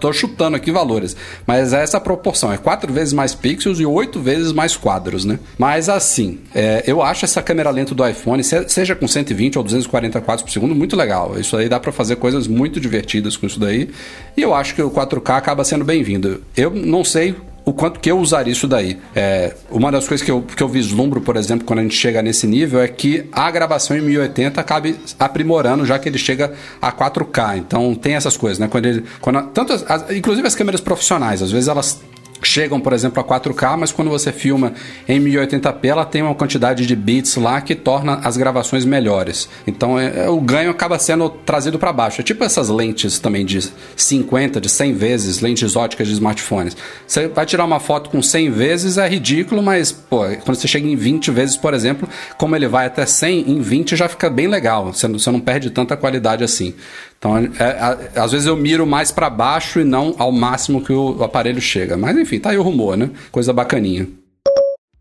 tô 0.00 0.12
chutando 0.12 0.56
aqui 0.56 0.70
valores, 0.70 1.16
mas 1.46 1.72
é 1.72 1.82
essa 1.82 2.00
proporção, 2.00 2.52
é 2.52 2.56
4 2.56 2.92
vezes 2.92 3.12
mais 3.12 3.34
pixels 3.34 3.80
e 3.80 3.86
8 3.86 4.20
vezes 4.20 4.52
mais 4.52 4.76
quadros, 4.76 5.24
né? 5.24 5.38
Mas 5.58 5.88
assim, 5.88 6.40
é, 6.54 6.84
eu 6.86 7.02
acho 7.02 7.24
essa 7.24 7.42
câmera 7.42 7.70
lenta 7.70 7.94
do 7.94 8.06
iPhone, 8.06 8.42
seja 8.42 8.94
com 8.94 9.06
120 9.06 9.58
ou 9.58 9.64
240 9.64 10.20
quadros 10.20 10.42
por 10.44 10.50
segundo, 10.50 10.74
muito 10.74 10.96
legal. 10.96 11.38
Isso 11.38 11.56
aí 11.56 11.68
dá 11.68 11.78
para 11.78 11.92
fazer 11.92 12.16
coisas 12.16 12.46
muito 12.46 12.80
divertidas 12.80 13.36
com 13.36 13.46
isso 13.46 13.58
daí. 13.60 13.90
E 14.36 14.42
eu 14.42 14.54
acho 14.54 14.74
que 14.74 14.82
o 14.82 14.90
4K 14.90 15.36
acaba 15.36 15.64
sendo 15.64 15.84
bem-vindo. 15.84 16.42
Eu 16.56 16.70
não 16.70 17.04
sei 17.04 17.34
o 17.66 17.72
quanto 17.72 17.98
que 17.98 18.08
eu 18.08 18.18
usaria 18.20 18.52
isso 18.52 18.68
daí. 18.68 18.96
É, 19.12 19.52
uma 19.68 19.90
das 19.90 20.06
coisas 20.06 20.24
que 20.24 20.30
eu, 20.30 20.40
que 20.40 20.62
eu 20.62 20.68
vislumbro, 20.68 21.20
por 21.20 21.36
exemplo, 21.36 21.66
quando 21.66 21.80
a 21.80 21.82
gente 21.82 21.96
chega 21.96 22.22
nesse 22.22 22.46
nível 22.46 22.80
é 22.80 22.86
que 22.86 23.28
a 23.32 23.50
gravação 23.50 23.98
em 23.98 24.00
1080 24.00 24.60
acabe 24.60 24.96
aprimorando, 25.18 25.84
já 25.84 25.98
que 25.98 26.08
ele 26.08 26.16
chega 26.16 26.54
a 26.80 26.92
4K. 26.92 27.58
Então 27.58 27.92
tem 27.96 28.14
essas 28.14 28.36
coisas, 28.36 28.60
né? 28.60 28.68
Quando 28.68 28.86
ele, 28.86 29.04
quando, 29.20 29.42
tanto 29.48 29.72
as, 29.72 30.10
inclusive 30.12 30.46
as 30.46 30.54
câmeras 30.54 30.80
profissionais, 30.80 31.42
às 31.42 31.50
vezes 31.50 31.66
elas 31.66 32.00
chegam, 32.42 32.80
por 32.80 32.92
exemplo, 32.92 33.20
a 33.20 33.24
4K, 33.24 33.76
mas 33.76 33.92
quando 33.92 34.10
você 34.10 34.32
filma 34.32 34.72
em 35.08 35.20
1080p, 35.20 35.84
ela 35.84 36.04
tem 36.04 36.22
uma 36.22 36.34
quantidade 36.34 36.86
de 36.86 36.96
bits 36.96 37.36
lá 37.36 37.60
que 37.60 37.74
torna 37.74 38.20
as 38.22 38.36
gravações 38.36 38.84
melhores. 38.84 39.48
Então, 39.66 39.98
é, 39.98 40.24
é 40.24 40.28
o 40.28 40.40
ganho 40.40 40.70
acaba 40.70 40.98
sendo 40.98 41.28
trazido 41.28 41.78
para 41.78 41.92
baixo. 41.92 42.20
É 42.20 42.24
tipo 42.24 42.44
essas 42.44 42.68
lentes 42.68 43.18
também 43.18 43.44
de 43.44 43.60
50, 43.96 44.60
de 44.60 44.68
100 44.68 44.94
vezes, 44.94 45.40
lentes 45.40 45.76
óticas 45.76 46.06
de 46.06 46.14
smartphones. 46.14 46.76
Você 47.06 47.28
vai 47.28 47.46
tirar 47.46 47.64
uma 47.64 47.80
foto 47.80 48.10
com 48.10 48.22
100 48.22 48.50
vezes, 48.50 48.98
é 48.98 49.08
ridículo, 49.08 49.62
mas, 49.62 49.92
pô, 49.92 50.24
quando 50.44 50.56
você 50.56 50.68
chega 50.68 50.86
em 50.86 50.96
20 50.96 51.30
vezes, 51.30 51.56
por 51.56 51.74
exemplo, 51.74 52.08
como 52.38 52.54
ele 52.56 52.68
vai 52.68 52.86
até 52.86 53.06
100, 53.06 53.50
em 53.50 53.60
20 53.60 53.96
já 53.96 54.08
fica 54.08 54.28
bem 54.28 54.46
legal. 54.46 54.92
Você 54.92 55.08
não, 55.08 55.18
você 55.18 55.30
não 55.30 55.40
perde 55.40 55.70
tanta 55.70 55.96
qualidade 55.96 56.44
assim. 56.44 56.74
Então, 57.18 57.36
é, 57.38 57.48
é, 57.58 58.20
às 58.20 58.32
vezes 58.32 58.46
eu 58.46 58.56
miro 58.56 58.86
mais 58.86 59.10
para 59.10 59.30
baixo 59.30 59.80
e 59.80 59.84
não 59.84 60.14
ao 60.18 60.30
máximo 60.30 60.82
que 60.82 60.92
o 60.92 61.22
aparelho 61.22 61.60
chega. 61.60 61.96
Mas 61.96 62.16
enfim, 62.16 62.38
tá 62.38 62.50
aí 62.50 62.58
o 62.58 62.62
rumor, 62.62 62.96
né? 62.96 63.10
Coisa 63.30 63.52
bacaninha. 63.52 64.06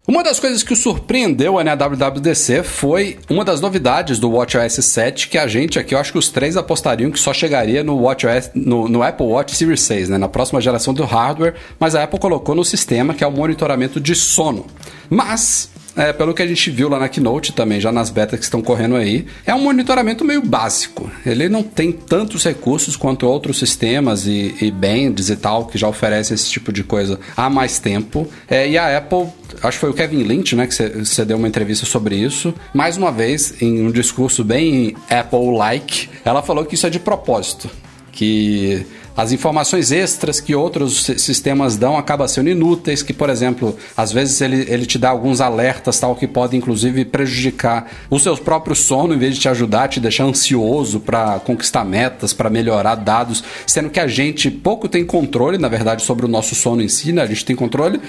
Uma 0.07 0.23
das 0.23 0.39
coisas 0.39 0.61
que 0.61 0.71
o 0.71 0.75
surpreendeu 0.75 1.61
na 1.63 1.73
WWDC 1.73 2.61
foi 2.61 3.17
uma 3.27 3.43
das 3.43 3.59
novidades 3.59 4.19
do 4.19 4.29
WatchOS 4.29 4.85
7 4.85 5.27
que 5.29 5.37
a 5.37 5.47
gente 5.47 5.79
aqui, 5.79 5.95
eu 5.95 5.99
acho 5.99 6.11
que 6.11 6.19
os 6.19 6.29
três 6.29 6.55
apostariam 6.55 7.09
que 7.09 7.19
só 7.19 7.33
chegaria 7.33 7.83
no 7.83 7.99
WatchOS, 7.99 8.51
no, 8.53 8.87
no 8.87 9.01
Apple 9.01 9.25
Watch 9.25 9.55
Series 9.55 9.81
6, 9.81 10.09
né, 10.09 10.19
na 10.19 10.29
próxima 10.29 10.61
geração 10.61 10.93
do 10.93 11.03
hardware, 11.03 11.55
mas 11.79 11.95
a 11.95 12.03
Apple 12.03 12.19
colocou 12.19 12.53
no 12.53 12.63
sistema 12.63 13.15
que 13.15 13.23
é 13.23 13.27
o 13.27 13.31
monitoramento 13.31 13.99
de 13.99 14.13
sono. 14.13 14.67
Mas 15.09 15.71
é, 15.95 16.11
pelo 16.11 16.33
que 16.33 16.41
a 16.41 16.47
gente 16.47 16.69
viu 16.69 16.89
lá 16.89 16.99
na 16.99 17.07
Keynote 17.07 17.53
também, 17.53 17.79
já 17.79 17.91
nas 17.91 18.09
betas 18.09 18.39
que 18.39 18.45
estão 18.45 18.61
correndo 18.61 18.95
aí, 18.95 19.25
é 19.45 19.53
um 19.53 19.61
monitoramento 19.61 20.25
meio 20.25 20.41
básico. 20.41 21.09
Ele 21.25 21.47
não 21.47 21.63
tem 21.63 21.91
tantos 21.91 22.43
recursos 22.43 22.95
quanto 22.95 23.25
outros 23.25 23.57
sistemas 23.57 24.27
e, 24.27 24.55
e 24.61 24.71
bands 24.71 25.29
e 25.29 25.35
tal, 25.35 25.65
que 25.65 25.77
já 25.77 25.87
oferecem 25.87 26.35
esse 26.35 26.49
tipo 26.49 26.71
de 26.71 26.83
coisa 26.83 27.19
há 27.35 27.49
mais 27.49 27.79
tempo. 27.79 28.27
É, 28.49 28.67
e 28.67 28.77
a 28.77 28.97
Apple, 28.97 29.27
acho 29.63 29.77
que 29.77 29.81
foi 29.81 29.89
o 29.89 29.93
Kevin 29.93 30.23
Lynch, 30.23 30.55
né, 30.55 30.67
que 30.67 30.73
você 30.73 31.23
deu 31.23 31.37
uma 31.37 31.47
entrevista 31.47 31.85
sobre 31.85 32.15
isso. 32.15 32.53
Mais 32.73 32.97
uma 32.97 33.11
vez, 33.11 33.61
em 33.61 33.85
um 33.85 33.91
discurso 33.91 34.43
bem 34.43 34.95
Apple-like, 35.09 36.09
ela 36.23 36.41
falou 36.41 36.65
que 36.65 36.75
isso 36.75 36.87
é 36.87 36.89
de 36.89 36.99
propósito. 36.99 37.69
Que 38.11 38.85
as 39.15 39.31
informações 39.31 39.91
extras 39.91 40.39
que 40.39 40.53
outros 40.53 41.05
sistemas 41.17 41.77
dão 41.77 41.97
acabam 41.97 42.27
sendo 42.27 42.49
inúteis, 42.49 43.01
que, 43.01 43.13
por 43.13 43.29
exemplo, 43.29 43.77
às 43.95 44.11
vezes 44.11 44.41
ele, 44.41 44.65
ele 44.69 44.85
te 44.85 44.97
dá 44.97 45.09
alguns 45.09 45.39
alertas 45.39 45.99
tal 45.99 46.15
que 46.15 46.27
podem 46.27 46.59
inclusive 46.59 47.05
prejudicar 47.05 47.89
o 48.09 48.19
seu 48.19 48.35
próprio 48.37 48.75
sono 48.75 49.13
em 49.13 49.17
vez 49.17 49.35
de 49.35 49.41
te 49.41 49.49
ajudar, 49.49 49.87
te 49.87 49.99
deixar 49.99 50.25
ansioso 50.25 50.99
para 50.99 51.39
conquistar 51.39 51.85
metas, 51.85 52.33
para 52.33 52.49
melhorar 52.49 52.95
dados, 52.95 53.43
sendo 53.65 53.89
que 53.89 53.99
a 53.99 54.07
gente 54.07 54.51
pouco 54.51 54.89
tem 54.89 55.05
controle, 55.05 55.57
na 55.57 55.67
verdade, 55.67 56.03
sobre 56.03 56.25
o 56.25 56.29
nosso 56.29 56.55
sono 56.55 56.81
em 56.81 56.89
si, 56.89 57.11
né? 57.11 57.21
A 57.21 57.27
gente 57.27 57.45
tem 57.45 57.55
controle 57.55 58.01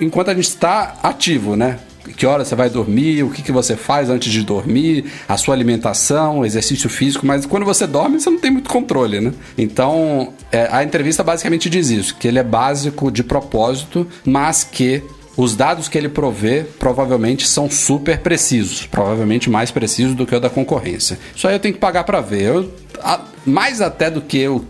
enquanto 0.00 0.30
a 0.30 0.34
gente 0.34 0.48
está 0.48 0.96
ativo, 1.02 1.56
né? 1.56 1.78
Que 2.16 2.26
hora 2.26 2.44
você 2.44 2.54
vai 2.54 2.68
dormir, 2.68 3.22
o 3.22 3.30
que, 3.30 3.42
que 3.42 3.52
você 3.52 3.76
faz 3.76 4.10
antes 4.10 4.32
de 4.32 4.42
dormir, 4.42 5.04
a 5.28 5.36
sua 5.36 5.54
alimentação, 5.54 6.44
exercício 6.44 6.90
físico, 6.90 7.24
mas 7.26 7.46
quando 7.46 7.64
você 7.64 7.86
dorme 7.86 8.20
você 8.20 8.30
não 8.30 8.38
tem 8.38 8.50
muito 8.50 8.68
controle, 8.68 9.20
né? 9.20 9.32
Então 9.56 10.32
é, 10.50 10.68
a 10.70 10.82
entrevista 10.82 11.22
basicamente 11.22 11.70
diz 11.70 11.90
isso, 11.90 12.16
que 12.16 12.26
ele 12.26 12.38
é 12.38 12.44
básico 12.44 13.10
de 13.10 13.22
propósito, 13.22 14.06
mas 14.24 14.64
que 14.64 15.02
os 15.36 15.56
dados 15.56 15.88
que 15.88 15.96
ele 15.96 16.08
provê 16.08 16.64
provavelmente 16.78 17.46
são 17.48 17.70
super 17.70 18.18
precisos, 18.18 18.86
provavelmente 18.86 19.48
mais 19.48 19.70
precisos 19.70 20.14
do 20.14 20.26
que 20.26 20.34
o 20.34 20.40
da 20.40 20.50
concorrência. 20.50 21.18
Isso 21.34 21.48
aí 21.48 21.54
eu 21.54 21.60
tenho 21.60 21.74
que 21.74 21.80
pagar 21.80 22.04
para 22.04 22.20
ver. 22.20 22.42
Eu, 22.42 22.72
a, 23.02 23.20
mais 23.44 23.80
até 23.80 24.10
do 24.10 24.20
que 24.20 24.46
o, 24.46 24.64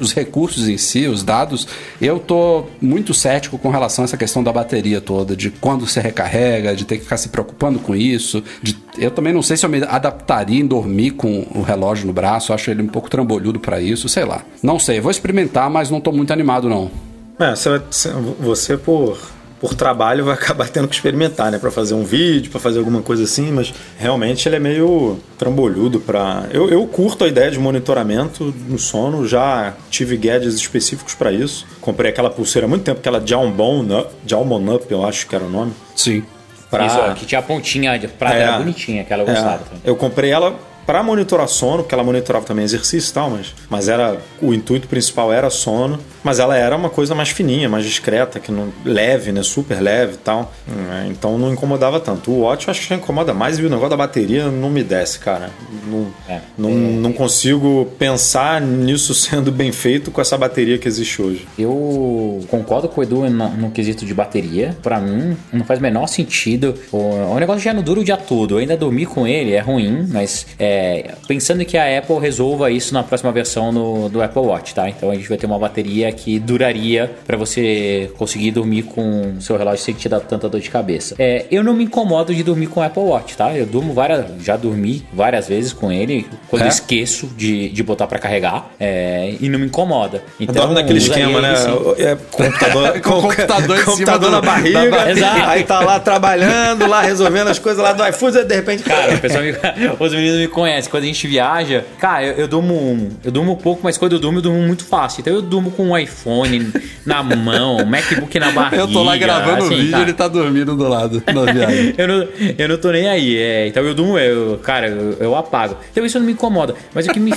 os 0.00 0.12
recursos 0.12 0.68
em 0.68 0.78
si, 0.78 1.06
os 1.06 1.22
dados, 1.22 1.66
eu 2.00 2.18
tô 2.18 2.66
muito 2.80 3.12
cético 3.12 3.58
com 3.58 3.68
relação 3.68 4.04
a 4.04 4.06
essa 4.06 4.16
questão 4.16 4.42
da 4.42 4.52
bateria 4.52 5.00
toda, 5.00 5.36
de 5.36 5.50
quando 5.50 5.86
você 5.86 6.00
recarrega, 6.00 6.74
de 6.74 6.84
ter 6.84 6.98
que 6.98 7.02
ficar 7.02 7.16
se 7.16 7.28
preocupando 7.28 7.78
com 7.78 7.94
isso. 7.94 8.42
De, 8.62 8.78
eu 8.98 9.10
também 9.10 9.32
não 9.32 9.42
sei 9.42 9.56
se 9.56 9.66
eu 9.66 9.70
me 9.70 9.82
adaptaria 9.82 10.60
em 10.60 10.66
dormir 10.66 11.12
com 11.12 11.46
o 11.54 11.62
relógio 11.62 12.06
no 12.06 12.12
braço, 12.12 12.52
acho 12.52 12.70
ele 12.70 12.82
um 12.82 12.88
pouco 12.88 13.10
trambolhudo 13.10 13.58
para 13.58 13.80
isso, 13.80 14.08
sei 14.08 14.24
lá. 14.24 14.42
Não 14.62 14.78
sei, 14.78 15.00
vou 15.00 15.10
experimentar, 15.10 15.68
mas 15.68 15.90
não 15.90 16.00
tô 16.00 16.12
muito 16.12 16.32
animado 16.32 16.68
não. 16.68 16.90
É, 17.38 17.54
você, 17.54 18.10
você 18.40 18.78
por 18.78 19.35
por 19.60 19.74
trabalho 19.74 20.24
vai 20.24 20.34
acabar 20.34 20.68
tendo 20.68 20.88
que 20.88 20.94
experimentar, 20.94 21.50
né, 21.50 21.58
para 21.58 21.70
fazer 21.70 21.94
um 21.94 22.04
vídeo, 22.04 22.50
para 22.50 22.60
fazer 22.60 22.78
alguma 22.78 23.02
coisa 23.02 23.24
assim, 23.24 23.50
mas 23.50 23.72
realmente 23.98 24.48
ele 24.48 24.56
é 24.56 24.60
meio 24.60 25.18
trambolhudo 25.38 26.00
para. 26.00 26.44
Eu, 26.52 26.68
eu 26.68 26.86
curto 26.86 27.24
a 27.24 27.28
ideia 27.28 27.50
de 27.50 27.58
monitoramento 27.58 28.54
no 28.68 28.78
sono, 28.78 29.26
já 29.26 29.74
tive 29.90 30.16
gadgets 30.16 30.54
específicos 30.54 31.14
para 31.14 31.32
isso. 31.32 31.66
Comprei 31.80 32.10
aquela 32.10 32.30
pulseira 32.30 32.66
há 32.66 32.68
muito 32.68 32.84
tempo, 32.84 33.00
aquela 33.00 33.24
Jalmon 33.24 34.00
Up, 34.00 34.10
Jalmon 34.26 34.74
Up, 34.74 34.86
eu 34.90 35.06
acho 35.06 35.26
que 35.26 35.34
era 35.34 35.44
o 35.44 35.50
nome. 35.50 35.72
Sim. 35.94 36.22
Pra... 36.70 36.86
Isso, 36.86 37.14
que 37.14 37.26
tinha 37.26 37.38
a 37.38 37.42
pontinha 37.42 37.96
de 37.96 38.08
prata, 38.08 38.36
é, 38.36 38.42
era 38.42 38.58
bonitinha, 38.58 39.02
aquela 39.02 39.22
eu 39.22 39.26
gostava. 39.26 39.62
É, 39.84 39.90
eu 39.90 39.96
comprei 39.96 40.30
ela 40.30 40.58
para 40.86 41.02
monitorar 41.02 41.48
sono, 41.48 41.82
porque 41.82 41.94
ela 41.94 42.04
monitorava 42.04 42.46
também 42.46 42.64
exercício 42.64 43.10
e 43.10 43.12
tal, 43.12 43.30
mas, 43.30 43.52
mas 43.68 43.88
era 43.88 44.18
o 44.40 44.54
intuito 44.54 44.86
principal 44.86 45.32
era 45.32 45.50
sono, 45.50 45.98
mas 46.22 46.38
ela 46.38 46.56
era 46.56 46.76
uma 46.76 46.88
coisa 46.88 47.14
mais 47.14 47.30
fininha, 47.30 47.68
mais 47.68 47.84
discreta, 47.84 48.38
que 48.38 48.52
não 48.52 48.72
leve, 48.84 49.32
né, 49.32 49.42
super 49.42 49.80
leve 49.80 50.14
e 50.14 50.18
tal. 50.18 50.52
Hum, 50.68 51.10
então 51.10 51.36
não 51.38 51.52
incomodava 51.52 51.98
tanto. 51.98 52.30
O 52.30 52.40
Watch 52.40 52.66
eu 52.66 52.70
acho 52.70 52.82
que 52.82 52.88
já 52.88 52.94
incomoda 52.94 53.34
mais 53.34 53.58
e 53.58 53.64
o 53.64 53.70
negócio 53.70 53.90
da 53.90 53.96
bateria 53.96 54.46
não 54.50 54.70
me 54.70 54.82
desce, 54.82 55.18
cara. 55.18 55.50
Não, 55.86 56.06
é, 56.28 56.40
não, 56.56 56.70
é... 56.70 56.72
não 56.72 57.12
consigo 57.12 57.86
pensar 57.98 58.60
nisso 58.60 59.14
sendo 59.14 59.50
bem 59.50 59.72
feito 59.72 60.10
com 60.10 60.20
essa 60.20 60.38
bateria 60.38 60.78
que 60.78 60.86
existe 60.86 61.20
hoje. 61.20 61.46
Eu 61.58 62.44
concordo 62.48 62.88
com 62.88 63.00
o 63.00 63.04
Edu 63.04 63.28
no, 63.28 63.48
no 63.50 63.70
quesito 63.70 64.04
de 64.04 64.14
bateria. 64.14 64.76
Para 64.82 65.00
mim 65.00 65.36
não 65.52 65.64
faz 65.64 65.80
o 65.80 65.82
menor 65.82 66.06
sentido. 66.06 66.74
O, 66.92 66.98
o 66.98 67.38
negócio 67.38 67.62
já 67.62 67.72
não 67.72 67.82
dura 67.82 68.00
o 68.00 68.04
dia 68.04 68.16
todo. 68.16 68.54
Eu 68.54 68.58
ainda 68.58 68.76
dormi 68.76 69.06
com 69.06 69.26
ele, 69.26 69.52
é 69.52 69.60
ruim, 69.60 70.06
mas 70.10 70.46
é, 70.58 70.75
é, 70.76 71.14
pensando 71.26 71.64
que 71.64 71.76
a 71.76 71.98
Apple 71.98 72.18
resolva 72.18 72.70
isso 72.70 72.92
na 72.92 73.02
próxima 73.02 73.32
versão 73.32 73.72
no, 73.72 74.08
do 74.08 74.22
Apple 74.22 74.42
Watch, 74.42 74.74
tá? 74.74 74.88
Então 74.88 75.10
a 75.10 75.14
gente 75.14 75.28
vai 75.28 75.38
ter 75.38 75.46
uma 75.46 75.58
bateria 75.58 76.12
que 76.12 76.38
duraria 76.38 77.10
para 77.26 77.36
você 77.36 78.10
conseguir 78.18 78.50
dormir 78.50 78.82
com 78.82 79.40
seu 79.40 79.56
relógio 79.56 79.82
sem 79.82 79.94
te 79.94 80.08
dar 80.08 80.20
tanta 80.20 80.48
dor 80.48 80.60
de 80.60 80.70
cabeça. 80.70 81.14
É, 81.18 81.46
eu 81.50 81.64
não 81.64 81.72
me 81.72 81.84
incomodo 81.84 82.34
de 82.34 82.42
dormir 82.42 82.66
com 82.66 82.80
o 82.80 82.82
Apple 82.82 83.02
Watch, 83.02 83.36
tá? 83.36 83.54
Eu 83.54 83.66
durmo 83.66 83.94
várias, 83.94 84.26
já 84.42 84.56
dormi 84.56 85.04
várias 85.12 85.48
vezes 85.48 85.72
com 85.72 85.90
ele 85.90 86.26
quando 86.48 86.64
é? 86.64 86.68
esqueço 86.68 87.26
de, 87.36 87.70
de 87.70 87.82
botar 87.82 88.06
para 88.06 88.18
carregar 88.18 88.70
é, 88.78 89.34
e 89.40 89.48
não 89.48 89.58
me 89.58 89.66
incomoda. 89.66 90.22
Então, 90.38 90.54
Dorme 90.54 90.74
naquele 90.74 90.98
esquema, 90.98 91.40
né? 91.40 91.54
É, 91.98 92.16
computador, 92.30 93.00
com, 93.00 93.22
computador, 93.22 93.84
computador 93.84 94.30
na 94.30 94.40
barriga, 94.40 94.90
barriga. 94.90 95.32
aí 95.48 95.64
tá 95.64 95.80
lá 95.80 95.98
trabalhando, 95.98 96.86
lá 96.86 97.00
resolvendo 97.00 97.48
as 97.48 97.58
coisas 97.58 97.82
lá 97.82 97.92
do 97.92 98.06
iFood, 98.08 98.38
e 98.38 98.44
de 98.44 98.54
repente. 98.54 98.82
Cara, 98.82 99.14
o 99.14 99.20
pessoal 99.20 99.42
me, 99.42 99.52
os 99.98 100.12
meninos 100.12 100.38
me 100.38 100.48
conhece, 100.66 100.88
quando 100.90 101.04
a 101.04 101.06
gente 101.06 101.26
viaja, 101.26 101.84
cara, 101.98 102.24
eu, 102.26 102.32
eu 102.34 102.48
durmo. 102.48 103.08
Eu 103.24 103.30
durmo 103.30 103.56
pouco, 103.56 103.80
mas 103.84 103.96
quando 103.96 104.12
eu 104.14 104.18
durmo, 104.18 104.38
eu 104.38 104.42
durmo 104.42 104.60
muito 104.62 104.84
fácil. 104.84 105.20
Então 105.20 105.32
eu 105.34 105.42
durmo 105.42 105.70
com 105.70 105.90
um 105.90 105.96
iPhone 105.98 106.72
na 107.06 107.22
mão, 107.22 107.84
MacBook 107.86 108.38
na 108.38 108.50
barriga. 108.50 108.76
Eu 108.86 108.92
tô 108.92 109.02
lá 109.02 109.16
gravando 109.16 109.62
o 109.62 109.66
assim, 109.66 109.76
vídeo 109.76 109.88
e 109.88 109.90
cara. 109.92 110.02
ele 110.04 110.12
tá 110.12 110.28
dormindo 110.28 110.76
do 110.76 110.86
lado 110.88 111.22
na 111.32 111.44
viagem. 111.52 111.94
eu, 111.96 112.08
não, 112.08 112.28
eu 112.58 112.68
não 112.68 112.76
tô 112.78 112.90
nem 112.90 113.08
aí. 113.08 113.36
é, 113.38 113.66
então 113.68 113.82
eu 113.82 113.94
durmo, 113.94 114.18
eu, 114.18 114.58
cara, 114.58 114.88
eu, 114.88 115.12
eu 115.20 115.34
apago. 115.36 115.76
Então 115.90 116.04
isso 116.04 116.18
não 116.18 116.26
me 116.26 116.32
incomoda. 116.32 116.74
Mas 116.94 117.06
o 117.06 117.12
que 117.12 117.18
me 117.20 117.32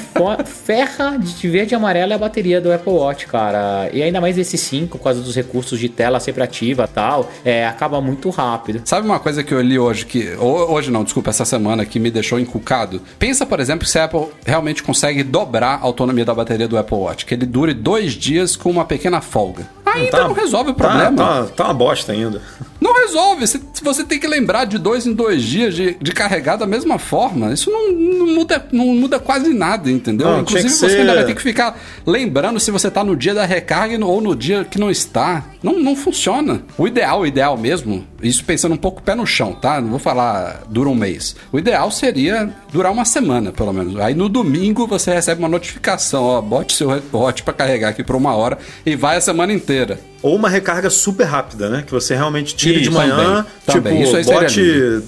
ferra 0.46 1.18
de 1.18 1.48
verde 1.48 1.74
e 1.74 1.76
amarelo 1.76 2.12
é 2.12 2.16
a 2.16 2.18
bateria 2.20 2.60
do 2.62 2.72
Apple 2.72 2.92
Watch, 2.94 3.26
cara. 3.28 3.90
E 3.94 4.02
ainda 4.04 4.20
mais 4.20 4.38
esse 4.38 4.58
5, 4.58 4.98
por 4.98 5.04
causa 5.04 5.22
dos 5.22 5.36
recursos 5.36 5.80
de 5.80 5.90
tela 5.90 6.20
sempre 6.20 6.44
ativa 6.44 6.88
e 6.90 6.94
tal, 6.94 7.32
é, 7.46 7.66
acaba 7.68 8.02
muito 8.02 8.30
rápido. 8.30 8.82
Sabe 8.86 9.06
uma 9.08 9.20
coisa 9.20 9.44
que 9.44 9.54
eu 9.54 9.62
li 9.62 9.78
hoje 9.80 10.06
que. 10.06 10.36
ho- 10.38 10.70
Hoje 10.74 10.92
não, 10.92 11.04
desculpa, 11.04 11.30
essa 11.30 11.46
semana 11.46 11.86
que 11.86 12.00
me 12.00 12.12
deixou 12.12 12.40
encucado? 12.40 13.02
Pensa, 13.20 13.46
por 13.46 13.60
exemplo, 13.60 13.86
se 13.86 14.00
a 14.00 14.06
Apple 14.06 14.28
realmente 14.46 14.82
consegue 14.82 15.24
dobrar 15.24 15.76
a 15.76 15.82
autonomia 15.82 16.24
da 16.24 16.34
bateria 16.34 16.70
do 16.70 16.78
Apple 16.78 16.98
Watch, 16.98 17.26
que 17.26 17.34
ele 17.34 17.46
dure 17.46 17.74
dois 17.74 18.14
dias 18.14 18.56
com 18.56 18.72
uma 18.72 18.86
pequena 18.86 19.20
folga. 19.20 19.70
Ainda 19.96 20.24
não 20.24 20.34
resolve 20.34 20.72
o 20.72 20.74
tá- 20.74 20.84
problema. 20.88 21.18
Tá, 21.18 21.44
tá 21.56 21.64
uma 21.66 21.74
bosta 21.74 22.12
ainda. 22.12 22.42
Não 22.80 22.94
resolve. 22.94 23.46
Você, 23.46 23.60
você 23.84 24.04
tem 24.06 24.20
que 24.20 24.28
lembrar 24.28 24.66
de 24.66 24.78
dois 24.78 25.06
em 25.06 25.14
dois 25.14 25.44
dias 25.44 25.76
de, 25.76 25.96
de 26.02 26.12
carregar 26.14 26.56
da 26.56 26.66
mesma 26.66 26.98
forma. 26.98 27.52
Isso 27.52 27.70
não, 27.70 27.92
não 27.92 28.28
muda, 28.36 28.66
não 28.72 28.86
muda 28.88 29.20
quase 29.20 29.54
nada, 29.54 29.92
entendeu? 29.92 30.28
Não, 30.28 30.40
Inclusive, 30.42 30.70
você 30.70 30.86
ainda 30.86 31.12
ser- 31.12 31.16
vai 31.16 31.26
ter 31.26 31.36
que 31.36 31.42
ficar 31.42 31.78
lembrando 32.06 32.60
se 32.60 32.72
você 32.72 32.90
tá 32.90 33.04
no 33.04 33.16
dia 33.16 33.34
da 33.34 33.46
recarga 33.46 34.04
ou 34.06 34.22
no 34.22 34.36
dia 34.36 34.64
que 34.64 34.80
não 34.80 34.90
está. 34.90 35.44
Não, 35.62 35.78
não 35.80 35.96
funciona. 35.96 36.62
O 36.78 36.88
ideal, 36.88 37.20
o 37.22 37.28
ideal 37.28 37.58
mesmo, 37.58 38.06
isso 38.24 38.44
pensando 38.46 38.74
um 38.74 38.78
pouco 38.78 39.02
pé 39.02 39.14
no 39.14 39.26
chão, 39.28 39.52
tá? 39.54 39.82
Não 39.82 39.90
vou 39.90 40.00
falar 40.00 40.64
dura 40.70 40.88
um 40.90 40.96
mês. 40.96 41.36
O 41.52 41.60
ideal 41.60 41.92
seria 41.92 42.50
durar 42.72 42.92
uma 42.94 43.04
semana, 43.04 43.52
pelo 43.52 43.74
menos. 43.74 44.00
Aí 44.00 44.16
no 44.16 44.30
domingo 44.30 44.88
você 44.88 45.14
recebe 45.14 45.40
uma 45.40 45.50
notificação, 45.50 46.24
ó, 46.24 46.42
bote 46.42 46.74
seu 46.74 46.90
watch 47.12 47.44
pra 47.44 47.54
carregar 47.54 47.90
aqui 47.90 48.04
por 48.04 48.16
uma 48.16 48.34
hora 48.36 48.58
e 48.86 48.96
vai 48.96 49.18
a 49.18 49.22
semana 49.22 49.52
inteira. 49.52 49.79
Ou 50.22 50.36
uma 50.36 50.50
recarga 50.50 50.90
super 50.90 51.24
rápida, 51.26 51.70
né? 51.70 51.84
Que 51.86 51.92
você 51.92 52.16
realmente 52.16 52.56
tire 52.56 52.80
de 52.80 52.90
Isso, 52.90 52.92
manhã, 52.92 53.46
também, 53.66 53.82
também. 53.82 53.94
tipo, 53.98 54.04
Isso 54.08 54.16
aí 54.18 54.24
seria 54.24 54.40
bote 54.42 55.02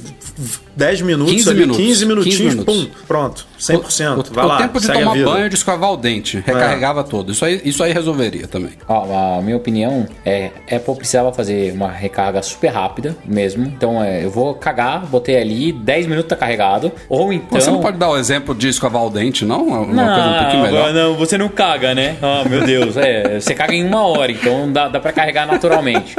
10 0.75 1.01
minutos 1.01 1.33
15 1.33 1.49
ali, 1.49 1.59
minutos, 1.59 1.77
15 1.85 2.05
minutinhos, 2.05 2.37
15 2.37 2.49
minutos. 2.49 2.75
pum, 2.75 2.89
pronto, 3.07 3.47
100%. 3.61 4.31
O, 4.31 4.33
vai 4.33 4.45
o 4.45 4.47
lá, 4.47 4.57
tempo 4.57 4.79
de 4.79 4.85
segue 4.87 4.99
a 4.99 5.01
tomar 5.03 5.23
banho, 5.23 5.49
de 5.49 5.55
escovar 5.55 5.91
o 5.91 5.97
dente, 5.97 6.43
recarregava 6.45 7.03
todo. 7.03 7.31
Isso 7.31 7.45
aí, 7.45 7.61
isso 7.63 7.83
aí 7.83 7.93
resolveria 7.93 8.47
também. 8.47 8.71
Ó, 8.87 9.37
a 9.37 9.41
minha 9.41 9.55
opinião 9.55 10.07
é, 10.25 10.51
Apple 10.71 10.95
precisava 10.95 11.31
fazer 11.31 11.71
uma 11.73 11.91
recarga 11.91 12.41
super 12.41 12.69
rápida 12.69 13.15
mesmo. 13.23 13.65
Então, 13.65 14.03
é, 14.03 14.25
eu 14.25 14.31
vou 14.31 14.55
cagar, 14.55 15.05
botei 15.05 15.37
ali, 15.39 15.71
10 15.71 16.07
minutos 16.07 16.29
tá 16.29 16.35
carregado. 16.35 16.91
Ou 17.07 17.31
então. 17.31 17.59
Você 17.59 17.69
não 17.69 17.81
pode 17.81 17.97
dar 17.97 18.09
o 18.09 18.17
exemplo 18.17 18.55
de 18.55 18.67
escovar 18.67 19.03
o 19.05 19.09
dente, 19.09 19.45
não? 19.45 19.59
É 19.75 19.79
Uma 19.79 20.13
coisa 20.13 20.29
um 20.29 20.39
pouquinho 20.39 20.63
melhor. 20.63 20.93
não, 20.93 21.15
você 21.15 21.37
não 21.37 21.49
caga, 21.49 21.93
né? 21.93 22.17
Oh, 22.21 22.47
meu 22.47 22.65
Deus. 22.65 22.97
É, 22.97 23.39
você 23.39 23.53
caga 23.53 23.73
em 23.73 23.83
uma 23.83 24.05
hora, 24.05 24.31
então 24.31 24.71
dá, 24.71 24.87
dá 24.87 24.99
pra 24.99 25.11
carregar 25.11 25.45
naturalmente. 25.45 26.15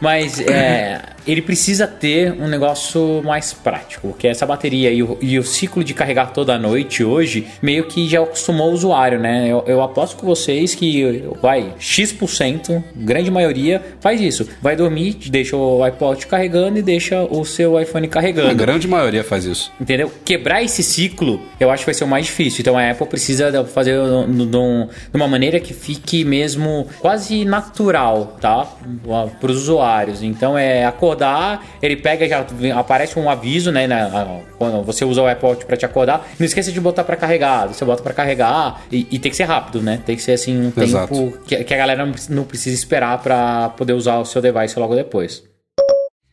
Mas 0.00 0.40
é, 0.40 1.00
ele 1.26 1.42
precisa 1.42 1.86
ter 1.86 2.32
um 2.32 2.48
negócio 2.48 3.22
mais 3.24 3.52
prático, 3.52 4.14
que 4.18 4.26
é 4.26 4.30
essa 4.30 4.46
bateria 4.46 4.90
e 4.90 5.02
o, 5.02 5.18
e 5.20 5.38
o 5.38 5.44
ciclo 5.44 5.84
de 5.84 5.92
carregar 5.94 6.32
toda 6.32 6.58
noite 6.58 6.79
hoje 7.04 7.46
meio 7.62 7.84
que 7.84 8.08
já 8.08 8.20
acostumou 8.22 8.70
o 8.70 8.72
usuário, 8.72 9.18
né? 9.18 9.46
Eu, 9.48 9.64
eu 9.66 9.82
aposto 9.82 10.16
com 10.16 10.26
vocês 10.26 10.74
que 10.74 11.24
vai 11.40 11.72
X%, 11.78 12.82
grande 12.96 13.30
maioria, 13.30 13.80
faz 14.00 14.20
isso. 14.20 14.48
Vai 14.62 14.76
dormir, 14.76 15.14
deixa 15.28 15.56
o 15.56 15.82
iPod 15.82 16.26
carregando 16.26 16.78
e 16.78 16.82
deixa 16.82 17.22
o 17.22 17.44
seu 17.44 17.80
iPhone 17.80 18.06
A 18.06 18.10
carregando. 18.10 18.54
grande 18.54 18.86
maioria 18.88 19.22
faz 19.24 19.44
isso. 19.44 19.72
Entendeu? 19.80 20.10
Quebrar 20.24 20.62
esse 20.62 20.82
ciclo, 20.82 21.40
eu 21.58 21.70
acho 21.70 21.82
que 21.82 21.86
vai 21.86 21.94
ser 21.94 22.04
o 22.04 22.08
mais 22.08 22.26
difícil. 22.26 22.60
Então 22.60 22.76
a 22.76 22.90
Apple 22.90 23.06
precisa 23.06 23.64
fazer 23.64 23.94
de 23.94 24.56
um- 24.56 24.88
uma 25.12 25.28
maneira 25.28 25.58
que 25.60 25.72
fique 25.74 26.24
mesmo 26.24 26.86
quase 27.00 27.44
natural, 27.44 28.36
tá? 28.40 28.66
Para 29.40 29.50
os 29.50 29.56
usuários. 29.62 30.22
Então 30.22 30.56
é 30.56 30.84
acordar, 30.84 31.64
ele 31.82 31.96
pega 31.96 32.28
já 32.28 32.44
aparece 32.76 33.18
um 33.18 33.28
aviso, 33.30 33.70
né? 33.70 33.86
na- 33.86 34.40
quando 34.58 34.82
você 34.84 35.04
usa 35.04 35.22
o 35.22 35.24
Watch 35.24 35.64
para 35.64 35.76
te 35.76 35.84
acordar, 35.86 36.28
não 36.38 36.44
esqueça 36.44 36.69
de 36.72 36.80
botar 36.80 37.04
para 37.04 37.16
carregar. 37.16 37.68
Você 37.68 37.84
bota 37.84 38.02
para 38.02 38.14
carregar 38.14 38.82
e, 38.90 39.06
e 39.10 39.18
tem 39.18 39.30
que 39.30 39.36
ser 39.36 39.44
rápido, 39.44 39.82
né? 39.82 40.00
Tem 40.04 40.16
que 40.16 40.22
ser 40.22 40.32
assim 40.32 40.56
um 40.56 40.72
Exato. 40.82 41.14
tempo 41.14 41.38
que, 41.46 41.64
que 41.64 41.74
a 41.74 41.76
galera 41.76 42.04
não, 42.04 42.14
não 42.28 42.44
precisa 42.44 42.74
esperar 42.74 43.18
para 43.22 43.70
poder 43.70 43.92
usar 43.92 44.18
o 44.18 44.24
seu 44.24 44.40
device 44.40 44.78
logo 44.78 44.94
depois. 44.94 45.42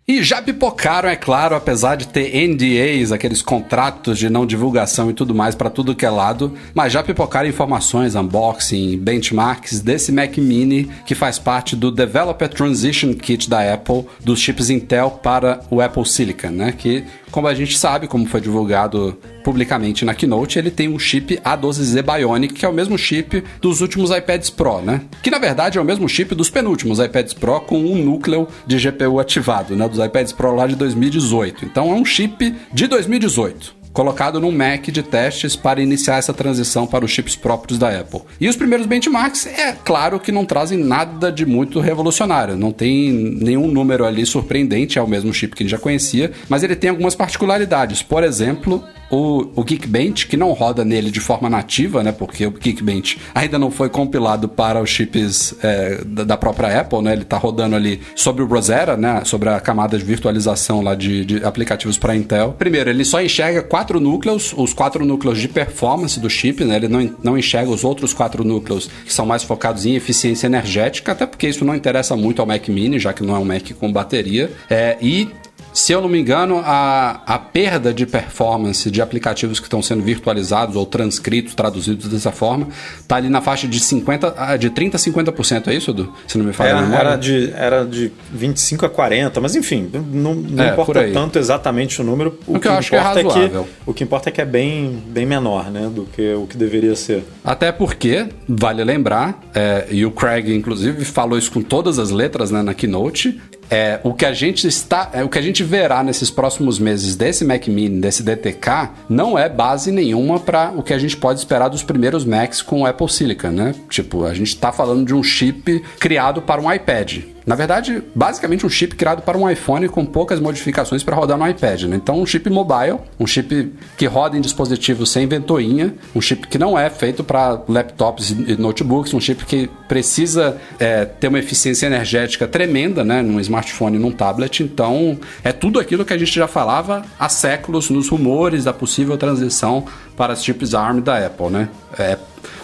E 0.09 0.23
já 0.23 0.41
pipocaram, 0.41 1.09
é 1.09 1.17
claro, 1.17 1.53
apesar 1.53 1.97
de 1.97 2.07
ter 2.07 2.31
NDAs, 2.47 3.11
aqueles 3.11 3.41
contratos 3.41 4.17
de 4.17 4.29
não 4.29 4.45
divulgação 4.45 5.09
e 5.09 5.13
tudo 5.13 5.35
mais 5.35 5.53
para 5.53 5.69
tudo 5.69 5.93
que 5.93 6.05
é 6.05 6.09
lado, 6.09 6.53
mas 6.73 6.93
já 6.93 7.03
pipocaram 7.03 7.49
informações, 7.49 8.15
unboxing, 8.15 8.97
benchmarks 8.97 9.81
desse 9.81 10.13
Mac 10.13 10.37
Mini 10.37 10.89
que 11.05 11.13
faz 11.13 11.37
parte 11.37 11.75
do 11.75 11.91
Developer 11.91 12.47
Transition 12.47 13.13
Kit 13.15 13.49
da 13.49 13.73
Apple 13.73 14.05
dos 14.23 14.39
chips 14.39 14.69
Intel 14.69 15.11
para 15.21 15.59
o 15.69 15.81
Apple 15.81 16.05
Silicon, 16.05 16.51
né? 16.51 16.71
Que, 16.71 17.03
como 17.31 17.47
a 17.47 17.53
gente 17.53 17.77
sabe, 17.77 18.07
como 18.07 18.25
foi 18.25 18.41
divulgado 18.41 19.17
publicamente 19.43 20.03
na 20.03 20.13
Keynote, 20.13 20.59
ele 20.59 20.71
tem 20.71 20.89
um 20.89 20.99
chip 20.99 21.37
A12Z 21.37 22.01
Bionic, 22.01 22.53
que 22.53 22.65
é 22.65 22.69
o 22.69 22.73
mesmo 22.73 22.97
chip 22.97 23.43
dos 23.61 23.81
últimos 23.81 24.11
iPads 24.11 24.49
Pro, 24.49 24.81
né? 24.81 25.01
Que 25.23 25.31
na 25.31 25.39
verdade 25.39 25.77
é 25.77 25.81
o 25.81 25.85
mesmo 25.85 26.07
chip 26.09 26.35
dos 26.35 26.49
penúltimos 26.49 26.99
iPads 26.99 27.33
Pro 27.33 27.61
com 27.61 27.79
um 27.79 28.03
núcleo 28.03 28.47
de 28.65 28.77
GPU 28.77 29.19
ativado, 29.19 29.75
né? 29.75 29.87
Dos 29.87 30.03
iPads 30.03 30.33
Pro 30.33 30.55
lá 30.55 30.67
de 30.67 30.75
2018. 30.75 31.65
Então 31.65 31.91
é 31.91 31.95
um 31.95 32.05
chip 32.05 32.55
de 32.73 32.87
2018 32.87 33.76
colocado 33.97 34.39
num 34.39 34.51
Mac 34.51 34.89
de 34.89 35.01
testes 35.01 35.55
para 35.55 35.81
iniciar 35.81 36.17
essa 36.17 36.31
transição 36.31 36.85
para 36.85 37.03
os 37.03 37.09
chips 37.09 37.35
próprios 37.35 37.79
da 37.79 37.89
Apple. 37.89 38.21
E 38.39 38.47
os 38.47 38.55
primeiros 38.55 38.85
benchmarks, 38.85 39.47
é 39.47 39.71
claro 39.71 40.19
que 40.19 40.31
não 40.31 40.45
trazem 40.45 40.77
nada 40.77 41.31
de 41.31 41.47
muito 41.47 41.79
revolucionário, 41.79 42.55
não 42.55 42.71
tem 42.71 43.11
nenhum 43.11 43.67
número 43.67 44.05
ali 44.05 44.23
surpreendente, 44.23 44.99
é 44.99 45.01
o 45.01 45.07
mesmo 45.07 45.33
chip 45.33 45.55
que 45.55 45.63
gente 45.63 45.71
já 45.71 45.79
conhecia, 45.79 46.31
mas 46.47 46.61
ele 46.61 46.75
tem 46.75 46.91
algumas 46.91 47.15
particularidades. 47.15 48.03
Por 48.03 48.23
exemplo, 48.23 48.83
o, 49.09 49.47
o 49.55 49.63
Geekbench, 49.63 50.27
que 50.27 50.37
não 50.37 50.51
roda 50.53 50.83
nele 50.83 51.09
de 51.11 51.19
forma 51.19 51.49
nativa, 51.49 52.03
né? 52.03 52.11
Porque 52.11 52.45
o 52.45 52.51
Geekbench 52.51 53.17
ainda 53.33 53.57
não 53.57 53.71
foi 53.71 53.89
compilado 53.89 54.47
para 54.47 54.81
os 54.81 54.89
chips 54.89 55.55
é, 55.63 56.03
da, 56.05 56.37
própria 56.37 56.81
Apple, 56.81 57.01
né? 57.01 57.13
Ele 57.13 57.21
está 57.21 57.37
rodando 57.37 57.75
ali 57.75 58.01
sobre 58.15 58.43
o 58.43 58.47
Rosetta, 58.47 58.97
né? 58.97 59.21
Sobre 59.25 59.49
a 59.49 59.59
camada 59.59 59.97
de 59.97 60.03
virtualização 60.03 60.81
lá 60.81 60.95
de, 60.95 61.25
de 61.25 61.43
aplicativos 61.43 61.97
para 61.97 62.15
Intel. 62.15 62.55
Primeiro, 62.57 62.89
ele 62.89 63.05
só 63.05 63.21
enxerga 63.21 63.61
quatro 63.61 63.99
núcleos, 63.99 64.53
os 64.55 64.73
quatro 64.73 65.05
núcleos 65.05 65.39
de 65.39 65.47
performance 65.47 66.19
do 66.19 66.29
chip, 66.29 66.63
né? 66.63 66.75
Ele 66.75 66.87
não, 66.87 67.09
não 67.23 67.37
enxerga 67.37 67.71
os 67.71 67.83
outros 67.83 68.13
quatro 68.13 68.43
núcleos 68.43 68.89
que 69.05 69.13
são 69.13 69.25
mais 69.25 69.43
focados 69.43 69.85
em 69.85 69.95
eficiência 69.95 70.47
energética, 70.47 71.11
até 71.11 71.25
porque 71.25 71.47
isso 71.47 71.63
não 71.63 71.75
interessa 71.75 72.15
muito 72.15 72.41
ao 72.41 72.47
Mac 72.47 72.67
Mini, 72.67 72.99
já 72.99 73.13
que 73.13 73.23
não 73.23 73.35
é 73.35 73.39
um 73.39 73.45
Mac 73.45 73.71
com 73.79 73.91
bateria. 73.91 74.51
É, 74.69 74.97
e 75.01 75.29
se 75.73 75.91
eu 75.91 76.01
não 76.01 76.09
me 76.09 76.19
engano, 76.19 76.61
a, 76.65 77.21
a 77.25 77.37
perda 77.39 77.93
de 77.93 78.05
performance 78.05 78.89
de 78.89 79.01
aplicativos 79.01 79.59
que 79.59 79.65
estão 79.67 79.81
sendo 79.81 80.01
virtualizados 80.03 80.75
ou 80.75 80.85
transcritos, 80.85 81.53
traduzidos 81.53 82.07
dessa 82.07 82.31
forma, 82.31 82.67
tá 83.07 83.15
ali 83.17 83.29
na 83.29 83.41
faixa 83.41 83.67
de 83.67 83.79
50, 83.79 84.33
ah, 84.37 84.57
de 84.57 84.69
30 84.69 84.97
a 84.97 84.99
50%, 84.99 85.67
é 85.67 85.75
isso, 85.75 85.91
Edu? 85.91 86.11
Se 86.27 86.37
não 86.37 86.45
me 86.45 86.53
falha 86.53 86.69
a 86.69 86.77
Era, 86.77 86.81
memória. 86.81 87.07
era, 87.09 87.15
de, 87.17 87.51
era 87.55 87.85
de 87.85 88.11
25 88.33 88.85
a 88.85 88.89
40, 88.89 89.39
mas 89.39 89.55
enfim, 89.55 89.89
não, 90.11 90.33
não 90.35 90.63
É, 90.63 90.71
por 90.71 90.81
importa 90.81 91.11
tanto 91.13 91.37
exatamente 91.39 92.01
o 92.01 92.03
número. 92.03 92.39
O, 92.47 92.55
O 92.55 92.59
que 92.59 92.67
eu 92.67 92.71
acho 92.73 92.89
que 92.89 92.95
é 92.95 92.99
importa 92.99 93.23
razoável. 93.23 93.67
o 93.85 93.93
que 93.93 94.03
importa 94.03 94.29
é 94.29 94.31
que 94.31 94.41
é 94.41 94.45
bem, 94.45 95.01
bem 95.07 95.25
menor, 95.25 95.69
né? 95.71 95.89
Do 95.93 96.05
que 96.05 96.33
o 96.33 96.47
que 96.47 96.57
deveria 96.57 96.95
ser. 96.95 97.23
Até 97.43 97.71
porque, 97.71 98.27
vale 98.47 98.83
lembrar, 98.83 99.39
é, 99.53 99.87
e 99.91 100.05
o 100.05 100.11
Craig, 100.11 100.53
inclusive, 100.55 101.05
falou 101.05 101.37
isso 101.37 101.51
com 101.51 101.61
todas 101.61 101.99
as 101.99 102.09
letras 102.09 102.51
né, 102.51 102.61
na 102.61 102.73
keynote. 102.73 103.39
É, 103.69 103.99
o 104.03 104.13
que 104.13 104.25
a 104.25 104.33
gente 104.33 104.67
está, 104.67 105.09
é, 105.13 105.23
o 105.23 105.29
que 105.29 105.37
a 105.37 105.41
gente 105.41 105.63
verá 105.63 106.03
nesses 106.03 106.29
próximos 106.29 106.79
meses 106.79 107.15
desse 107.15 107.43
Mac 107.43 107.67
Mini, 107.67 107.99
desse 107.99 108.23
DTK, 108.23 108.91
não 109.09 109.37
é 109.37 109.49
base 109.49 109.91
nenhuma 109.91 110.39
para 110.39 110.71
o 110.75 110.81
que 110.81 110.93
a 110.93 110.99
gente 110.99 111.17
pode 111.17 111.39
esperar 111.39 111.67
dos 111.67 111.83
primeiros 111.83 112.23
Macs 112.23 112.61
com 112.61 112.81
o 112.81 112.85
Apple 112.85 113.09
Silicon, 113.09 113.49
né? 113.49 113.75
Tipo, 113.89 114.25
a 114.25 114.33
gente 114.33 114.47
está 114.47 114.71
falando 114.71 115.05
de 115.05 115.13
um 115.13 115.21
chip 115.21 115.83
criado 115.99 116.41
para 116.41 116.61
um 116.61 116.71
iPad. 116.71 117.36
Na 117.47 117.55
verdade, 117.55 118.03
basicamente 118.13 118.65
um 118.65 118.69
chip 118.69 118.93
criado 118.97 119.21
para 119.21 119.37
um 119.37 119.49
iPhone 119.49 119.87
com 119.87 120.05
poucas 120.05 120.37
modificações 120.37 121.01
para 121.01 121.15
rodar 121.15 121.37
no 121.37 121.47
iPad. 121.47 121.83
Né? 121.83 121.95
Então, 121.95 122.19
um 122.19 122.25
chip 122.25 122.49
mobile, 122.49 122.99
um 123.17 123.25
chip 123.25 123.73
que 123.95 124.05
roda 124.05 124.37
em 124.37 124.41
dispositivos 124.41 125.09
sem 125.09 125.25
ventoinha, 125.25 125.95
um 126.13 126.19
chip 126.19 126.45
que 126.45 126.57
não 126.57 126.77
é 126.77 126.89
feito 126.89 127.23
para 127.23 127.61
laptops 127.69 128.31
e 128.31 128.57
notebooks, 128.57 129.13
um 129.13 129.21
chip 129.21 129.45
que 129.45 129.69
precisa 129.87 130.57
é, 130.77 131.05
ter 131.05 131.29
uma 131.29 131.39
eficiência 131.39 131.85
energética 131.85 132.45
tremenda 132.45 133.05
né? 133.05 133.21
num 133.21 133.39
smartphone 133.39 133.97
num 133.97 134.11
tablet. 134.11 134.61
Então, 134.61 135.17
é 135.41 135.53
tudo 135.53 135.79
aquilo 135.79 136.03
que 136.03 136.11
a 136.11 136.17
gente 136.17 136.35
já 136.35 136.49
falava 136.49 137.05
há 137.17 137.29
séculos 137.29 137.89
nos 137.89 138.09
rumores 138.09 138.65
da 138.65 138.73
possível 138.73 139.17
transição 139.17 139.85
para 140.17 140.33
os 140.33 140.43
chips 140.43 140.73
ARM 140.73 140.99
da 140.99 141.25
Apple. 141.25 141.49
Né? 141.49 141.69
É, 141.97 142.17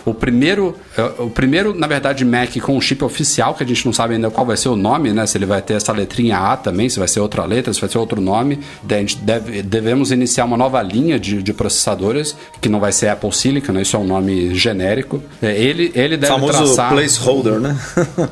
o 0.05 0.13
primeiro, 0.13 0.75
é, 0.97 1.03
o 1.21 1.29
primeiro, 1.29 1.73
na 1.73 1.87
verdade, 1.87 2.25
Mac 2.25 2.57
com 2.59 2.75
um 2.75 2.81
chip 2.81 3.03
oficial, 3.03 3.53
que 3.53 3.63
a 3.63 3.67
gente 3.67 3.85
não 3.85 3.93
sabe 3.93 4.15
ainda 4.15 4.29
qual 4.29 4.45
vai 4.45 4.57
ser 4.57 4.69
o 4.69 4.75
nome, 4.75 5.13
né? 5.13 5.25
Se 5.25 5.37
ele 5.37 5.45
vai 5.45 5.61
ter 5.61 5.75
essa 5.75 5.93
letrinha 5.93 6.37
A 6.37 6.57
também, 6.57 6.89
se 6.89 6.99
vai 6.99 7.07
ser 7.07 7.21
outra 7.21 7.45
letra, 7.45 7.71
se 7.71 7.79
vai 7.79 7.89
ser 7.89 7.99
outro 7.99 8.19
nome. 8.19 8.59
Deve, 8.83 9.61
devemos 9.61 10.11
iniciar 10.11 10.45
uma 10.45 10.57
nova 10.57 10.81
linha 10.81 11.17
de, 11.17 11.41
de 11.41 11.53
processadores, 11.53 12.35
que 12.59 12.67
não 12.67 12.79
vai 12.79 12.91
ser 12.91 13.09
Apple 13.09 13.31
Silicon, 13.31 13.71
né? 13.71 13.83
Isso 13.83 13.95
é 13.95 13.99
um 13.99 14.07
nome 14.07 14.53
genérico. 14.55 15.23
É, 15.41 15.55
ele, 15.55 15.91
ele 15.95 16.17
deve 16.17 16.33
Famoso 16.33 16.57
traçar... 16.57 16.91
placeholder, 16.91 17.59
né? 17.59 17.77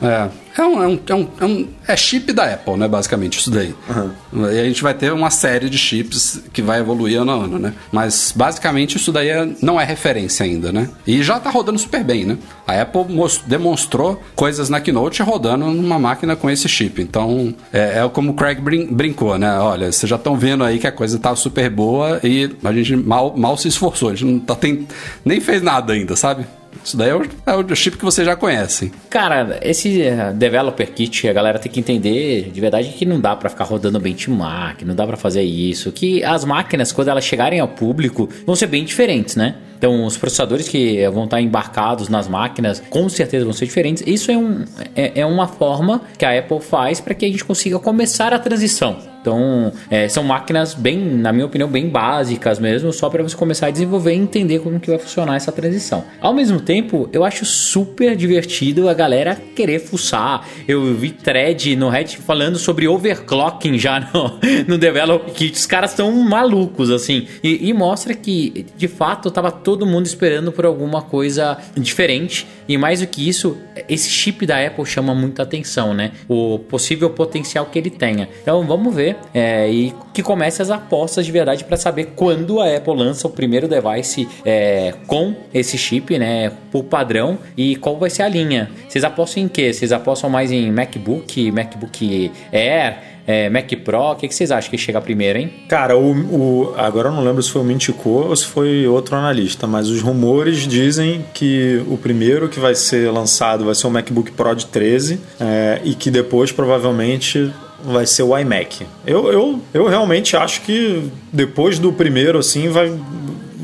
é. 0.01 0.29
É 0.57 0.61
um, 0.63 0.83
é, 0.83 0.87
um, 0.87 0.99
é, 1.07 1.15
um, 1.15 1.27
é, 1.39 1.45
um, 1.45 1.67
é 1.87 1.95
chip 1.95 2.33
da 2.33 2.53
Apple, 2.53 2.75
né? 2.75 2.87
Basicamente, 2.87 3.39
isso 3.39 3.49
daí. 3.49 3.73
Uhum. 3.89 4.51
E 4.51 4.59
a 4.59 4.63
gente 4.65 4.83
vai 4.83 4.93
ter 4.93 5.11
uma 5.13 5.29
série 5.29 5.69
de 5.69 5.77
chips 5.77 6.41
que 6.51 6.61
vai 6.61 6.79
evoluir 6.79 7.21
ano 7.21 7.31
a 7.31 7.35
ano, 7.35 7.59
né? 7.59 7.73
Mas 7.91 8.33
basicamente 8.35 8.97
isso 8.97 9.11
daí 9.11 9.29
é, 9.29 9.49
não 9.61 9.79
é 9.79 9.85
referência 9.85 10.45
ainda, 10.45 10.71
né? 10.71 10.89
E 11.07 11.23
já 11.23 11.39
tá 11.39 11.49
rodando 11.49 11.79
super 11.79 12.03
bem, 12.03 12.25
né? 12.25 12.37
A 12.67 12.81
Apple 12.81 13.03
demonstrou 13.45 14.21
coisas 14.35 14.69
na 14.69 14.81
Keynote 14.81 15.21
rodando 15.21 15.65
numa 15.65 15.99
máquina 15.99 16.35
com 16.35 16.49
esse 16.49 16.67
chip. 16.67 17.01
Então, 17.01 17.53
é, 17.71 17.99
é 17.99 18.09
como 18.09 18.31
o 18.31 18.33
Craig 18.33 18.59
brin 18.61 18.87
brincou, 18.87 19.37
né? 19.37 19.57
Olha, 19.59 19.91
vocês 19.91 20.09
já 20.09 20.15
estão 20.15 20.35
vendo 20.35 20.63
aí 20.63 20.79
que 20.79 20.87
a 20.87 20.91
coisa 20.91 21.17
tá 21.17 21.35
super 21.35 21.69
boa 21.69 22.19
e 22.23 22.49
a 22.63 22.73
gente 22.73 22.95
mal, 22.95 23.35
mal 23.37 23.57
se 23.57 23.67
esforçou. 23.67 24.09
A 24.09 24.15
gente 24.15 24.25
não 24.25 24.39
tá, 24.39 24.55
tem, 24.55 24.87
nem 25.23 25.39
fez 25.39 25.61
nada 25.61 25.93
ainda, 25.93 26.15
sabe? 26.15 26.45
Isso 26.83 26.97
daí 26.97 27.09
é 27.09 27.15
o, 27.15 27.23
é 27.45 27.55
o 27.55 27.75
chip 27.75 27.97
que 27.97 28.03
vocês 28.03 28.25
já 28.25 28.35
conhecem. 28.35 28.91
Cara, 29.09 29.59
esse 29.61 30.01
eh, 30.01 30.33
developer 30.33 30.91
kit, 30.91 31.27
a 31.27 31.33
galera 31.33 31.59
tem 31.59 31.71
que 31.71 31.79
entender 31.79 32.49
de 32.51 32.61
verdade 32.61 32.89
que 32.89 33.05
não 33.05 33.19
dá 33.19 33.35
para 33.35 33.49
ficar 33.49 33.65
rodando 33.65 33.99
benchmark, 33.99 34.81
não 34.83 34.95
dá 34.95 35.05
para 35.05 35.17
fazer 35.17 35.43
isso. 35.43 35.91
Que 35.91 36.23
as 36.23 36.43
máquinas, 36.45 36.91
quando 36.91 37.09
elas 37.09 37.23
chegarem 37.23 37.59
ao 37.59 37.67
público, 37.67 38.29
vão 38.45 38.55
ser 38.55 38.67
bem 38.67 38.83
diferentes, 38.83 39.35
né? 39.35 39.55
Então, 39.81 40.05
os 40.05 40.15
processadores 40.15 40.69
que 40.69 41.09
vão 41.09 41.23
estar 41.23 41.41
embarcados 41.41 42.07
nas 42.07 42.27
máquinas 42.27 42.83
com 42.87 43.09
certeza 43.09 43.43
vão 43.43 43.51
ser 43.51 43.65
diferentes. 43.65 44.03
Isso 44.05 44.29
é, 44.29 44.37
um, 44.37 44.63
é, 44.95 45.21
é 45.21 45.25
uma 45.25 45.47
forma 45.47 46.03
que 46.19 46.23
a 46.23 46.37
Apple 46.37 46.61
faz 46.61 47.01
para 47.01 47.15
que 47.15 47.25
a 47.25 47.27
gente 47.27 47.43
consiga 47.43 47.79
começar 47.79 48.31
a 48.31 48.37
transição. 48.37 49.11
Então, 49.21 49.71
é, 49.89 50.09
são 50.09 50.23
máquinas 50.23 50.73
bem, 50.73 50.97
na 50.97 51.31
minha 51.31 51.45
opinião, 51.45 51.69
bem 51.69 51.87
básicas 51.87 52.59
mesmo, 52.59 52.91
só 52.91 53.07
para 53.07 53.21
você 53.21 53.35
começar 53.35 53.67
a 53.67 53.69
desenvolver 53.69 54.13
e 54.13 54.17
entender 54.17 54.59
como 54.59 54.79
que 54.79 54.89
vai 54.89 54.97
funcionar 54.97 55.35
essa 55.35 55.51
transição. 55.51 56.03
Ao 56.19 56.33
mesmo 56.33 56.59
tempo, 56.59 57.07
eu 57.13 57.23
acho 57.23 57.45
super 57.45 58.15
divertido 58.15 58.89
a 58.89 58.93
galera 58.93 59.39
querer 59.55 59.79
fuçar. 59.79 60.43
Eu 60.67 60.95
vi 60.95 61.11
thread 61.11 61.75
no 61.75 61.89
Reddit 61.89 62.17
falando 62.17 62.57
sobre 62.57 62.87
overclocking 62.87 63.77
já 63.77 63.99
no, 63.99 64.39
no 64.67 64.77
Develop 64.77 65.31
Kit. 65.31 65.53
Os 65.53 65.67
caras 65.67 65.91
estão 65.91 66.11
malucos, 66.11 66.89
assim. 66.89 67.27
E, 67.43 67.69
e, 67.69 67.73
mostra 67.73 68.15
que, 68.15 68.65
de 68.75 68.87
fato, 68.87 69.29
tava 69.29 69.51
todo 69.51 69.70
mundo 69.85 70.05
esperando 70.05 70.51
por 70.51 70.65
alguma 70.65 71.01
coisa 71.01 71.57
diferente. 71.75 72.47
E 72.67 72.77
mais 72.77 73.01
do 73.01 73.07
que 73.07 73.27
isso, 73.27 73.57
esse 73.89 74.09
chip 74.09 74.45
da 74.45 74.65
Apple 74.65 74.85
chama 74.85 75.13
muita 75.13 75.43
atenção, 75.43 75.93
né? 75.93 76.11
O 76.27 76.59
possível 76.59 77.09
potencial 77.09 77.65
que 77.65 77.77
ele 77.77 77.89
tenha. 77.89 78.29
Então, 78.41 78.65
vamos 78.65 78.93
ver 78.95 79.17
é, 79.33 79.69
e 79.69 79.93
que 80.13 80.23
comece 80.23 80.61
as 80.61 80.69
apostas 80.69 81.25
de 81.25 81.31
verdade 81.31 81.63
para 81.63 81.77
saber 81.77 82.13
quando 82.15 82.59
a 82.61 82.75
Apple 82.75 82.95
lança 82.95 83.27
o 83.27 83.29
primeiro 83.29 83.67
device 83.67 84.27
é, 84.45 84.93
com 85.07 85.35
esse 85.53 85.77
chip, 85.77 86.17
né, 86.17 86.51
por 86.71 86.83
padrão 86.83 87.37
e 87.57 87.75
qual 87.75 87.97
vai 87.97 88.09
ser 88.09 88.23
a 88.23 88.29
linha. 88.29 88.69
Vocês 88.87 89.03
apostam 89.03 89.43
em 89.43 89.47
quê? 89.47 89.73
Vocês 89.73 89.91
apostam 89.91 90.29
mais 90.29 90.51
em 90.51 90.71
MacBook, 90.71 91.51
MacBook 91.51 92.31
Air? 92.51 93.10
É, 93.25 93.49
Mac 93.49 93.71
Pro, 93.83 94.11
o 94.11 94.15
que, 94.15 94.27
que, 94.27 94.35
vocês 94.35 94.51
acham 94.51 94.69
que 94.69 94.77
chega 94.77 94.99
primeiro, 94.99 95.39
hein? 95.39 95.53
Cara, 95.67 95.97
o, 95.97 96.11
o, 96.11 96.73
agora 96.77 97.09
eu 97.09 97.13
não 97.13 97.23
lembro 97.23 97.41
se 97.41 97.51
foi 97.51 97.61
o 97.61 97.65
Mintico 97.65 98.09
ou 98.09 98.35
se 98.35 98.45
foi 98.45 98.87
outro 98.87 99.15
analista, 99.15 99.67
mas 99.67 99.89
os 99.89 100.01
rumores 100.01 100.67
dizem 100.67 101.25
que 101.33 101.83
o 101.87 101.97
primeiro 101.97 102.49
que 102.49 102.59
vai 102.59 102.75
ser 102.75 103.11
lançado 103.11 103.65
vai 103.65 103.75
ser 103.75 103.87
o 103.87 103.91
MacBook 103.91 104.31
Pro 104.31 104.55
de 104.55 104.65
13 104.65 105.19
é, 105.39 105.81
e 105.83 105.93
que 105.93 106.09
depois 106.09 106.51
provavelmente 106.51 107.51
vai 107.83 108.05
ser 108.05 108.23
o 108.23 108.37
iMac. 108.37 108.85
Eu, 109.05 109.31
eu, 109.31 109.61
eu 109.73 109.87
realmente 109.87 110.35
acho 110.35 110.61
que 110.61 111.09
depois 111.31 111.79
do 111.79 111.91
primeiro, 111.91 112.37
assim, 112.37 112.69
vai 112.69 112.91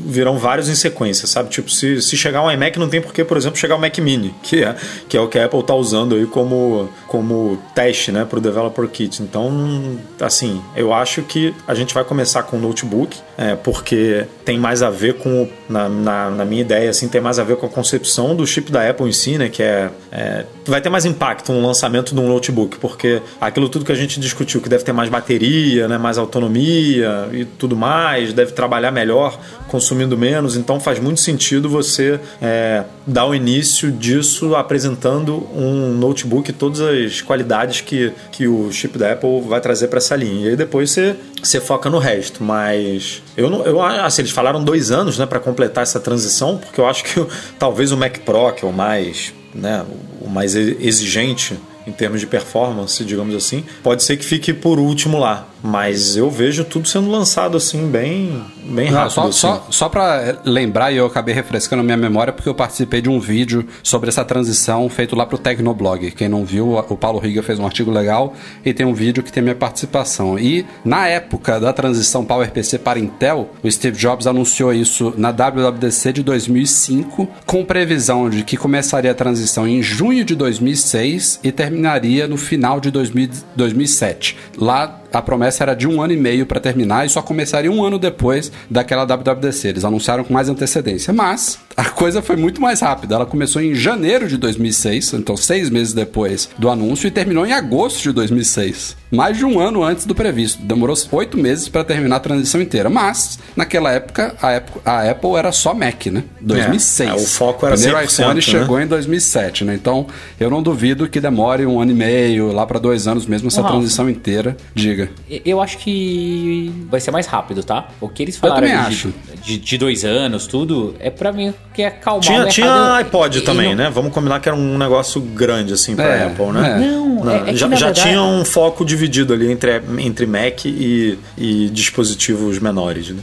virão 0.08 0.38
vários 0.38 0.68
em 0.68 0.74
sequência, 0.74 1.26
sabe? 1.26 1.50
Tipo, 1.50 1.70
se, 1.70 2.00
se 2.00 2.16
chegar 2.16 2.42
um 2.42 2.50
iMac, 2.50 2.78
não 2.78 2.88
tem 2.88 3.00
por 3.00 3.12
que, 3.12 3.22
por 3.22 3.36
exemplo, 3.36 3.58
chegar 3.58 3.76
um 3.76 3.78
Mac 3.78 3.96
Mini, 3.98 4.34
que 4.42 4.64
é, 4.64 4.74
que 5.08 5.16
é 5.16 5.20
o 5.20 5.28
que 5.28 5.38
a 5.38 5.44
Apple 5.44 5.60
está 5.60 5.74
usando 5.74 6.14
aí 6.14 6.26
como, 6.26 6.88
como 7.06 7.58
teste, 7.74 8.10
né, 8.10 8.24
para 8.24 8.38
o 8.38 8.40
Developer 8.40 8.88
Kit. 8.88 9.22
Então, 9.22 9.98
assim, 10.20 10.62
eu 10.74 10.92
acho 10.92 11.22
que 11.22 11.54
a 11.66 11.74
gente 11.74 11.92
vai 11.92 12.04
começar 12.04 12.42
com 12.44 12.56
o 12.56 12.60
notebook, 12.60 13.18
é, 13.36 13.54
porque 13.54 14.26
tem 14.44 14.58
mais 14.58 14.82
a 14.82 14.90
ver 14.90 15.14
com, 15.14 15.48
na, 15.68 15.88
na, 15.88 16.30
na, 16.30 16.44
minha 16.44 16.62
ideia, 16.62 16.88
assim, 16.88 17.06
tem 17.06 17.20
mais 17.20 17.38
a 17.38 17.44
ver 17.44 17.56
com 17.56 17.66
a 17.66 17.68
concepção 17.68 18.34
do 18.34 18.46
chip 18.46 18.72
da 18.72 18.88
Apple 18.88 19.06
em 19.06 19.12
si, 19.12 19.36
né, 19.36 19.48
que 19.48 19.62
é, 19.62 19.90
é 20.10 20.44
vai 20.66 20.80
ter 20.80 20.88
mais 20.88 21.04
impacto 21.04 21.52
no 21.52 21.66
lançamento 21.66 22.14
de 22.14 22.20
um 22.20 22.28
notebook, 22.28 22.78
porque 22.78 23.22
aquilo 23.40 23.68
tudo 23.68 23.84
que 23.84 23.92
a 23.92 23.94
gente 23.94 24.18
discutiu, 24.18 24.60
que 24.60 24.68
deve 24.68 24.84
ter 24.84 24.92
mais 24.92 25.08
bateria, 25.08 25.88
né, 25.88 25.98
mais 25.98 26.18
autonomia 26.18 27.28
e 27.32 27.44
tudo 27.44 27.76
mais, 27.76 28.32
deve 28.32 28.52
trabalhar 28.52 28.90
melhor, 28.90 29.38
consumir 29.68 29.97
consumindo 29.98 30.16
menos, 30.16 30.56
então 30.56 30.78
faz 30.78 31.00
muito 31.00 31.20
sentido 31.20 31.68
você 31.68 32.20
é, 32.40 32.84
dar 33.06 33.26
o 33.26 33.34
início 33.34 33.90
disso 33.90 34.54
apresentando 34.54 35.48
um 35.52 35.92
notebook 35.94 36.52
todas 36.52 36.80
as 36.80 37.20
qualidades 37.20 37.80
que, 37.80 38.12
que 38.30 38.46
o 38.46 38.70
chip 38.70 38.96
da 38.96 39.12
Apple 39.12 39.40
vai 39.40 39.60
trazer 39.60 39.88
para 39.88 39.98
essa 39.98 40.14
linha. 40.14 40.46
E 40.46 40.48
aí 40.50 40.56
depois 40.56 40.90
você, 40.90 41.16
você 41.42 41.60
foca 41.60 41.90
no 41.90 41.98
resto. 41.98 42.44
Mas 42.44 43.22
eu 43.36 43.50
não, 43.50 43.64
eu 43.64 43.82
assim, 43.82 44.22
eles 44.22 44.30
falaram 44.30 44.62
dois 44.62 44.90
anos, 44.92 45.18
né, 45.18 45.26
para 45.26 45.40
completar 45.40 45.82
essa 45.82 45.98
transição, 45.98 46.58
porque 46.58 46.80
eu 46.80 46.86
acho 46.86 47.02
que 47.02 47.26
talvez 47.58 47.90
o 47.90 47.96
Mac 47.96 48.18
Pro, 48.18 48.52
que 48.52 48.64
é 48.64 48.68
o 48.68 48.72
mais, 48.72 49.32
né, 49.54 49.84
o 50.20 50.28
mais 50.28 50.54
exigente 50.54 51.56
em 51.88 51.92
termos 51.92 52.20
de 52.20 52.26
performance, 52.26 53.02
digamos 53.02 53.34
assim, 53.34 53.64
pode 53.82 54.02
ser 54.02 54.18
que 54.18 54.24
fique 54.24 54.52
por 54.52 54.78
último 54.78 55.18
lá. 55.18 55.48
Mas 55.62 56.16
eu 56.16 56.30
vejo 56.30 56.64
tudo 56.64 56.88
sendo 56.88 57.10
lançado 57.10 57.56
assim, 57.56 57.88
bem, 57.88 58.42
bem 58.64 58.86
rápido. 58.86 59.02
Não, 59.02 59.10
só, 59.10 59.22
assim. 59.22 59.32
só, 59.32 59.66
só 59.70 59.88
para 59.88 60.38
lembrar, 60.44 60.92
e 60.92 60.96
eu 60.96 61.06
acabei 61.06 61.34
refrescando 61.34 61.80
a 61.80 61.84
minha 61.84 61.96
memória, 61.96 62.32
porque 62.32 62.48
eu 62.48 62.54
participei 62.54 63.00
de 63.00 63.08
um 63.08 63.18
vídeo 63.18 63.66
sobre 63.82 64.08
essa 64.08 64.24
transição 64.24 64.88
feito 64.88 65.16
lá 65.16 65.26
para 65.26 65.36
o 65.36 65.38
Tecnoblog. 65.38 66.10
Quem 66.12 66.28
não 66.28 66.44
viu, 66.44 66.76
o 66.76 66.96
Paulo 66.96 67.18
Riga 67.18 67.42
fez 67.42 67.58
um 67.58 67.64
artigo 67.64 67.90
legal 67.90 68.34
e 68.64 68.72
tem 68.72 68.86
um 68.86 68.94
vídeo 68.94 69.22
que 69.22 69.32
tem 69.32 69.42
minha 69.42 69.54
participação. 69.54 70.38
E 70.38 70.64
na 70.84 71.08
época 71.08 71.58
da 71.58 71.72
transição 71.72 72.24
PowerPC 72.24 72.78
para 72.78 72.98
Intel, 72.98 73.50
o 73.62 73.70
Steve 73.70 73.96
Jobs 73.96 74.26
anunciou 74.26 74.72
isso 74.72 75.12
na 75.16 75.30
WWDC 75.30 76.12
de 76.12 76.22
2005, 76.22 77.28
com 77.46 77.64
previsão 77.64 78.30
de 78.30 78.42
que 78.42 78.56
começaria 78.56 79.10
a 79.10 79.14
transição 79.14 79.66
em 79.66 79.82
junho 79.82 80.24
de 80.24 80.34
2006 80.34 81.40
e 81.42 81.50
terminaria 81.50 81.78
terminaria 81.88 82.26
no 82.26 82.36
final 82.36 82.80
de 82.80 82.90
2000, 82.90 83.30
2007. 83.54 84.36
Lá 84.56 85.00
a 85.12 85.22
promessa 85.22 85.47
era 85.62 85.74
de 85.74 85.86
um 85.86 86.00
ano 86.02 86.12
e 86.12 86.16
meio 86.16 86.46
para 86.46 86.60
terminar 86.60 87.06
e 87.06 87.08
só 87.08 87.22
começaria 87.22 87.70
um 87.70 87.84
ano 87.84 87.98
depois 87.98 88.50
daquela 88.70 89.04
WWDC. 89.04 89.68
Eles 89.68 89.84
anunciaram 89.84 90.24
com 90.24 90.32
mais 90.32 90.48
antecedência. 90.48 91.12
Mas 91.12 91.58
a 91.78 91.84
coisa 91.84 92.20
foi 92.20 92.34
muito 92.34 92.60
mais 92.60 92.80
rápida. 92.80 93.14
Ela 93.14 93.24
começou 93.24 93.62
em 93.62 93.72
janeiro 93.72 94.26
de 94.26 94.36
2006, 94.36 95.12
então 95.12 95.36
seis 95.36 95.70
meses 95.70 95.92
depois 95.92 96.50
do 96.58 96.68
anúncio, 96.68 97.06
e 97.06 97.10
terminou 97.10 97.46
em 97.46 97.52
agosto 97.52 98.02
de 98.02 98.10
2006. 98.10 98.96
Mais 99.12 99.36
de 99.38 99.44
um 99.44 99.60
ano 99.60 99.84
antes 99.84 100.04
do 100.04 100.12
previsto. 100.12 100.60
Demorou 100.60 100.96
oito 101.12 101.38
meses 101.38 101.68
para 101.68 101.84
terminar 101.84 102.16
a 102.16 102.20
transição 102.20 102.60
inteira. 102.60 102.90
Mas, 102.90 103.38
naquela 103.54 103.92
época, 103.92 104.34
a, 104.42 104.50
época, 104.50 104.80
a 104.84 105.08
Apple 105.08 105.36
era 105.36 105.52
só 105.52 105.72
Mac, 105.72 106.06
né? 106.06 106.24
2006. 106.40 107.10
É, 107.10 107.12
é, 107.12 107.14
o 107.14 107.20
foco 107.20 107.64
era 107.64 107.76
o 107.76 107.78
primeiro 107.78 108.04
iPhone 108.04 108.34
né? 108.34 108.40
chegou 108.40 108.80
em 108.80 108.86
2007, 108.86 109.64
né? 109.64 109.74
Então, 109.74 110.08
eu 110.40 110.50
não 110.50 110.60
duvido 110.60 111.08
que 111.08 111.20
demore 111.20 111.64
um 111.64 111.80
ano 111.80 111.92
e 111.92 111.94
meio, 111.94 112.50
lá 112.50 112.66
para 112.66 112.80
dois 112.80 113.06
anos 113.06 113.24
mesmo, 113.24 113.46
essa 113.46 113.62
transição 113.62 114.10
inteira. 114.10 114.56
Diga. 114.74 115.10
Eu 115.44 115.60
acho 115.60 115.78
que 115.78 116.72
vai 116.90 117.00
ser 117.00 117.12
mais 117.12 117.26
rápido, 117.26 117.62
tá? 117.62 117.88
O 118.00 118.08
que 118.08 118.24
eles 118.24 118.36
falaram 118.36 118.66
de, 118.90 119.14
de, 119.44 119.58
de, 119.58 119.78
dois 119.78 120.04
anos, 120.04 120.48
tudo, 120.48 120.96
é 120.98 121.08
pra 121.08 121.32
mim 121.32 121.54
que 121.72 121.82
é 121.82 121.86
acalmar 121.88 122.20
tinha, 122.22 122.44
o 122.44 122.48
Tinha 122.48 122.94
iPod 122.96 123.42
também, 123.42 123.70
não... 123.70 123.84
né? 123.84 123.90
Vamos 123.90 124.12
combinar 124.12 124.40
que 124.40 124.48
era 124.48 124.56
um 124.56 124.76
negócio 124.76 125.20
grande, 125.20 125.72
assim, 125.72 125.94
pra 125.94 126.04
é, 126.04 126.26
Apple, 126.26 126.46
né? 126.46 126.70
É. 126.70 126.78
Não, 126.78 127.24
não, 127.24 127.32
é, 127.32 127.50
é 127.50 127.54
já, 127.54 127.68
já 127.68 127.68
verdade... 127.68 128.02
tinha 128.02 128.22
um 128.22 128.44
foco 128.44 128.84
dividido 128.84 129.32
ali 129.32 129.50
entre, 129.50 129.80
entre 129.98 130.26
Mac 130.26 130.64
e, 130.64 131.18
e 131.36 131.68
dispositivos 131.70 132.58
menores, 132.58 133.10
né? 133.10 133.22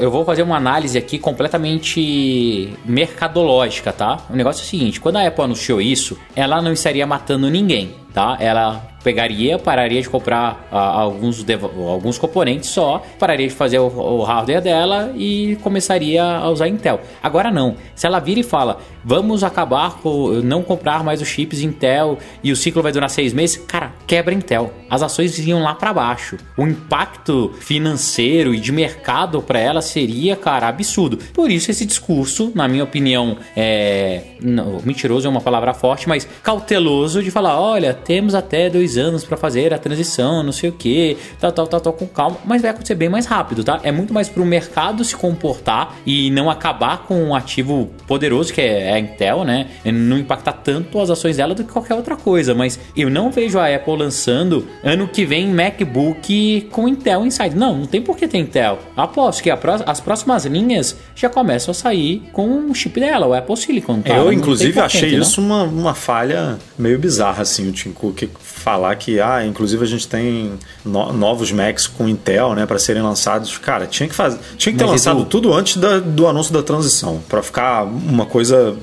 Eu 0.00 0.10
vou 0.10 0.24
fazer 0.24 0.42
uma 0.42 0.56
análise 0.56 0.98
aqui 0.98 1.18
completamente 1.18 2.76
mercadológica, 2.84 3.92
tá? 3.92 4.18
O 4.28 4.36
negócio 4.36 4.62
é 4.62 4.64
o 4.64 4.66
seguinte: 4.66 5.00
quando 5.00 5.16
a 5.16 5.26
Apple 5.26 5.44
anunciou 5.44 5.80
isso, 5.80 6.18
ela 6.36 6.60
não 6.60 6.72
estaria 6.72 7.06
matando 7.06 7.48
ninguém, 7.48 7.94
tá? 8.12 8.36
Ela 8.40 8.90
pegaria, 9.02 9.58
pararia 9.58 10.00
de 10.00 10.08
comprar 10.08 10.68
alguns, 10.70 11.44
alguns 11.88 12.18
componentes 12.18 12.68
só, 12.70 13.02
pararia 13.18 13.48
de 13.48 13.54
fazer 13.54 13.78
o, 13.78 13.86
o, 13.86 14.22
hardware 14.22 14.60
dela 14.60 15.12
e 15.16 15.56
começaria 15.62 16.22
a 16.22 16.48
usar 16.50 16.68
Intel. 16.68 17.00
Agora 17.22 17.50
não. 17.50 17.76
Se 17.94 18.06
ela 18.06 18.20
vira 18.20 18.40
e 18.40 18.42
fala, 18.42 18.78
vamos 19.04 19.42
acabar 19.42 19.98
com 19.98 20.28
não 20.42 20.62
comprar 20.62 21.02
mais 21.02 21.20
os 21.20 21.28
chips 21.28 21.62
Intel 21.62 22.18
e 22.42 22.52
o 22.52 22.56
ciclo 22.56 22.82
vai 22.82 22.92
durar 22.92 23.08
seis 23.08 23.32
meses. 23.32 23.56
Cara, 23.66 23.92
quebra 24.06 24.34
Intel. 24.34 24.72
As 24.88 25.02
ações 25.02 25.38
iam 25.38 25.62
lá 25.62 25.74
para 25.74 25.92
baixo. 25.92 26.36
O 26.56 26.66
impacto 26.66 27.52
financeiro 27.58 28.54
e 28.54 28.60
de 28.60 28.72
mercado 28.72 29.40
para 29.40 29.58
ela 29.58 29.80
seria, 29.80 30.36
cara, 30.36 30.68
absurdo. 30.68 31.18
Por 31.32 31.50
isso 31.50 31.70
esse 31.70 31.86
discurso, 31.86 32.52
na 32.54 32.68
minha 32.68 32.84
opinião, 32.84 33.38
é 33.56 34.22
não, 34.42 34.80
mentiroso 34.84 35.26
é 35.26 35.30
uma 35.30 35.40
palavra 35.40 35.72
forte, 35.74 36.08
mas 36.08 36.26
cauteloso 36.42 37.22
de 37.22 37.30
falar, 37.30 37.60
olha, 37.60 37.94
temos 38.00 38.34
até 38.34 38.68
dois 38.68 38.96
anos 38.98 39.24
para 39.24 39.36
fazer 39.36 39.72
a 39.72 39.78
transição, 39.78 40.42
não 40.42 40.52
sei 40.52 40.70
o 40.70 40.72
que, 40.72 41.16
tal, 41.38 41.52
tal, 41.52 41.66
tal, 41.66 41.80
tal, 41.80 41.92
com 41.92 42.06
calma. 42.06 42.38
Mas 42.44 42.62
vai 42.62 42.70
acontecer 42.70 42.94
bem 42.94 43.08
mais 43.08 43.26
rápido, 43.26 43.62
tá? 43.62 43.80
É 43.82 43.92
muito 43.92 44.12
mais 44.12 44.28
para 44.28 44.42
o 44.42 44.46
mercado 44.46 45.04
se 45.04 45.14
comportar 45.16 45.96
e 46.06 46.30
não 46.30 46.50
acabar 46.50 47.04
com 47.06 47.22
um 47.22 47.34
ativo 47.34 47.90
poderoso 48.06 48.52
que 48.52 48.60
é 48.60 48.92
a 48.92 48.98
Intel, 48.98 49.44
né? 49.44 49.68
E 49.84 49.92
não 49.92 50.18
impactar 50.18 50.52
tanto 50.52 50.98
as 51.00 51.10
ações 51.10 51.36
dela 51.36 51.54
do 51.54 51.64
que 51.64 51.72
qualquer 51.72 51.94
outra 51.94 52.16
coisa. 52.16 52.54
Mas 52.54 52.78
eu 52.96 53.10
não 53.10 53.30
vejo 53.30 53.58
a 53.58 53.74
Apple 53.74 53.96
lançando 53.96 54.66
ano 54.82 55.06
que 55.08 55.24
vem 55.24 55.48
MacBook 55.48 56.68
com 56.70 56.88
Intel 56.88 57.26
Inside. 57.26 57.56
Não, 57.56 57.76
não 57.78 57.86
tem 57.86 58.00
por 58.02 58.16
que 58.16 58.26
ter 58.26 58.38
Intel. 58.38 58.78
Aposto 58.96 59.42
que 59.42 59.50
as 59.50 60.00
próximas 60.00 60.44
linhas 60.46 60.96
já 61.14 61.28
começam 61.28 61.72
a 61.72 61.74
sair 61.74 62.22
com 62.32 62.70
o 62.70 62.74
chip 62.74 62.98
dela, 62.98 63.26
o 63.26 63.34
Apple 63.34 63.56
Silicon. 63.56 64.00
Tá? 64.00 64.16
Eu, 64.16 64.24
Não 64.26 64.32
inclusive, 64.32 64.78
achei 64.80 65.00
entendeu? 65.00 65.22
isso 65.22 65.40
uma, 65.40 65.64
uma 65.64 65.94
falha 65.94 66.58
meio 66.78 66.98
bizarra, 66.98 67.42
assim, 67.42 67.68
o 67.68 67.72
Tim 67.72 67.89
Cook 67.92 68.24
falar 68.40 68.94
que, 68.96 69.20
ah, 69.20 69.44
inclusive 69.46 69.82
a 69.84 69.86
gente 69.86 70.06
tem 70.06 70.52
no- 70.84 71.12
novos 71.12 71.50
Macs 71.52 71.86
com 71.86 72.08
Intel, 72.08 72.54
né, 72.54 72.66
para 72.66 72.78
serem 72.78 73.02
lançados. 73.02 73.56
Cara, 73.58 73.86
tinha 73.86 74.08
que 74.08 74.14
fazer, 74.14 74.38
tinha 74.56 74.72
que 74.72 74.78
ter 74.78 74.84
Mas, 74.84 74.92
lançado 74.92 75.20
Edu- 75.20 75.28
tudo 75.28 75.52
antes 75.54 75.76
da- 75.76 75.98
do 76.00 76.26
anúncio 76.26 76.52
da 76.52 76.62
transição, 76.62 77.20
para 77.28 77.42
ficar 77.42 77.84
uma 77.84 78.26
coisa 78.26 78.76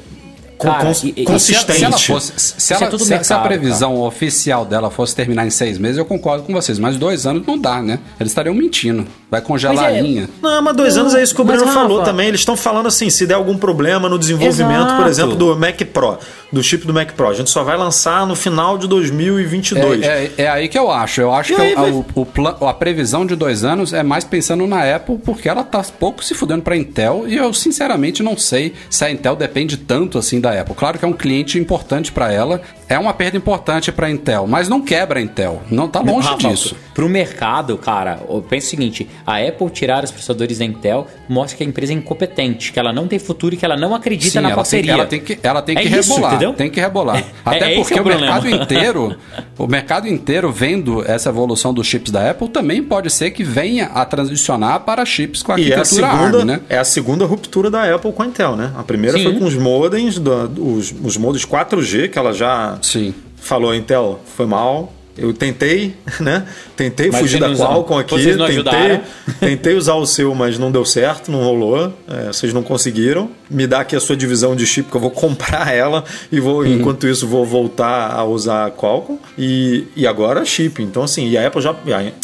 Cara, 0.59 0.85
cons- 0.85 1.03
e- 1.03 1.13
e- 1.15 1.23
consistente. 1.23 1.73
Se 1.79 1.83
ela 1.85 1.97
fosse, 1.97 2.33
se, 2.35 2.55
Isso 2.57 2.73
ela- 2.73 2.87
é 2.87 3.23
se- 3.23 3.33
a 3.33 3.39
previsão 3.39 4.01
oficial 4.01 4.65
dela 4.65 4.89
fosse 4.89 5.15
terminar 5.15 5.45
em 5.45 5.49
seis 5.49 5.77
meses, 5.77 5.97
eu 5.97 6.05
concordo 6.05 6.43
com 6.43 6.53
vocês. 6.53 6.79
Mas 6.79 6.97
dois 6.97 7.25
anos 7.27 7.45
não 7.45 7.57
dá, 7.57 7.81
né? 7.81 7.99
Eles 8.19 8.31
estariam 8.31 8.55
mentindo. 8.55 9.05
Vai 9.29 9.41
congelar 9.41 9.91
é- 9.93 9.99
a 9.99 10.01
linha. 10.01 10.29
Não, 10.41 10.61
mas 10.61 10.75
dois 10.75 10.95
Não, 10.95 11.01
anos 11.01 11.13
é 11.15 11.21
isso 11.21 11.35
que 11.35 11.41
o 11.41 11.45
mas, 11.45 11.57
Breno 11.57 11.71
falou 11.73 11.99
Rafa- 11.99 12.09
também. 12.11 12.27
Eles 12.29 12.39
estão 12.41 12.55
falando 12.57 12.87
assim, 12.87 13.09
se 13.09 13.27
der 13.27 13.33
algum 13.35 13.57
problema 13.57 14.07
no 14.09 14.17
desenvolvimento, 14.17 14.87
por 14.87 15.07
Exato. 15.07 15.09
exemplo, 15.09 15.35
do 15.35 15.55
Mac 15.57 15.79
Pro, 15.93 16.17
do 16.51 16.63
chip 16.63 16.87
do 16.87 16.93
Mac 16.93 17.11
Pro, 17.11 17.27
a 17.29 17.33
gente 17.33 17.49
só 17.49 17.63
vai 17.63 17.77
lançar 17.77 18.25
no 18.25 18.35
final 18.35 18.77
de 18.77 18.87
2022. 18.87 20.01
É, 20.01 20.07
é- 20.25 20.31
é 20.43 20.49
aí 20.49 20.67
que 20.67 20.77
eu 20.77 20.89
acho. 20.89 21.21
Eu 21.21 21.33
acho 21.33 21.51
E 21.53 21.55
que 21.55 21.61
aí 21.61 21.73
a, 21.73 21.81
vai- 21.81 21.91
o, 21.91 22.05
o 22.15 22.65
a 22.67 22.73
previsão 22.73 23.25
de 23.25 23.35
dois 23.35 23.63
anos 23.63 23.93
é 23.93 24.01
mais 24.03 24.23
pensando 24.23 24.65
na 24.65 24.95
Apple, 24.95 25.17
porque 25.23 25.47
ela 25.49 25.63
tá 25.63 25.83
pouco 25.99 26.23
se 26.23 26.33
fudendo 26.33 26.61
pra 26.61 26.75
Intel. 26.77 27.25
E 27.27 27.35
eu, 27.35 27.53
sinceramente, 27.53 28.23
não 28.23 28.37
sei 28.37 28.73
se 28.89 29.03
a 29.03 29.11
Intel 29.11 29.35
depende 29.35 29.77
tanto 29.77 30.17
assim 30.17 30.39
da 30.39 30.46
Apple. 30.51 30.75
Claro 30.75 30.99
que 30.99 31.05
é 31.05 31.07
um 31.07 31.13
cliente 31.13 31.57
importante 31.57 32.11
pra 32.11 32.31
ela, 32.31 32.61
é 32.89 32.97
uma 32.97 33.13
perda 33.13 33.37
importante 33.37 33.91
pra 33.91 34.09
Intel, 34.09 34.45
mas 34.47 34.67
não 34.69 34.81
quebra 34.81 35.19
a 35.19 35.21
Intel. 35.21 35.61
Não 35.69 35.87
tá 35.87 35.99
longe 35.99 36.27
Rafa, 36.27 36.47
disso. 36.49 36.75
Pro 36.93 37.07
mercado, 37.09 37.77
cara, 37.77 38.19
pensa 38.49 38.67
o 38.67 38.69
seguinte: 38.69 39.07
a 39.25 39.37
Apple 39.37 39.69
tirar 39.69 40.03
os 40.03 40.11
processadores 40.11 40.57
da 40.59 40.65
Intel 40.65 41.07
mostra 41.27 41.57
que 41.57 41.63
a 41.63 41.67
empresa 41.67 41.91
é 41.93 41.95
incompetente, 41.95 42.71
que 42.71 42.79
ela 42.79 42.93
não 42.93 43.07
tem 43.07 43.19
futuro 43.19 43.53
e 43.55 43.57
que 43.57 43.65
ela 43.65 43.75
não 43.77 43.93
acredita 43.93 44.31
Sim, 44.31 44.39
na 44.39 44.49
ela 44.49 44.49
tem, 44.49 44.55
parceria. 44.55 44.91
ela 44.93 45.05
tem 45.05 45.19
que, 45.19 45.39
ela 45.43 45.61
tem 45.61 45.77
É 45.77 45.81
que 45.81 45.87
isso, 45.89 46.13
rebolar. 46.13 46.31
entendeu? 46.33 46.53
Tem 46.53 46.69
que 46.69 46.79
rebolar. 46.79 47.17
É- 47.47 47.49
Até 47.57 47.65
é 47.69 47.71
esse 47.79 47.81
porque 47.81 47.93
que 47.93 47.99
é 47.99 48.01
o, 48.01 48.05
o 48.05 48.19
mercado 48.19 48.49
inteiro, 48.49 49.17
o 49.57 49.67
mercado 49.67 50.07
inteiro 50.07 50.51
vendo 50.51 51.03
essa 51.09 51.29
evolução 51.29 51.73
dos 51.73 51.87
chips 51.87 52.11
da 52.11 52.29
Apple, 52.31 52.49
também 52.49 52.83
pode 52.83 53.09
ser 53.09 53.31
que 53.31 53.43
venha 53.43 53.85
a 53.87 54.05
transicionar 54.05 54.81
para 54.81 55.05
chips 55.05 55.41
com 55.41 55.57
E 55.57 55.71
é 55.71 55.75
a 55.75 55.79
arquitetura 55.79 56.11
segunda, 56.11 56.37
ARM, 56.39 56.45
né? 56.45 56.59
é 56.69 56.77
a 56.77 56.83
segunda 56.83 57.25
ruptura 57.25 57.69
da 57.69 57.93
Apple 57.95 58.11
com 58.11 58.23
a 58.23 58.25
Intel, 58.27 58.55
né? 58.55 58.71
A 58.77 58.83
primeira 58.83 59.17
Sim. 59.17 59.23
foi 59.23 59.33
com 59.39 59.45
os 59.45 59.55
modems, 59.55 60.19
do- 60.19 60.36
os, 60.45 60.93
os 61.03 61.17
modems 61.17 61.45
4G, 61.45 62.09
que 62.09 62.17
ela 62.19 62.33
já 62.33 62.77
Sim. 62.81 63.13
falou, 63.35 63.73
Intel, 63.73 64.19
foi 64.35 64.45
mal. 64.45 64.93
Eu 65.17 65.33
tentei, 65.33 65.95
né? 66.19 66.45
Tentei 66.75 67.09
Mas 67.11 67.19
fugir 67.21 67.39
da. 67.39 67.49
Qualcomm 67.55 67.99
aqui. 67.99 68.15
Tentei, 68.15 68.45
ajudaram. 68.45 69.01
tentei 69.39 69.73
usar 69.75 69.95
o 69.95 70.05
seu, 70.05 70.33
mas 70.35 70.59
não 70.59 70.71
deu 70.71 70.85
certo, 70.85 71.31
não 71.31 71.43
rolou. 71.43 71.93
É, 72.07 72.27
vocês 72.27 72.53
não 72.53 72.61
conseguiram. 72.63 73.29
Me 73.49 73.65
dá 73.65 73.79
aqui 73.81 73.95
a 73.95 73.99
sua 73.99 74.15
divisão 74.15 74.55
de 74.55 74.65
chip, 74.65 74.89
que 74.89 74.95
eu 74.95 75.01
vou 75.01 75.11
comprar 75.11 75.73
ela 75.73 76.03
e 76.31 76.39
vou, 76.39 76.57
Uhum. 76.59 76.67
enquanto 76.67 77.07
isso, 77.07 77.27
vou 77.27 77.45
voltar 77.45 78.11
a 78.11 78.23
usar 78.23 78.65
a 78.67 78.71
Qualcomm. 78.71 79.17
E, 79.37 79.85
e 79.95 80.05
agora 80.07 80.43
chip. 80.45 80.81
Então, 80.81 81.03
assim, 81.03 81.27
e 81.29 81.37
a 81.37 81.47
Apple 81.47 81.61
já. 81.61 81.75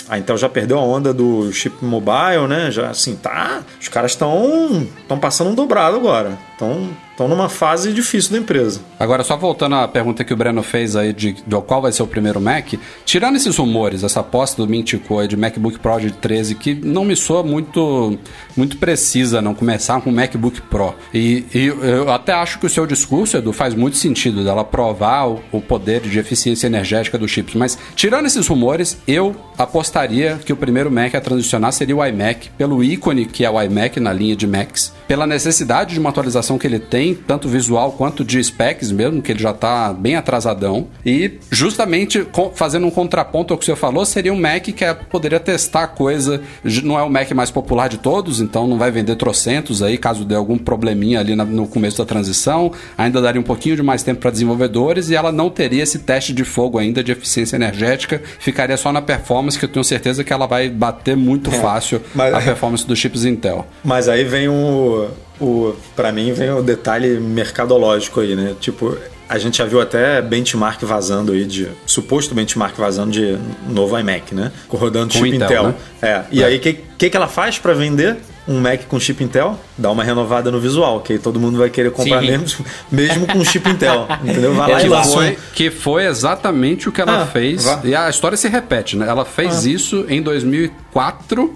A 0.10 0.18
Intel 0.18 0.38
já 0.38 0.50
perdeu 0.50 0.78
a 0.78 0.82
onda 0.82 1.14
do 1.14 1.52
chip 1.52 1.84
mobile, 1.84 2.48
né? 2.48 2.70
Já 2.72 2.89
assim, 2.89 3.16
tá. 3.16 3.62
Os 3.82 3.88
caras 3.88 4.12
estão 4.12 4.86
estão 5.02 5.18
passando 5.20 5.50
um 5.50 5.56
dobrado 5.56 5.96
agora. 5.96 6.38
Estão 6.54 6.89
estão 7.14 7.28
numa 7.28 7.48
fase 7.48 7.94
difícil 7.94 8.32
da 8.32 8.39
empresa. 8.39 8.82
Agora, 9.00 9.24
só 9.24 9.38
voltando 9.38 9.76
à 9.76 9.88
pergunta 9.88 10.24
que 10.24 10.34
o 10.34 10.36
Breno 10.38 10.64
fez 10.64 10.96
aí 10.96 11.14
de, 11.14 11.34
de 11.34 11.62
qual 11.62 11.80
vai 11.80 11.91
ser 11.91 12.02
o 12.02 12.08
primeiro 12.08 12.41
Mac, 12.41 12.74
tirando 13.06 13.36
esses 13.36 13.56
rumores, 13.58 14.04
essa 14.04 14.20
aposta 14.20 14.62
do 14.64 14.70
Mintico 14.70 15.26
de 15.28 15.36
MacBook 15.38 15.80
Pro 15.80 16.00
de 16.00 16.12
13, 16.12 16.56
que 16.56 16.74
não 16.74 17.06
me 17.06 17.16
soa 17.16 17.44
muito, 17.44 18.18
muito 18.56 18.78
precisa 18.78 19.42
não 19.42 19.54
começar 19.54 20.02
com 20.02 20.12
MacBook 20.12 20.62
Pro. 20.64 20.94
E, 21.14 21.46
e 21.54 21.66
eu 21.68 22.12
até 22.12 22.34
acho 22.34 22.60
que 22.60 22.66
o 22.66 22.70
seu 22.70 22.86
discurso, 22.86 23.38
Edu, 23.38 23.54
faz 23.54 23.74
muito 23.74 23.98
sentido 23.98 24.44
dela 24.44 24.64
provar 24.64 25.28
o, 25.28 25.42
o 25.52 25.62
poder 25.62 26.02
de 26.02 26.18
eficiência 26.20 26.68
energética 26.68 27.18
dos 27.18 27.30
chips. 27.32 27.56
Mas, 27.56 27.78
tirando 27.96 28.26
esses 28.26 28.48
rumores, 28.48 28.98
eu 29.08 29.36
apostaria 29.58 30.40
que 30.44 30.52
o 30.54 30.56
primeiro 30.56 30.92
Mac 30.92 31.16
a 31.16 31.22
transicionar 31.22 31.72
seria 31.74 31.96
o 31.96 32.06
iMac, 32.06 32.50
pelo 32.58 32.84
ícone 32.84 33.26
que 33.26 33.44
é 33.46 33.50
o 33.50 33.62
iMac 33.62 34.00
na 34.00 34.12
linha 34.14 34.36
de 34.36 34.46
Macs, 34.48 34.94
pela 35.08 35.26
necessidade 35.28 35.94
de 35.94 36.00
uma 36.00 36.10
atualização 36.10 36.58
que 36.58 36.68
ele 36.68 36.80
tem, 36.80 37.14
tanto 37.16 37.48
visual 37.48 37.92
quanto 37.94 38.24
de 38.24 38.44
specs 38.44 38.92
mesmo, 38.92 39.22
que 39.22 39.32
ele 39.32 39.40
já 39.42 39.52
está 39.52 39.94
bem 39.94 40.16
atrasadão. 40.16 40.88
E 41.06 41.40
justamente 41.52 42.24
co- 42.32 42.52
fazendo 42.74 42.88
um 42.88 42.92
contraponto 42.92 43.54
ao 43.54 43.58
que 43.58 43.64
o 43.64 43.66
senhor 43.66 43.78
falou, 43.78 44.04
seria 44.04 44.34
um 44.34 44.40
Mac 44.40 44.64
que 44.64 44.84
é- 44.84 44.94
poderia 44.96 45.40
testar 45.40 45.88
coisa. 45.90 46.42
J- 46.66 46.84
Não 46.84 46.98
é 46.98 47.04
o 47.04 47.10
Mac 47.10 47.30
mais 47.32 47.52
popular 47.52 47.88
de 47.88 48.00
todos, 48.00 48.42
então 48.42 48.66
não 48.68 48.80
vai 48.80 48.90
vender 48.90 49.16
trocentos 49.16 49.84
aí, 49.84 49.96
caso 49.96 50.26
dê 50.26 50.34
algum 50.34 50.58
probleminha 50.58 51.20
ali 51.20 51.36
na- 51.36 51.46
no 51.46 51.68
começo 51.68 52.00
da 52.00 52.06
transição. 52.06 52.72
Ainda 52.98 53.22
daria 53.22 53.40
um 53.40 53.44
pouquinho 53.44 53.76
de 53.76 53.84
mais 53.84 54.02
tempo 54.02 54.22
para 54.22 54.32
desenvolvedores 54.32 55.10
e 55.12 55.16
ela 55.16 55.32
não 55.32 55.52
teria 55.52 55.84
esse 55.84 56.00
teste 56.00 56.34
de 56.34 56.44
fogo 56.44 56.80
ainda 56.80 57.04
de 57.04 57.12
eficiência 57.12 57.56
energética. 57.56 58.20
Ficaria 58.40 58.76
só 58.76 58.92
na 58.92 59.02
performance, 59.04 59.60
que 59.60 59.66
eu 59.66 59.70
tenho 59.70 59.84
certeza 59.84 60.24
que 60.24 60.34
ela 60.34 60.48
vai 60.48 60.68
bater 60.68 61.16
muito 61.16 61.52
fácil 61.52 62.02
mas- 62.16 62.34
a 62.34 62.42
performance 62.42 62.88
dos 62.88 62.98
chips 62.98 63.24
Intel. 63.24 63.68
Mas 63.84 64.10
aí 64.10 64.24
vem 64.24 64.48
o, 64.50 65.10
o 65.40 65.74
para 65.96 66.12
mim 66.12 66.34
vem 66.34 66.50
o 66.50 66.64
detalhe 66.64 67.20
mercadológico 67.20 68.20
aí, 68.20 68.36
né? 68.36 68.56
Tipo, 68.60 68.98
a 69.34 69.40
gente 69.40 69.58
já 69.58 69.66
viu 69.66 69.82
até 69.82 70.22
benchmark 70.22 70.84
vazando 70.84 71.32
aí 71.32 71.44
de 71.46 71.68
suposto 71.88 72.36
benchmark 72.36 72.78
vazando 72.78 73.12
de 73.12 73.36
novo 73.68 73.98
iMac, 73.98 74.36
né? 74.36 74.52
Rodando 74.70 75.08
Com 75.12 75.20
chip 75.26 75.36
Intel, 75.36 75.48
Intel. 75.48 75.64
né? 75.70 75.76
É. 76.02 76.24
E 76.32 76.44
É. 76.44 76.46
aí 76.46 76.58
o 76.58 76.60
que, 76.60 76.74
que 76.98 77.10
que 77.10 77.18
ela 77.18 77.28
faz 77.28 77.58
para 77.58 77.74
vender? 77.74 78.18
Um 78.46 78.60
Mac 78.60 78.82
com 78.90 79.00
chip 79.00 79.24
Intel, 79.24 79.58
dá 79.78 79.90
uma 79.90 80.04
renovada 80.04 80.52
no 80.52 80.60
visual, 80.60 81.00
que 81.00 81.14
aí 81.14 81.20
todo 81.20 81.40
mundo 81.40 81.58
vai 81.58 81.70
querer 81.70 81.92
comprar 81.92 82.20
Sim. 82.20 82.28
mesmo, 82.28 82.66
mesmo 82.92 83.26
com 83.26 83.42
chip 83.46 83.68
Intel, 83.70 84.06
entendeu? 84.22 84.54
Vai 84.54 84.70
lá 84.88 85.02
que, 85.02 85.08
e 85.10 85.14
foi, 85.14 85.38
que 85.56 85.72
foi 85.72 86.06
exatamente 86.06 86.90
o 86.90 86.92
que 86.92 87.00
ela 87.00 87.22
Ah, 87.24 87.26
fez. 87.26 87.64
vá. 87.64 87.80
E 87.86 87.96
a 87.96 88.10
história 88.10 88.36
se 88.38 88.50
repete, 88.50 88.98
né? 88.98 89.08
Ela 89.08 89.24
fez 89.24 89.66
isso 89.66 90.06
em 90.10 90.22
2004. 90.22 91.56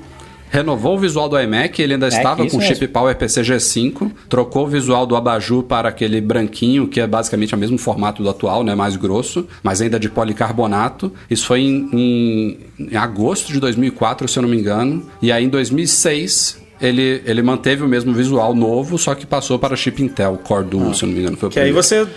Renovou 0.50 0.96
o 0.96 1.00
visual 1.00 1.28
do 1.28 1.40
iMac, 1.40 1.82
ele 1.82 1.94
ainda 1.94 2.08
estava 2.08 2.42
É, 2.44 2.46
isso 2.46 2.56
com 2.56 2.62
mesmo. 2.62 2.76
chip 2.76 2.88
Power 2.88 3.16
PCG5, 3.16 4.12
trocou 4.30 4.66
o 4.66 4.68
visual 4.68 5.06
do 5.06 5.16
abajur 5.16 5.64
para 5.64 5.90
aquele 5.90 6.22
branquinho, 6.22 6.88
que 6.88 7.00
é 7.02 7.08
basicamente 7.08 7.54
o 7.54 7.58
mesmo 7.58 7.78
formato 7.78 8.24
do 8.24 8.30
atual, 8.30 8.64
né, 8.64 8.74
mais 8.74 8.96
grosso, 8.96 9.46
mas 9.62 9.82
ainda 9.82 10.00
de 10.00 10.10
policarbonato. 10.10 11.12
Isso 11.30 11.46
foi 11.46 11.62
em, 11.62 11.90
em- 11.94 12.58
em 12.92 12.96
agosto 12.96 13.52
de 13.52 13.60
2004, 13.60 14.28
se 14.28 14.40
eu 14.40 14.44
não 14.44 14.50
me 14.50 14.58
engano. 14.58 15.04
E 15.22 15.32
aí 15.32 15.44
em 15.44 15.50
2006 15.50 16.66
ele, 16.80 17.24
ele 17.26 17.42
manteve 17.42 17.84
o 17.84 17.88
mesmo 17.88 18.14
visual 18.14 18.54
novo, 18.54 18.98
só 19.00 19.16
que 19.16 19.26
passou 19.26 19.58
para 19.58 19.76
chip 19.76 20.02
Intel, 20.04 20.40
Core 20.44 20.64
Duo, 20.66 20.94
se 20.94 21.04
eu 21.04 21.08
não 21.08 21.16
me 21.16 21.22
engano. 21.22 21.36
Foi 21.36 21.50
o 21.50 21.50
Ah. 21.50 21.54
Que 21.54 21.60
aí 21.60 21.72
você 21.72 22.08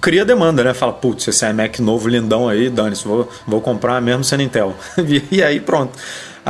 cria 0.00 0.24
demanda, 0.26 0.62
né? 0.62 0.74
Fala, 0.74 0.92
putz, 0.92 1.26
esse 1.26 1.44
iMac 1.48 1.80
novo, 1.80 2.06
lindão 2.06 2.46
aí, 2.48 2.68
dane-se, 2.68 3.02
vou, 3.04 3.28
vou 3.46 3.60
comprar 3.62 4.00
mesmo 4.02 4.22
sendo 4.22 4.42
Intel. 4.42 4.76
e 5.32 5.42
aí 5.42 5.58
pronto. 5.58 5.98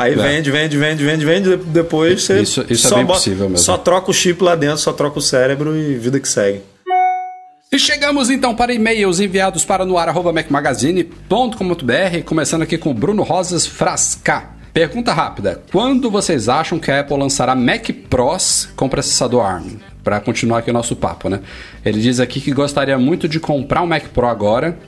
Aí 0.02 0.14
vende, 0.14 0.50
vende, 0.50 0.76
vende, 0.76 1.04
vende, 1.04 1.24
vende, 1.24 1.56
depois 1.56 2.22
você 2.22 2.38
É. 2.38 2.42
Isso- 2.42 2.64
isso 2.68 2.86
é 2.86 2.90
só 2.90 2.96
bem 2.96 3.06
possível 3.06 3.48
mesmo. 3.48 3.64
Só 3.64 3.76
troca 3.76 4.10
o 4.10 4.14
chip 4.14 4.42
lá 4.42 4.54
dentro, 4.56 4.78
só 4.78 4.92
troca 4.92 5.18
o 5.18 5.22
cérebro 5.22 5.76
e 5.76 5.94
vida 5.96 6.18
que 6.18 6.28
segue. 6.28 6.62
E 7.72 7.78
chegamos 7.78 8.30
então 8.30 8.54
para 8.54 8.72
e-mails 8.74 9.20
enviados 9.20 9.64
para 9.64 9.84
no 9.84 9.96
ar@macmagazine.com.br, 9.96 12.22
começando 12.24 12.62
aqui 12.62 12.76
com 12.78 12.92
Bruno 12.92 13.22
Rosas 13.22 13.66
Frasca. 13.66 14.44
Pergunta 14.72 15.12
rápida: 15.12 15.62
quando 15.72 16.10
vocês 16.10 16.48
acham 16.48 16.78
que 16.78 16.90
a 16.90 17.00
Apple 17.00 17.18
lançará 17.18 17.54
Mac 17.54 17.88
Pros 18.08 18.68
com 18.76 18.88
processador 18.88 19.44
ARM? 19.44 19.78
Para 20.02 20.18
continuar 20.18 20.60
aqui 20.60 20.70
o 20.70 20.72
nosso 20.72 20.96
papo, 20.96 21.28
né? 21.28 21.40
Ele 21.84 22.00
diz 22.00 22.20
aqui 22.20 22.40
que 22.40 22.52
gostaria 22.52 22.98
muito 22.98 23.28
de 23.28 23.38
comprar 23.38 23.82
um 23.82 23.86
Mac 23.86 24.04
Pro 24.14 24.26
agora, 24.26 24.78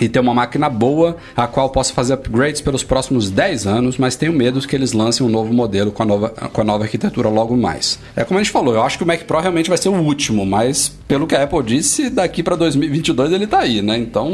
e 0.00 0.08
ter 0.08 0.20
uma 0.20 0.34
máquina 0.34 0.68
boa, 0.68 1.16
a 1.36 1.46
qual 1.46 1.70
possa 1.70 1.92
fazer 1.92 2.14
upgrades 2.14 2.60
pelos 2.60 2.82
próximos 2.82 3.30
10 3.30 3.66
anos, 3.66 3.98
mas 3.98 4.16
tenho 4.16 4.32
medo 4.32 4.60
que 4.66 4.74
eles 4.74 4.92
lancem 4.92 5.26
um 5.26 5.28
novo 5.28 5.52
modelo 5.52 5.90
com 5.90 6.02
a 6.02 6.06
nova, 6.06 6.28
com 6.28 6.60
a 6.60 6.64
nova 6.64 6.84
arquitetura 6.84 7.28
logo 7.28 7.56
mais. 7.56 7.98
É 8.14 8.24
como 8.24 8.38
a 8.38 8.42
gente 8.42 8.52
falou, 8.52 8.74
eu 8.74 8.82
acho 8.82 8.98
que 8.98 9.04
o 9.04 9.06
Mac 9.06 9.22
Pro 9.22 9.40
realmente 9.40 9.68
vai 9.68 9.78
ser 9.78 9.88
o 9.88 9.94
último, 9.94 10.44
mas 10.44 10.92
pelo 11.06 11.26
que 11.26 11.34
a 11.34 11.42
Apple 11.42 11.62
disse, 11.62 12.10
daqui 12.10 12.42
para 12.42 12.56
2022 12.56 13.32
ele 13.32 13.46
tá 13.46 13.60
aí, 13.60 13.80
né? 13.82 13.96
Então 13.96 14.32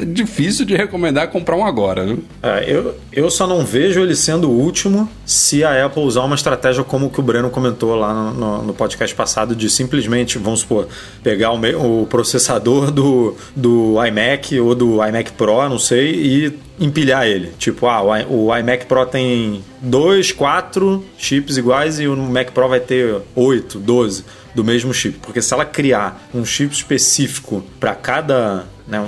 é 0.00 0.04
difícil 0.04 0.64
de 0.64 0.76
recomendar 0.76 1.28
comprar 1.28 1.56
um 1.56 1.64
agora, 1.64 2.04
viu? 2.04 2.22
É, 2.42 2.64
eu, 2.66 2.94
eu 3.12 3.30
só 3.30 3.46
não 3.46 3.64
vejo 3.64 4.00
ele 4.00 4.14
sendo 4.14 4.48
o 4.48 4.52
último 4.52 5.08
se 5.24 5.64
a 5.64 5.86
Apple 5.86 6.02
usar 6.02 6.22
uma 6.22 6.34
estratégia 6.34 6.84
como 6.84 7.06
o 7.06 7.10
que 7.10 7.20
o 7.20 7.22
Breno 7.22 7.50
comentou 7.50 7.94
lá 7.94 8.12
no, 8.12 8.34
no, 8.34 8.62
no 8.64 8.74
podcast 8.74 9.14
passado, 9.14 9.54
de 9.54 9.70
simplesmente, 9.70 10.38
vamos 10.38 10.60
supor, 10.60 10.88
pegar 11.22 11.52
o, 11.52 12.02
o 12.02 12.06
processador 12.06 12.90
do, 12.90 13.34
do 13.54 13.94
iMac 14.04 14.58
ou 14.60 14.74
do 14.74 14.99
iMac 15.04 15.32
Pro, 15.32 15.68
não 15.68 15.78
sei, 15.78 16.12
e 16.14 16.58
empilhar 16.78 17.26
ele. 17.26 17.52
Tipo, 17.58 17.86
ah, 17.86 18.02
o 18.28 18.56
iMac 18.56 18.86
Pro 18.86 19.04
tem 19.06 19.64
dois, 19.80 20.32
quatro 20.32 21.04
chips 21.18 21.56
iguais 21.56 22.00
e 22.00 22.06
o 22.06 22.16
Mac 22.16 22.50
Pro 22.52 22.68
vai 22.68 22.80
ter 22.80 23.16
oito, 23.34 23.78
doze 23.78 24.24
do 24.54 24.64
mesmo 24.64 24.92
chip. 24.92 25.18
Porque 25.18 25.40
se 25.40 25.52
ela 25.54 25.64
criar 25.64 26.28
um 26.34 26.44
chip 26.44 26.74
específico 26.74 27.64
para 27.78 27.94
cada, 27.94 28.66
né, 28.86 29.00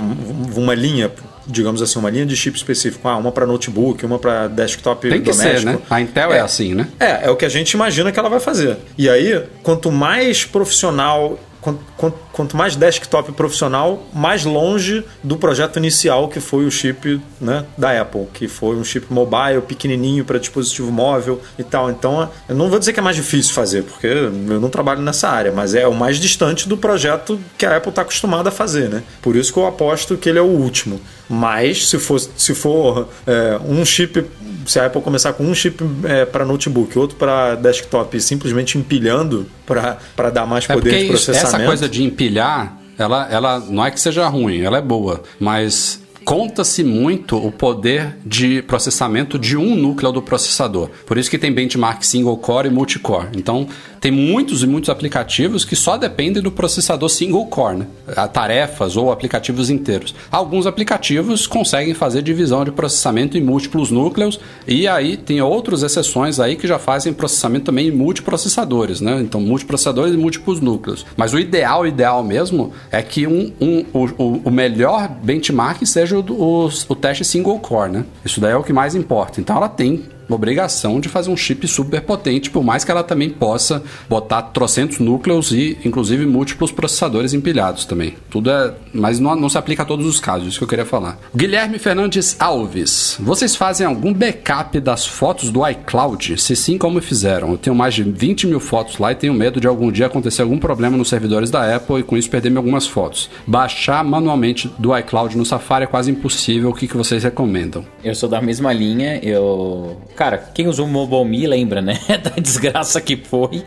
uma 0.55 0.73
linha 0.73 1.11
digamos 1.45 1.81
assim, 1.81 1.99
uma 1.99 2.09
linha 2.09 2.25
de 2.25 2.37
chip 2.37 2.55
específico, 2.55 3.05
ah, 3.07 3.17
uma 3.17 3.31
para 3.31 3.45
notebook, 3.45 4.05
uma 4.05 4.17
para 4.17 4.47
desktop 4.47 5.09
Tem 5.09 5.21
que 5.21 5.29
doméstico. 5.29 5.59
Ser, 5.59 5.65
né? 5.65 5.79
A 5.89 5.99
Intel 5.99 6.31
é, 6.31 6.37
é 6.37 6.39
assim, 6.39 6.73
né? 6.73 6.87
É, 6.99 7.25
é 7.25 7.29
o 7.29 7.35
que 7.35 7.43
a 7.43 7.49
gente 7.49 7.71
imagina 7.71 8.11
que 8.11 8.17
ela 8.17 8.29
vai 8.29 8.39
fazer. 8.39 8.77
E 8.97 9.09
aí, 9.09 9.43
quanto 9.61 9.91
mais 9.91 10.45
profissional 10.45 11.37
quanto, 11.63 12.13
quanto, 12.31 12.57
mais 12.57 12.75
desktop 12.75 13.31
profissional, 13.31 14.03
mais 14.13 14.43
longe 14.43 15.03
do 15.23 15.37
projeto 15.37 15.77
inicial 15.77 16.27
que 16.27 16.39
foi 16.39 16.65
o 16.65 16.71
chip 16.71 17.21
né, 17.39 17.65
da 17.77 18.01
Apple, 18.01 18.27
que 18.33 18.47
foi 18.47 18.75
um 18.75 18.83
chip 18.83 19.11
mobile 19.11 19.61
pequenininho 19.67 20.25
para 20.25 20.37
dispositivo 20.37 20.91
móvel 20.91 21.41
e 21.57 21.63
tal. 21.63 21.89
Então, 21.89 22.29
eu 22.47 22.55
não 22.55 22.69
vou 22.69 22.77
dizer 22.77 22.93
que 22.93 22.99
é 22.99 23.03
mais 23.03 23.15
difícil 23.15 23.53
fazer, 23.53 23.83
porque 23.83 24.07
eu 24.07 24.59
não 24.59 24.69
trabalho 24.69 25.01
nessa 25.01 25.29
área, 25.29 25.51
mas 25.51 25.73
é 25.73 25.87
o 25.87 25.93
mais 25.93 26.19
distante 26.19 26.67
do 26.67 26.77
projeto 26.77 27.39
que 27.57 27.65
a 27.65 27.77
Apple 27.77 27.89
está 27.89 28.01
acostumada 28.01 28.49
a 28.49 28.51
fazer, 28.51 28.89
né? 28.89 29.03
Por 29.21 29.35
isso 29.35 29.53
que 29.53 29.59
eu 29.59 29.65
aposto 29.65 30.17
que 30.17 30.27
ele 30.27 30.39
é 30.39 30.41
o 30.41 30.45
último. 30.45 30.99
Mas 31.29 31.87
se 31.87 31.97
for, 31.97 32.19
se 32.19 32.53
for 32.53 33.07
é, 33.25 33.59
um 33.65 33.85
chip, 33.85 34.25
se 34.65 34.79
a 34.79 34.85
Apple 34.85 35.01
começar 35.01 35.33
com 35.33 35.43
um 35.43 35.53
chip 35.53 35.83
é, 36.03 36.25
para 36.25 36.45
notebook, 36.45 36.97
outro 36.97 37.17
para 37.17 37.55
desktop, 37.55 38.19
simplesmente 38.19 38.77
empilhando 38.77 39.47
para 39.65 40.29
dar 40.29 40.45
mais 40.45 40.69
é 40.69 40.73
poder 40.73 41.03
de 41.03 41.07
processamento. 41.07 41.55
Essa 41.55 41.65
coisa 41.65 41.89
de 41.89 42.03
empilhar, 42.03 42.77
ela, 42.97 43.27
ela 43.31 43.59
não 43.59 43.85
é 43.85 43.91
que 43.91 43.99
seja 43.99 44.27
ruim, 44.27 44.61
ela 44.61 44.77
é 44.77 44.81
boa, 44.81 45.23
mas 45.39 46.02
conta-se 46.23 46.83
muito 46.83 47.37
o 47.37 47.51
poder 47.51 48.17
de 48.25 48.61
processamento 48.63 49.37
de 49.37 49.57
um 49.57 49.75
núcleo 49.75 50.11
do 50.11 50.21
processador. 50.21 50.89
Por 51.05 51.17
isso 51.17 51.29
que 51.29 51.37
tem 51.37 51.51
benchmark 51.51 52.03
single 52.03 52.37
core 52.37 52.67
e 52.67 52.71
multicore. 52.71 53.27
Então, 53.35 53.67
tem 53.99 54.11
muitos 54.11 54.63
e 54.63 54.67
muitos 54.67 54.89
aplicativos 54.89 55.63
que 55.63 55.77
só 55.77 55.95
dependem 55.95 56.43
do 56.43 56.51
processador 56.51 57.07
single 57.09 57.45
core, 57.45 57.77
né? 57.77 57.87
tarefas 58.33 58.97
ou 58.97 59.11
aplicativos 59.11 59.69
inteiros. 59.69 60.13
Alguns 60.29 60.67
aplicativos 60.67 61.47
conseguem 61.47 61.93
fazer 61.93 62.21
divisão 62.21 62.65
de 62.65 62.71
processamento 62.71 63.37
em 63.37 63.41
múltiplos 63.41 63.91
núcleos 63.91 64.39
e 64.67 64.87
aí 64.87 65.15
tem 65.15 65.41
outras 65.41 65.83
exceções 65.83 66.39
aí 66.39 66.55
que 66.55 66.67
já 66.67 66.77
fazem 66.77 67.13
processamento 67.13 67.65
também 67.65 67.87
em 67.87 67.91
multiprocessadores, 67.91 68.99
né? 68.99 69.21
Então, 69.21 69.39
multiprocessadores 69.39 70.13
e 70.13 70.17
múltiplos 70.17 70.59
núcleos. 70.59 71.05
Mas 71.15 71.33
o 71.33 71.39
ideal, 71.39 71.87
ideal 71.87 72.23
mesmo, 72.23 72.73
é 72.91 73.01
que 73.01 73.25
um, 73.25 73.53
um 73.61 73.85
o, 73.93 74.41
o 74.45 74.51
melhor 74.51 75.07
benchmark 75.07 75.85
seja 75.85 76.12
o, 76.15 76.23
o, 76.31 76.65
o 76.65 76.95
teste 76.95 77.23
single 77.23 77.59
core, 77.59 77.91
né? 77.91 78.05
Isso 78.23 78.39
daí 78.39 78.51
é 78.51 78.57
o 78.57 78.63
que 78.63 78.73
mais 78.73 78.95
importa. 78.95 79.39
Então, 79.39 79.55
ela 79.57 79.69
tem 79.69 80.05
obrigação 80.29 80.99
de 80.99 81.09
fazer 81.09 81.29
um 81.29 81.37
chip 81.37 81.67
super 81.67 82.01
potente, 82.01 82.49
por 82.49 82.63
mais 82.63 82.83
que 82.83 82.91
ela 82.91 83.03
também 83.03 83.29
possa 83.29 83.83
botar 84.09 84.41
trocentos 84.43 84.99
núcleos 84.99 85.51
e, 85.51 85.77
inclusive, 85.83 86.25
múltiplos 86.25 86.71
processadores 86.71 87.33
empilhados 87.33 87.85
também. 87.85 88.15
Tudo 88.29 88.49
é. 88.49 88.73
Mas 88.93 89.19
não, 89.19 89.35
não 89.35 89.49
se 89.49 89.57
aplica 89.57 89.83
a 89.83 89.85
todos 89.85 90.05
os 90.05 90.19
casos, 90.19 90.47
isso 90.47 90.57
que 90.57 90.63
eu 90.63 90.67
queria 90.67 90.85
falar. 90.85 91.17
Guilherme 91.35 91.79
Fernandes 91.79 92.35
Alves. 92.39 93.17
Vocês 93.19 93.55
fazem 93.55 93.85
algum 93.85 94.13
backup 94.13 94.79
das 94.79 95.05
fotos 95.05 95.49
do 95.49 95.67
iCloud? 95.67 96.39
Se 96.41 96.55
sim, 96.55 96.77
como 96.77 97.01
fizeram? 97.01 97.51
Eu 97.51 97.57
tenho 97.57 97.75
mais 97.75 97.93
de 97.93 98.03
20 98.03 98.47
mil 98.47 98.59
fotos 98.59 98.97
lá 98.97 99.11
e 99.11 99.15
tenho 99.15 99.33
medo 99.33 99.59
de 99.59 99.67
algum 99.67 99.91
dia 99.91 100.05
acontecer 100.05 100.41
algum 100.41 100.57
problema 100.57 100.97
nos 100.97 101.09
servidores 101.09 101.49
da 101.49 101.75
Apple 101.75 101.99
e 101.99 102.03
com 102.03 102.17
isso 102.17 102.29
perder 102.29 102.55
algumas 102.55 102.87
fotos. 102.87 103.29
Baixar 103.45 104.03
manualmente 104.03 104.71
do 104.77 104.97
iCloud 104.97 105.37
no 105.37 105.45
Safari 105.45 105.83
é 105.85 105.87
quase 105.87 106.11
impossível. 106.11 106.69
O 106.69 106.73
que, 106.73 106.87
que 106.87 106.97
vocês 106.97 107.23
recomendam? 107.23 107.85
Eu 108.03 108.15
sou 108.15 108.29
da 108.29 108.41
mesma 108.41 108.71
linha, 108.73 109.19
eu 109.23 109.97
Cara, 110.15 110.37
quem 110.37 110.67
usou 110.67 110.85
o 110.85 110.89
Mobile 110.89 111.25
Me 111.25 111.47
lembra, 111.47 111.81
né? 111.81 111.99
da 112.23 112.31
desgraça 112.41 113.01
que 113.01 113.17
foi. 113.17 113.63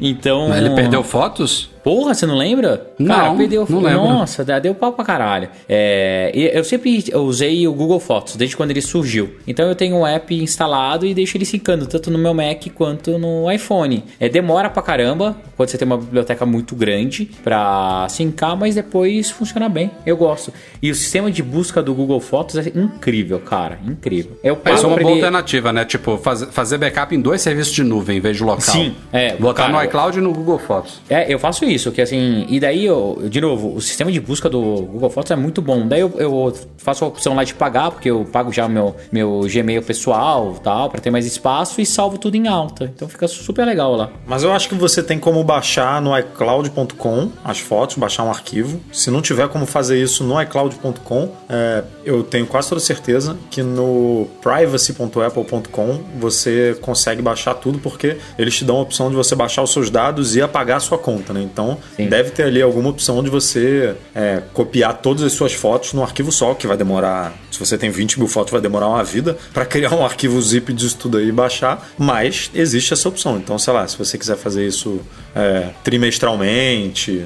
Então. 0.00 0.48
Mas 0.48 0.58
ele 0.58 0.74
perdeu 0.74 1.02
fotos? 1.02 1.70
Porra, 1.86 2.14
você 2.14 2.26
não 2.26 2.34
lembra? 2.34 2.90
Não, 2.98 3.14
Cara, 3.14 3.34
perdeu 3.34 3.64
não 3.68 3.78
lembro. 3.78 4.08
Nossa, 4.08 4.42
deu 4.60 4.74
pau 4.74 4.92
pra 4.92 5.04
caralho. 5.04 5.48
É, 5.68 6.32
eu 6.34 6.64
sempre 6.64 7.04
usei 7.14 7.68
o 7.68 7.72
Google 7.72 8.00
Fotos, 8.00 8.34
desde 8.34 8.56
quando 8.56 8.72
ele 8.72 8.80
surgiu. 8.80 9.36
Então 9.46 9.68
eu 9.68 9.74
tenho 9.76 9.94
um 9.94 10.04
app 10.04 10.34
instalado 10.34 11.06
e 11.06 11.14
deixo 11.14 11.36
ele 11.36 11.44
sincando, 11.44 11.86
tanto 11.86 12.10
no 12.10 12.18
meu 12.18 12.34
Mac 12.34 12.66
quanto 12.74 13.16
no 13.20 13.48
iPhone. 13.52 14.02
É, 14.18 14.28
demora 14.28 14.68
pra 14.68 14.82
caramba, 14.82 15.36
quando 15.56 15.68
você 15.68 15.78
tem 15.78 15.86
uma 15.86 15.96
biblioteca 15.96 16.44
muito 16.44 16.74
grande 16.74 17.30
pra 17.44 18.08
sincar, 18.08 18.56
mas 18.56 18.74
depois 18.74 19.30
funciona 19.30 19.68
bem. 19.68 19.92
Eu 20.04 20.16
gosto. 20.16 20.52
E 20.82 20.90
o 20.90 20.94
sistema 20.96 21.30
de 21.30 21.40
busca 21.40 21.80
do 21.84 21.94
Google 21.94 22.18
Fotos 22.18 22.56
é 22.56 22.72
incrível, 22.74 23.38
cara. 23.38 23.78
Incrível. 23.86 24.36
Eu 24.42 24.60
é, 24.64 24.70
é 24.70 24.72
uma 24.72 24.96
boa 24.96 25.00
ele... 25.02 25.10
alternativa, 25.12 25.72
né? 25.72 25.84
Tipo, 25.84 26.16
faz, 26.16 26.42
fazer 26.50 26.78
backup 26.78 27.14
em 27.14 27.20
dois 27.20 27.42
serviços 27.42 27.72
de 27.72 27.84
nuvem 27.84 28.18
em 28.18 28.20
vez 28.20 28.36
de 28.36 28.42
local. 28.42 28.60
Sim, 28.60 28.96
é. 29.12 29.36
Botar 29.36 29.68
cara, 29.68 29.72
no 29.72 29.84
iCloud 29.84 30.18
e 30.18 30.20
no 30.20 30.32
Google 30.32 30.58
Fotos. 30.58 31.00
É, 31.08 31.32
eu 31.32 31.38
faço 31.38 31.64
isso 31.64 31.75
isso, 31.76 31.92
que 31.92 32.02
assim, 32.02 32.44
e 32.48 32.58
daí, 32.58 32.84
eu, 32.84 33.28
de 33.28 33.40
novo, 33.40 33.74
o 33.74 33.80
sistema 33.80 34.10
de 34.10 34.20
busca 34.20 34.48
do 34.48 34.60
Google 34.60 35.10
Fotos 35.10 35.30
é 35.30 35.36
muito 35.36 35.62
bom. 35.62 35.86
Daí 35.86 36.00
eu, 36.00 36.12
eu 36.18 36.54
faço 36.76 37.04
a 37.04 37.08
opção 37.08 37.34
lá 37.34 37.44
de 37.44 37.54
pagar, 37.54 37.90
porque 37.90 38.10
eu 38.10 38.24
pago 38.24 38.52
já 38.52 38.68
meu, 38.68 38.96
meu 39.12 39.40
Gmail 39.52 39.82
pessoal 39.82 40.54
tal, 40.62 40.90
para 40.90 41.00
ter 41.00 41.10
mais 41.10 41.26
espaço 41.26 41.80
e 41.80 41.86
salvo 41.86 42.18
tudo 42.18 42.36
em 42.36 42.48
alta. 42.48 42.90
Então 42.94 43.08
fica 43.08 43.28
super 43.28 43.64
legal 43.64 43.94
lá. 43.94 44.10
Mas 44.26 44.42
eu 44.42 44.52
acho 44.52 44.68
que 44.68 44.74
você 44.74 45.02
tem 45.02 45.18
como 45.18 45.42
baixar 45.44 46.00
no 46.00 46.16
iCloud.com 46.18 47.30
as 47.44 47.58
fotos, 47.58 47.96
baixar 47.96 48.24
um 48.24 48.30
arquivo. 48.30 48.80
Se 48.92 49.10
não 49.10 49.22
tiver 49.22 49.48
como 49.48 49.66
fazer 49.66 50.00
isso 50.00 50.24
no 50.24 50.40
iCloud.com, 50.42 51.30
é, 51.48 51.84
eu 52.04 52.22
tenho 52.22 52.46
quase 52.46 52.68
toda 52.68 52.80
certeza 52.80 53.36
que 53.50 53.62
no 53.62 54.28
privacy.apple.com 54.42 56.00
você 56.18 56.76
consegue 56.80 57.22
baixar 57.22 57.54
tudo, 57.54 57.78
porque 57.78 58.16
eles 58.38 58.56
te 58.56 58.64
dão 58.64 58.78
a 58.78 58.80
opção 58.80 59.10
de 59.10 59.16
você 59.16 59.34
baixar 59.34 59.62
os 59.62 59.72
seus 59.72 59.90
dados 59.90 60.36
e 60.36 60.42
apagar 60.42 60.78
a 60.78 60.80
sua 60.80 60.98
conta, 60.98 61.32
né? 61.32 61.42
Então 61.42 61.65
então, 61.66 61.78
Sim. 61.96 62.08
deve 62.08 62.30
ter 62.30 62.44
ali 62.44 62.62
alguma 62.62 62.90
opção 62.90 63.22
de 63.22 63.30
você 63.30 63.94
é, 64.14 64.42
copiar 64.52 64.94
todas 64.98 65.22
as 65.22 65.32
suas 65.32 65.52
fotos 65.52 65.92
num 65.92 66.02
arquivo 66.02 66.30
só, 66.30 66.54
que 66.54 66.66
vai 66.66 66.76
demorar. 66.76 67.34
Se 67.50 67.58
você 67.58 67.76
tem 67.76 67.90
20 67.90 68.18
mil 68.18 68.28
fotos, 68.28 68.52
vai 68.52 68.60
demorar 68.60 68.88
uma 68.88 69.02
vida 69.02 69.36
para 69.52 69.64
criar 69.64 69.94
um 69.94 70.04
arquivo 70.04 70.40
zip 70.40 70.72
disso 70.72 70.96
tudo 70.98 71.18
aí 71.18 71.28
e 71.28 71.32
baixar. 71.32 71.88
Mas 71.98 72.50
existe 72.54 72.92
essa 72.92 73.08
opção. 73.08 73.36
Então, 73.38 73.58
sei 73.58 73.72
lá, 73.72 73.86
se 73.88 73.96
você 73.96 74.16
quiser 74.16 74.36
fazer 74.36 74.66
isso 74.66 75.00
é, 75.34 75.70
trimestralmente, 75.82 77.24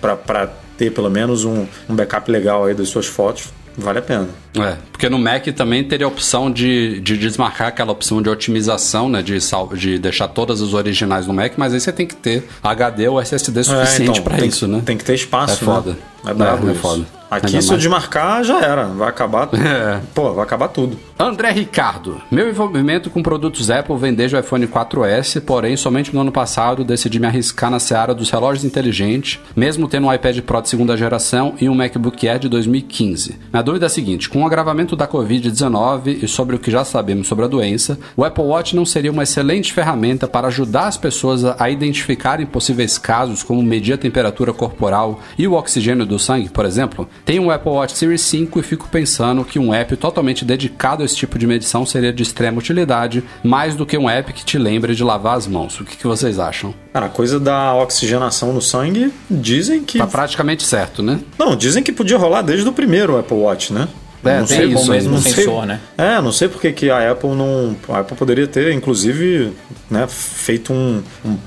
para 0.00 0.52
ter 0.76 0.92
pelo 0.92 1.10
menos 1.10 1.44
um, 1.44 1.66
um 1.88 1.94
backup 1.94 2.30
legal 2.30 2.64
aí 2.64 2.74
das 2.74 2.88
suas 2.88 3.06
fotos, 3.06 3.48
vale 3.78 3.98
a 4.00 4.02
pena. 4.02 4.28
É, 4.56 4.76
porque 4.90 5.08
no 5.08 5.18
Mac 5.18 5.46
também 5.48 5.84
teria 5.84 6.06
a 6.06 6.08
opção 6.08 6.50
de, 6.50 7.00
de 7.00 7.16
desmarcar 7.16 7.68
aquela 7.68 7.92
opção 7.92 8.20
de 8.20 8.28
otimização, 8.28 9.08
né? 9.08 9.22
De, 9.22 9.40
sal, 9.40 9.68
de 9.68 9.98
deixar 9.98 10.28
todas 10.28 10.60
as 10.60 10.74
originais 10.74 11.26
no 11.26 11.32
Mac, 11.32 11.52
mas 11.56 11.72
aí 11.72 11.80
você 11.80 11.92
tem 11.92 12.06
que 12.06 12.16
ter 12.16 12.46
HD 12.62 13.08
ou 13.08 13.20
SSD 13.20 13.64
suficiente 13.64 14.18
é, 14.18 14.20
então, 14.20 14.24
para 14.24 14.44
isso, 14.44 14.66
né? 14.66 14.82
Tem 14.84 14.96
que 14.96 15.04
ter 15.04 15.14
espaço. 15.14 15.54
É 15.54 15.56
foda. 15.56 15.90
Né? 15.92 15.96
É, 16.28 16.34
bravo 16.34 16.68
é, 16.68 16.72
é 16.72 16.74
foda. 16.74 17.18
Aqui, 17.30 17.60
se 17.60 17.70
eu 17.70 17.76
desmarcar, 17.76 18.42
já 18.42 18.60
era. 18.60 18.84
Vai 18.86 19.08
acabar. 19.08 19.48
É. 19.68 20.00
Pô, 20.14 20.32
vai 20.32 20.44
acabar 20.44 20.68
tudo. 20.68 20.98
André 21.18 21.50
Ricardo. 21.50 22.22
Meu 22.30 22.48
envolvimento 22.48 23.10
com 23.10 23.22
produtos 23.22 23.70
Apple 23.70 23.96
vem 23.98 24.14
desde 24.14 24.36
o 24.36 24.38
iPhone 24.38 24.66
4S, 24.66 25.40
porém, 25.40 25.76
somente 25.76 26.14
no 26.14 26.20
ano 26.20 26.32
passado 26.32 26.84
decidi 26.84 27.18
me 27.18 27.26
arriscar 27.26 27.70
na 27.70 27.78
seara 27.78 28.14
dos 28.14 28.30
relógios 28.30 28.64
inteligentes, 28.64 29.40
mesmo 29.54 29.88
tendo 29.88 30.06
um 30.06 30.12
iPad 30.12 30.40
Pro 30.40 30.62
de 30.62 30.68
segunda 30.70 30.96
geração 30.96 31.54
e 31.60 31.68
um 31.68 31.74
MacBook 31.74 32.26
Air 32.26 32.38
de 32.38 32.48
2015. 32.48 33.36
Minha 33.52 33.62
dúvida 33.62 33.86
é 33.86 33.88
a 33.88 33.90
seguinte: 33.90 34.30
com 34.30 34.42
o 34.42 34.46
agravamento 34.46 34.96
da 34.96 35.06
Covid-19 35.06 36.22
e 36.22 36.28
sobre 36.28 36.56
o 36.56 36.58
que 36.58 36.70
já 36.70 36.84
sabemos 36.84 37.26
sobre 37.26 37.44
a 37.44 37.48
doença, 37.48 37.98
o 38.16 38.24
Apple 38.24 38.44
Watch 38.44 38.74
não 38.74 38.86
seria 38.86 39.12
uma 39.12 39.24
excelente 39.24 39.72
ferramenta 39.72 40.26
para 40.26 40.46
ajudar 40.48 40.86
as 40.86 40.96
pessoas 40.96 41.44
a 41.44 41.68
identificarem 41.68 42.46
possíveis 42.46 42.96
casos, 42.96 43.42
como 43.42 43.62
medir 43.62 43.94
a 43.94 43.98
temperatura 43.98 44.52
corporal 44.52 45.20
e 45.36 45.46
o 45.46 45.54
oxigênio 45.54 46.06
do 46.06 46.17
sangue, 46.18 46.48
por 46.48 46.64
exemplo? 46.64 47.08
Tenho 47.24 47.42
um 47.42 47.50
Apple 47.50 47.70
Watch 47.72 47.96
Series 47.96 48.20
5 48.22 48.58
e 48.60 48.62
fico 48.62 48.88
pensando 48.88 49.44
que 49.44 49.58
um 49.58 49.72
app 49.72 49.96
totalmente 49.96 50.44
dedicado 50.44 51.02
a 51.02 51.06
esse 51.06 51.16
tipo 51.16 51.38
de 51.38 51.46
medição 51.46 51.84
seria 51.86 52.12
de 52.12 52.22
extrema 52.22 52.58
utilidade, 52.58 53.22
mais 53.42 53.74
do 53.74 53.84
que 53.86 53.96
um 53.96 54.08
app 54.08 54.32
que 54.32 54.44
te 54.44 54.58
lembre 54.58 54.94
de 54.94 55.04
lavar 55.04 55.36
as 55.36 55.46
mãos. 55.46 55.78
O 55.80 55.84
que, 55.84 55.96
que 55.96 56.06
vocês 56.06 56.38
acham? 56.38 56.74
Cara, 56.92 57.06
a 57.06 57.10
coisa 57.10 57.38
da 57.38 57.74
oxigenação 57.74 58.52
no 58.52 58.60
sangue, 58.62 59.12
dizem 59.30 59.82
que. 59.84 59.98
Tá 59.98 60.06
praticamente 60.06 60.62
certo, 60.64 61.02
né? 61.02 61.20
Não, 61.38 61.54
dizem 61.56 61.82
que 61.82 61.92
podia 61.92 62.16
rolar 62.18 62.42
desde 62.42 62.68
o 62.68 62.72
primeiro 62.72 63.18
Apple 63.18 63.36
Watch, 63.36 63.72
né? 63.72 63.88
É, 64.24 64.40
não 64.40 64.46
tem 64.46 64.56
sei, 64.58 64.66
isso 64.66 64.74
Bom 64.84 64.90
mesmo 64.92 65.08
no 65.10 65.14
não 65.16 65.22
sensor, 65.22 65.44
sei, 65.60 65.66
né? 65.66 65.80
É, 65.96 66.20
não 66.20 66.32
sei 66.32 66.48
porque 66.48 66.72
que 66.72 66.90
a 66.90 67.12
Apple 67.12 67.30
não. 67.30 67.76
A 67.88 68.00
Apple 68.00 68.16
poderia 68.16 68.46
ter, 68.48 68.72
inclusive, 68.72 69.52
né, 69.88 70.06
feito 70.08 70.72
um- 70.72 71.02
um- 71.24 71.38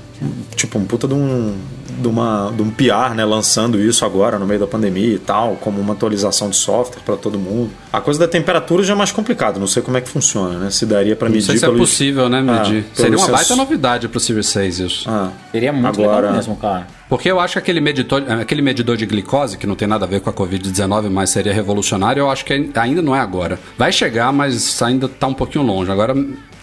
tipo, 0.56 0.78
um 0.78 0.84
puta 0.84 1.06
de 1.08 1.14
um. 1.14 1.54
De, 1.92 2.08
uma, 2.08 2.50
de 2.56 2.62
um 2.62 2.70
PR, 2.70 3.14
né? 3.14 3.22
Lançando 3.24 3.78
isso 3.78 4.04
agora 4.04 4.38
no 4.38 4.46
meio 4.46 4.58
da 4.58 4.66
pandemia 4.66 5.14
e 5.14 5.18
tal, 5.18 5.56
como 5.56 5.78
uma 5.78 5.92
atualização 5.92 6.48
de 6.48 6.56
software 6.56 7.02
para 7.04 7.16
todo 7.16 7.38
mundo. 7.38 7.70
A 7.92 8.00
coisa 8.00 8.18
da 8.18 8.26
temperatura 8.26 8.82
já 8.82 8.94
é 8.94 8.96
mais 8.96 9.12
complicado, 9.12 9.60
não 9.60 9.66
sei 9.66 9.82
como 9.82 9.98
é 9.98 10.00
que 10.00 10.08
funciona, 10.08 10.58
né? 10.58 10.70
Se 10.70 10.86
daria 10.86 11.14
para 11.14 11.28
Não 11.28 11.34
medir 11.34 11.46
sei 11.46 11.58
se 11.58 11.64
é 11.66 11.68
possível, 11.70 12.30
né, 12.30 12.40
medir. 12.40 12.86
Ah, 12.90 12.94
Seria 12.94 13.18
uma 13.18 13.28
baita 13.28 13.54
novidade 13.54 14.08
pro 14.08 14.18
Series 14.18 14.46
6 14.46 14.78
isso. 14.80 15.04
Ah, 15.08 15.30
Seria 15.52 15.70
muito 15.70 15.86
Agora- 16.00 16.16
legal 16.22 16.32
mesmo, 16.32 16.56
cara. 16.56 16.86
Porque 17.10 17.30
eu 17.30 17.38
acho 17.38 17.52
que 17.52 17.58
aquele 17.58 17.80
medidor, 17.80 18.24
aquele 18.40 18.62
medidor 18.62 18.96
de 18.96 19.04
glicose, 19.04 19.58
que 19.58 19.66
não 19.66 19.76
tem 19.76 19.86
nada 19.86 20.06
a 20.06 20.08
ver 20.08 20.20
com 20.22 20.30
a 20.30 20.32
Covid-19, 20.32 21.10
mas 21.10 21.28
seria 21.28 21.52
revolucionário, 21.52 22.20
eu 22.22 22.30
acho 22.30 22.42
que 22.44 22.70
ainda 22.74 23.02
não 23.02 23.14
é 23.14 23.20
agora. 23.20 23.60
Vai 23.76 23.92
chegar, 23.92 24.32
mas 24.32 24.80
ainda 24.82 25.06
está 25.06 25.26
um 25.26 25.34
pouquinho 25.34 25.62
longe. 25.62 25.90
Agora, 25.92 26.14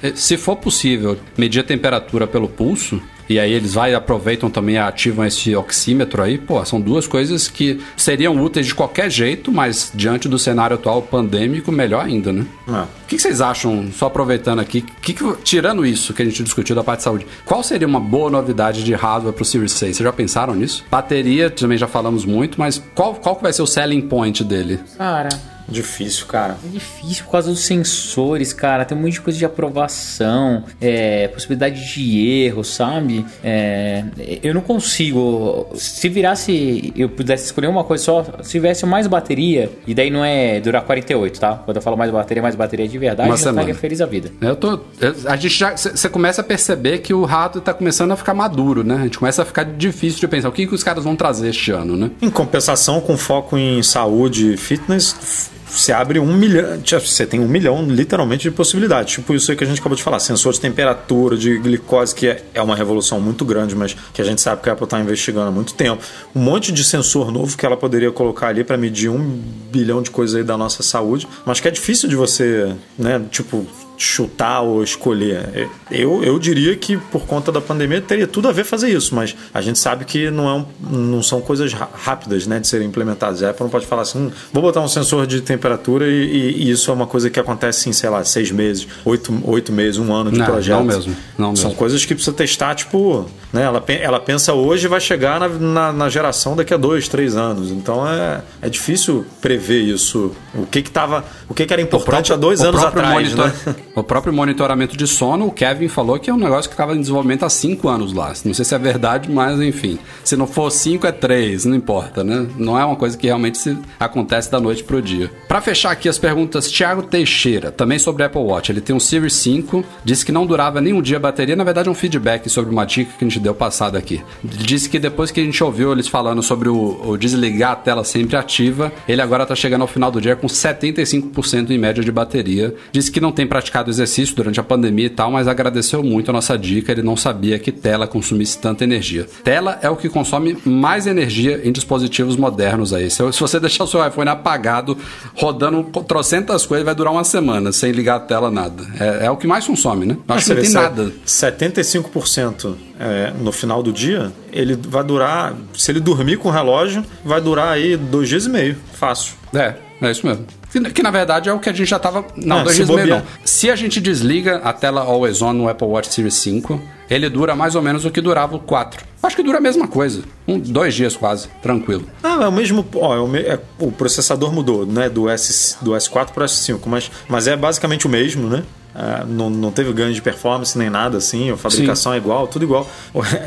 eh, 0.02 0.12
se 0.16 0.38
for 0.38 0.56
possível 0.56 1.18
medir 1.38 1.60
a 1.60 1.64
temperatura 1.64 2.26
pelo 2.26 2.50
pulso, 2.50 3.00
e 3.30 3.40
aí 3.40 3.54
eles 3.54 3.74
vai 3.76 3.94
aproveitam 3.94 4.50
também 4.50 4.76
e 4.76 4.78
ativam 4.80 5.24
esse 5.26 5.56
oxímetro 5.56 6.22
aí, 6.24 6.38
pô, 6.38 6.64
são 6.66 6.82
duas 6.82 7.06
coisas 7.08 7.48
que 7.48 7.80
seriam 7.96 8.36
úteis 8.42 8.66
de 8.66 8.74
qualquer 8.76 9.10
jeito, 9.12 9.52
mas 9.52 9.92
diante 9.94 10.28
do 10.28 10.40
cenário 10.40 10.76
atual 10.76 11.02
pandêmico, 11.02 11.72
melhor 11.72 12.04
ainda, 12.06 12.34
né? 12.34 12.46
é. 12.68 12.72
O 12.82 13.10
que, 13.10 13.16
que 13.16 13.22
vocês 13.22 13.42
acham, 13.42 13.90
só 13.92 14.06
aproveitando 14.08 14.60
aqui, 14.60 14.82
que 15.02 15.14
que- 15.14 15.36
tirando 15.44 15.86
isso 15.86 16.14
que 16.14 16.22
a 16.22 16.26
gente 16.26 16.44
discutiu 16.44 16.76
da 16.76 16.84
parte 16.84 17.00
de 17.00 17.04
saúde, 17.06 17.28
qual 17.46 17.64
seria 17.64 17.88
uma 17.88 18.00
boa 18.00 18.30
novidade 18.30 18.84
de 18.84 18.94
hardware 18.94 19.34
pro 19.34 19.44
Series 19.46 19.72
6? 19.72 19.98
Vocês 19.98 20.06
já 20.06 20.14
pensaram 20.14 20.54
nisso? 20.54 20.86
Bateria, 20.92 21.50
também 21.50 21.78
já 21.78 21.88
falamos 21.88 22.24
muito, 22.26 22.60
mas 22.60 22.82
qual, 22.94 23.16
qual 23.16 23.36
que 23.36 23.42
vai 23.44 23.52
ser 23.54 23.62
o 23.64 23.68
selling 23.68 24.02
point 24.02 24.44
dele? 24.44 24.80
Cara, 24.98 25.30
Difícil, 25.70 26.26
cara. 26.26 26.58
é 26.66 26.68
difícil 26.68 27.24
por 27.26 27.32
causa 27.32 27.50
dos 27.50 27.62
sensores, 27.62 28.54
cara. 28.54 28.86
Tem 28.86 28.98
um 28.98 29.02
monte 29.02 29.14
de 29.14 29.22
coisa 29.22 29.38
de 29.40 29.46
aprovação, 29.46 30.64
é, 30.82 31.28
possibilidade 31.30 31.94
de 31.94 32.28
erro, 32.44 32.64
sabe? 32.64 33.26
É, 33.44 34.04
eu 34.44 34.54
não 34.54 34.62
consigo. 34.62 35.68
Se 35.76 36.10
virasse, 36.10 36.94
eu 36.96 37.10
pudesse 37.10 37.46
escolher 37.46 37.68
uma 37.68 37.84
coisa 37.84 38.04
só, 38.04 38.26
se 38.42 38.52
tivesse 38.52 38.86
mais 38.86 39.08
bateria, 39.08 39.70
e 39.88 39.94
daí 39.94 40.10
não 40.10 40.24
é 40.24 40.60
durar 40.60 40.84
48, 40.84 41.40
tá? 41.40 41.56
Quando 41.66 41.78
eu 41.78 41.82
falo 41.82 41.98
mais 41.98 42.12
bateria, 42.12 42.42
mais 42.42 42.56
bateria 42.56 42.88
de 42.88 42.98
verdade, 42.98 43.30
Uma 43.30 43.34
eu 43.34 43.38
estaria 43.38 43.60
semana. 43.62 43.74
feliz 43.80 44.02
a 44.02 44.06
vida. 44.06 44.32
Eu 44.42 44.56
tô. 44.56 44.80
eu- 45.00 45.16
a 45.26 45.36
gente 45.36 45.58
já. 45.58 45.76
Você 45.76 46.10
começa 46.10 46.42
a 46.42 46.44
perceber 46.44 47.00
que 47.00 47.14
o 47.14 47.24
hardware 47.26 47.64
tá 47.64 47.74
começando 47.74 48.12
a 48.12 48.16
ficar 48.16 48.34
maduro, 48.34 48.84
né? 48.84 48.96
A 48.96 49.04
gente 49.04 49.18
começa 49.20 49.42
a 49.42 49.46
ficar 49.46 49.64
difícil 49.64 50.20
de 50.20 50.28
pensar 50.28 50.50
o 50.50 50.52
que, 50.52 50.66
que 50.68 50.76
os 50.76 50.84
caras 50.84 51.04
vão 51.04 51.16
trazer 51.16 51.50
este 51.50 51.72
ano, 51.72 51.96
né? 51.96 52.12
Em 52.22 52.30
compensação, 52.30 53.00
com 53.02 53.18
foco 53.18 53.58
em 53.58 53.82
saúde 53.84 54.54
e 54.54 54.58
fitness, 54.58 55.50
você 55.70 55.92
abre 55.92 56.20
um 56.20 56.34
milhão. 56.34 56.82
Você 56.84 57.26
tem 57.26 57.40
um 57.40 57.48
milhão, 57.48 57.86
literalmente, 57.86 58.44
de 58.44 58.52
possibilidades. 58.52 59.14
Tipo 59.14 59.36
isso 59.36 59.52
aí 59.52 59.58
que 59.58 59.64
a 59.64 59.68
gente 59.68 59.80
acabou 59.80 59.96
de 59.96 60.04
falar: 60.04 60.20
sensor 60.20 60.54
de 60.54 60.60
temperatura, 60.60 61.38
de 61.38 61.58
glicose, 61.58 62.14
que 62.16 62.28
é, 62.28 62.44
é 62.54 62.62
uma 62.62 62.76
revolução 62.76 63.22
muito 63.22 63.46
grande, 63.46 63.76
mas 63.76 63.96
que 64.14 64.22
a 64.22 64.26
gente 64.26 64.42
sabe 64.42 64.62
que 64.62 64.70
a 64.70 64.74
Apple 64.74 64.86
está 64.86 65.00
investigando 65.00 65.48
há 65.48 65.52
muito 65.52 65.74
tempo. 65.74 66.02
Um 66.36 66.40
monte 66.40 66.72
de 66.72 66.84
sensor 66.84 67.32
novo 67.32 67.56
que 67.58 67.66
ela 67.66 67.78
poderia 67.78 68.12
colocar 68.12 68.48
ali 68.48 68.64
para 68.64 68.78
medir 68.78 69.10
um 69.10 69.42
bilhão 69.72 70.02
de 70.02 70.10
coisas 70.10 70.36
aí 70.36 70.44
da 70.44 70.58
nossa 70.58 70.82
saúde, 70.82 71.28
mas 71.46 71.60
que 71.60 71.68
é 71.68 71.72
difícil 71.72 72.10
de 72.10 72.16
você, 72.16 72.74
né, 72.98 73.22
tipo. 73.30 73.66
Chutar 74.02 74.62
ou 74.62 74.82
escolher. 74.82 75.68
Eu, 75.92 76.24
eu 76.24 76.40
diria 76.40 76.74
que 76.76 76.96
por 76.96 77.26
conta 77.26 77.52
da 77.52 77.60
pandemia 77.60 78.00
teria 78.00 78.26
tudo 78.26 78.48
a 78.48 78.52
ver 78.54 78.64
fazer 78.64 78.90
isso, 78.90 79.14
mas 79.14 79.36
a 79.54 79.60
gente 79.62 79.78
sabe 79.78 80.06
que 80.06 80.32
não, 80.32 80.48
é 80.50 80.54
um, 80.54 80.66
não 80.98 81.22
são 81.22 81.42
coisas 81.42 81.74
rápidas 81.74 82.48
né, 82.48 82.60
de 82.60 82.68
serem 82.68 82.88
implementadas. 82.88 83.44
A 83.44 83.50
Apple 83.50 83.64
não 83.64 83.70
pode 83.70 83.86
falar 83.86 84.04
assim, 84.04 84.20
"Hum, 84.28 84.32
vou 84.54 84.64
botar 84.64 84.80
um 84.80 84.88
sensor 84.88 85.28
de 85.28 85.42
temperatura 85.42 86.08
e, 86.08 86.12
e- 86.14 86.64
e 86.64 86.72
isso 86.72 86.90
é 86.90 86.94
uma 86.94 87.06
coisa 87.08 87.30
que 87.30 87.40
acontece 87.40 87.90
em, 87.90 87.94
sei 87.94 88.10
lá, 88.10 88.24
seis 88.24 88.52
meses, 88.52 88.88
oito, 89.04 89.38
oito 89.46 89.72
meses, 89.74 89.98
um 90.00 90.14
ano 90.14 90.32
de 90.32 90.40
Não, 90.40 90.46
projeto. 90.46 90.78
não 90.78 90.84
mesmo, 90.86 91.16
não 91.38 91.56
São 91.56 91.66
mesmo. 91.72 91.78
coisas 91.78 92.06
que 92.06 92.16
precisa 92.16 92.34
testar, 92.36 92.76
tipo, 92.76 93.26
né, 93.52 93.64
ela, 93.64 93.84
ela 93.90 94.20
pensa 94.22 94.54
hoje 94.54 94.86
e 94.86 94.88
vai 94.88 95.02
chegar 95.02 95.42
na, 95.42 95.50
na, 95.50 95.92
na 95.94 96.10
geração 96.10 96.56
daqui 96.56 96.74
a 96.74 96.78
dois, 96.78 97.10
três 97.10 97.36
anos. 97.36 97.70
Então 97.70 98.08
é, 98.08 98.42
é 98.62 98.70
difícil 98.70 99.26
prever 99.42 99.82
isso. 99.82 100.32
O 100.56 100.66
que 100.66 100.82
que 100.82 100.90
tava, 100.90 101.26
o 101.50 101.54
que 101.54 101.66
que 101.66 101.74
era 101.74 101.82
importante 101.82 102.32
há 102.32 102.38
dois 102.38 102.62
anos 102.62 102.80
próprio 102.80 103.04
atrás, 103.04 103.34
monitor- 103.36 103.48
né? 103.66 103.76
O 104.00 104.04
próprio 104.04 104.32
monitoramento 104.32 104.96
de 104.96 105.06
sono, 105.06 105.48
o 105.48 105.52
Kevin 105.52 105.90
falou 105.90 106.18
que 106.18 106.30
é 106.30 106.34
um 106.34 106.38
negócio 106.38 106.70
que 106.70 106.74
estava 106.74 106.96
em 106.96 107.02
desenvolvimento 107.02 107.44
há 107.44 107.50
cinco 107.50 107.90
anos 107.90 108.14
lá. 108.14 108.32
Não 108.46 108.54
sei 108.54 108.64
se 108.64 108.74
é 108.74 108.80
verdade, 108.80 109.30
mas 109.30 109.60
enfim. 109.60 110.00
Se 110.24 110.38
não 110.38 110.48
for 110.48 110.72
cinco, 110.72 111.06
é 111.06 111.12
três, 111.12 111.66
não 111.66 111.76
importa, 111.76 112.24
né? 112.24 112.48
Não 112.58 112.80
é 112.80 112.86
uma 112.86 112.96
coisa 112.96 113.18
que 113.18 113.28
realmente 113.28 113.58
se 113.58 113.78
acontece 114.00 114.50
da 114.50 114.58
noite 114.58 114.86
pro 114.86 115.02
dia. 115.02 115.30
Para 115.50 115.60
fechar 115.60 115.92
aqui 115.92 116.08
as 116.08 116.18
perguntas, 116.18 116.72
Thiago 116.72 117.04
Teixeira, 117.04 117.74
também 117.74 118.00
sobre 118.00 118.24
Apple 118.24 118.42
Watch. 118.42 118.72
Ele 118.72 118.80
tem 118.80 118.96
um 118.96 119.02
Series 119.02 119.34
5, 119.34 119.84
disse 120.06 120.26
que 120.26 120.32
não 120.32 120.46
durava 120.46 120.80
nem 120.80 120.94
um 120.94 121.02
dia 121.02 121.18
a 121.18 121.20
bateria. 121.20 121.58
Na 121.58 121.66
verdade, 121.66 121.90
é 121.90 121.92
um 121.92 121.96
feedback 121.96 122.50
sobre 122.50 122.72
uma 122.72 122.86
dica 122.86 123.12
que 123.20 123.26
a 123.26 123.28
gente 123.28 123.42
deu 123.42 123.54
passada 123.54 123.98
aqui. 123.98 124.24
Disse 124.42 124.90
que 124.90 124.98
depois 124.98 125.30
que 125.30 125.42
a 125.42 125.44
gente 125.44 125.62
ouviu 125.62 125.92
eles 125.92 126.08
falando 126.08 126.42
sobre 126.42 126.70
o, 126.70 127.02
o 127.04 127.18
desligar 127.18 127.74
a 127.74 127.76
tela 127.76 128.06
sempre 128.06 128.38
ativa, 128.38 128.94
ele 129.10 129.22
agora 129.22 129.46
tá 129.46 129.56
chegando 129.56 129.82
ao 129.82 129.88
final 129.88 130.10
do 130.10 130.22
dia 130.22 130.38
com 130.38 130.48
75% 130.48 131.72
em 131.72 131.78
média 131.78 132.02
de 132.02 132.12
bateria. 132.14 132.74
Disse 132.94 133.12
que 133.12 133.20
não 133.20 133.34
tem 133.34 133.46
praticado 133.46 133.89
exercício 133.90 134.36
durante 134.36 134.60
a 134.60 134.64
pandemia 134.64 135.08
e 135.08 135.10
tal, 135.10 135.32
mas 135.32 135.48
agradeceu 135.48 136.04
muito 136.04 136.30
a 136.30 136.34
nossa 136.34 136.58
dica. 136.58 136.92
Ele 136.92 137.02
não 137.02 137.16
sabia 137.16 137.60
que 137.60 137.72
tela 137.72 138.08
consumisse 138.08 138.58
tanta 138.58 138.84
energia. 138.84 139.28
Tela 139.44 139.80
é 139.82 139.90
o 139.90 139.96
que 139.96 140.10
consome 140.10 140.58
mais 140.66 141.08
energia 141.08 141.62
em 141.64 141.72
dispositivos 141.72 142.36
modernos 142.36 142.94
aí. 142.94 143.10
Se, 143.10 143.22
você 143.24 143.60
deixar 143.60 143.84
o 143.84 143.88
seu 143.88 144.06
iPhone 144.06 144.30
apagado, 144.30 144.98
rodando 145.36 145.84
trocentas 146.04 146.66
coisas, 146.66 146.86
vai 146.86 146.96
durar 146.96 147.14
uma 147.14 147.24
semana 147.24 147.72
sem 147.72 147.92
ligar 147.92 148.16
a 148.16 148.20
tela, 148.20 148.52
nada. 148.52 148.84
É, 149.00 149.26
é 149.26 149.32
o 149.32 149.38
que 149.38 149.48
mais 149.48 149.66
consome, 149.66 150.06
né? 150.06 150.18
Acho 150.28 150.46
que 150.46 150.54
não 150.54 150.62
tem 150.62 150.72
nada. 150.72 151.12
75% 151.26 152.76
é, 153.00 153.34
no 153.40 153.52
final 153.52 153.82
do 153.82 153.92
dia, 153.92 154.32
ele 154.52 154.76
vai 154.76 155.04
durar. 155.04 155.56
Se 155.74 155.92
ele 155.92 156.00
dormir 156.00 156.38
com 156.38 156.50
o 156.50 156.52
relógio, 156.52 157.04
vai 157.24 157.40
durar 157.40 157.70
aí 157.70 157.96
dois 157.96 158.28
dias 158.28 158.46
e 158.46 158.50
meio. 158.50 158.76
Fácil. 158.94 159.34
É, 159.54 159.76
é 160.02 160.12
isso 160.12 160.26
mesmo. 160.26 160.46
Que, 160.94 161.02
na 161.02 161.10
verdade 161.12 161.50
é 161.50 161.54
o 161.54 161.60
que 161.60 161.68
a 161.70 161.74
gente 161.74 161.88
já 161.90 161.98
tava. 161.98 162.24
Não, 162.36 162.60
É, 162.60 162.64
dois 162.64 162.76
se 162.76 162.86
dias 162.86 162.96
meio 162.96 163.08
não. 163.10 163.24
Se 163.44 163.72
a 163.72 163.76
gente 163.76 164.00
desliga 164.00 164.58
a 164.58 164.72
tela 164.72 165.02
Always 165.02 165.42
On 165.42 165.54
no 165.54 165.68
Apple 165.68 165.88
Watch 165.88 166.14
Series 166.14 166.36
5, 166.36 166.80
ele 167.10 167.28
dura 167.30 167.56
mais 167.56 167.74
ou 167.76 167.82
menos 167.82 168.06
o 168.06 168.12
que 168.12 168.22
durava 168.22 168.56
o 168.56 168.60
4. 168.60 169.04
Acho 169.24 169.36
que 169.36 169.42
dura 169.44 169.58
a 169.58 169.62
mesma 169.62 169.88
coisa. 169.88 170.22
Um, 170.48 170.60
dois 170.60 170.94
dias 170.94 171.16
quase, 171.18 171.48
tranquilo. 171.62 172.04
Ah, 172.24 172.38
é 172.44 172.48
o 172.48 172.52
mesmo. 172.52 172.86
Ó, 172.96 173.16
é 173.16 173.20
o, 173.20 173.28
me- 173.28 173.40
é- 173.40 173.60
o 173.80 173.92
processador 173.92 174.54
mudou, 174.54 174.86
né? 174.86 175.10
Do, 175.10 175.28
S, 175.28 175.76
do 175.82 175.92
S4 175.92 176.28
para 176.32 176.44
o 176.44 176.46
S5, 176.46 176.80
mas, 176.86 177.12
mas 177.28 177.48
é 177.48 177.56
basicamente 177.58 178.06
o 178.06 178.10
mesmo, 178.10 178.48
né? 178.48 178.64
Ah, 178.94 179.24
não, 179.28 179.50
não 179.50 179.72
teve 179.72 179.92
ganho 179.94 180.14
de 180.14 180.22
performance 180.22 180.78
nem 180.78 180.90
nada 180.90 181.18
assim, 181.20 181.52
a 181.52 181.56
fabricação 181.58 182.12
é 182.14 182.18
igual, 182.18 182.48
tudo 182.48 182.64
igual. 182.66 182.88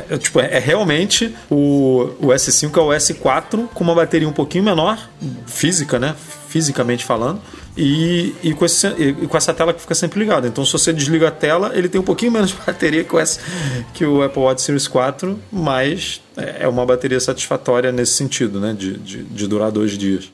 É, 0.08 0.16
tipo, 0.16 0.40
é, 0.40 0.56
é 0.56 0.58
realmente 0.58 1.34
o, 1.50 2.10
o 2.20 2.26
S5 2.28 2.76
é 2.76 2.80
o 2.80 2.88
S4 2.88 3.66
com 3.74 3.82
uma 3.84 3.94
bateria 3.94 4.28
um 4.28 4.32
pouquinho 4.32 4.64
menor, 4.64 4.98
física, 5.46 5.98
né? 5.98 6.14
Fisicamente 6.52 7.02
falando, 7.02 7.40
e, 7.74 8.34
e, 8.42 8.52
com 8.52 8.66
esse, 8.66 8.86
e 8.86 9.26
com 9.26 9.36
essa 9.38 9.54
tela 9.54 9.72
que 9.72 9.80
fica 9.80 9.94
sempre 9.94 10.20
ligada. 10.20 10.46
Então, 10.46 10.66
se 10.66 10.72
você 10.72 10.92
desliga 10.92 11.28
a 11.28 11.30
tela, 11.30 11.72
ele 11.74 11.88
tem 11.88 11.98
um 11.98 12.04
pouquinho 12.04 12.30
menos 12.30 12.50
de 12.50 12.56
bateria 12.66 13.02
que 13.02 13.16
o, 13.16 13.18
S, 13.18 13.40
que 13.94 14.04
o 14.04 14.22
Apple 14.22 14.42
Watch 14.42 14.60
Series 14.60 14.86
4, 14.86 15.38
mas 15.50 16.20
é 16.36 16.68
uma 16.68 16.84
bateria 16.84 17.18
satisfatória 17.18 17.90
nesse 17.90 18.12
sentido, 18.12 18.60
né? 18.60 18.74
De, 18.78 18.98
de, 18.98 19.22
de 19.22 19.46
durar 19.46 19.70
dois 19.70 19.96
dias. 19.96 20.30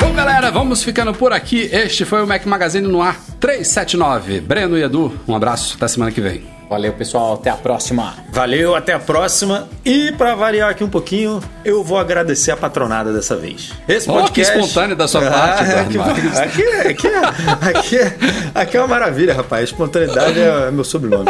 Bom, 0.00 0.14
galera, 0.14 0.50
vamos 0.50 0.82
ficando 0.82 1.12
por 1.12 1.34
aqui. 1.34 1.68
Este 1.70 2.06
foi 2.06 2.22
o 2.22 2.26
Mac 2.26 2.46
Magazine 2.46 2.88
no 2.88 3.02
ar 3.02 3.20
379. 3.38 4.40
Breno 4.40 4.78
e 4.78 4.82
Edu, 4.82 5.12
um 5.28 5.36
abraço. 5.36 5.76
Até 5.76 5.88
semana 5.88 6.10
que 6.10 6.22
vem. 6.22 6.59
Valeu, 6.70 6.92
pessoal. 6.92 7.34
Até 7.34 7.50
a 7.50 7.56
próxima. 7.56 8.14
Valeu, 8.32 8.76
até 8.76 8.92
a 8.92 8.98
próxima. 9.00 9.68
E 9.84 10.12
para 10.12 10.36
variar 10.36 10.70
aqui 10.70 10.84
um 10.84 10.88
pouquinho, 10.88 11.42
eu 11.64 11.82
vou 11.82 11.98
agradecer 11.98 12.52
a 12.52 12.56
patronada 12.56 13.12
dessa 13.12 13.34
vez. 13.34 13.72
Esse 13.88 14.08
Oh, 14.08 14.22
que 14.30 14.40
espontâneo 14.40 14.94
da 14.94 15.08
sua 15.08 15.20
parte, 15.28 15.64
Eduardo 15.68 15.90
que- 15.90 15.98
Marques. 15.98 16.38
aqui, 16.38 16.62
é- 16.62 16.88
aqui, 16.88 17.06
é- 17.08 17.68
aqui, 17.76 17.96
é- 17.98 18.16
aqui 18.54 18.76
é 18.76 18.80
uma 18.80 18.86
maravilha, 18.86 19.34
rapaz. 19.34 19.64
Espontaneidade 19.64 20.38
é 20.38 20.70
meu 20.70 20.84
sobrenome. 20.84 21.28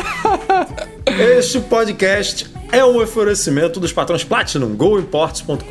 Este 1.21 1.61
podcast 1.61 2.51
é 2.73 2.83
um 2.83 2.97
oferecimento 2.97 3.79
dos 3.79 3.93
patrões 3.93 4.25
Platinum, 4.25 4.75
goimports.com.br, 4.75 5.63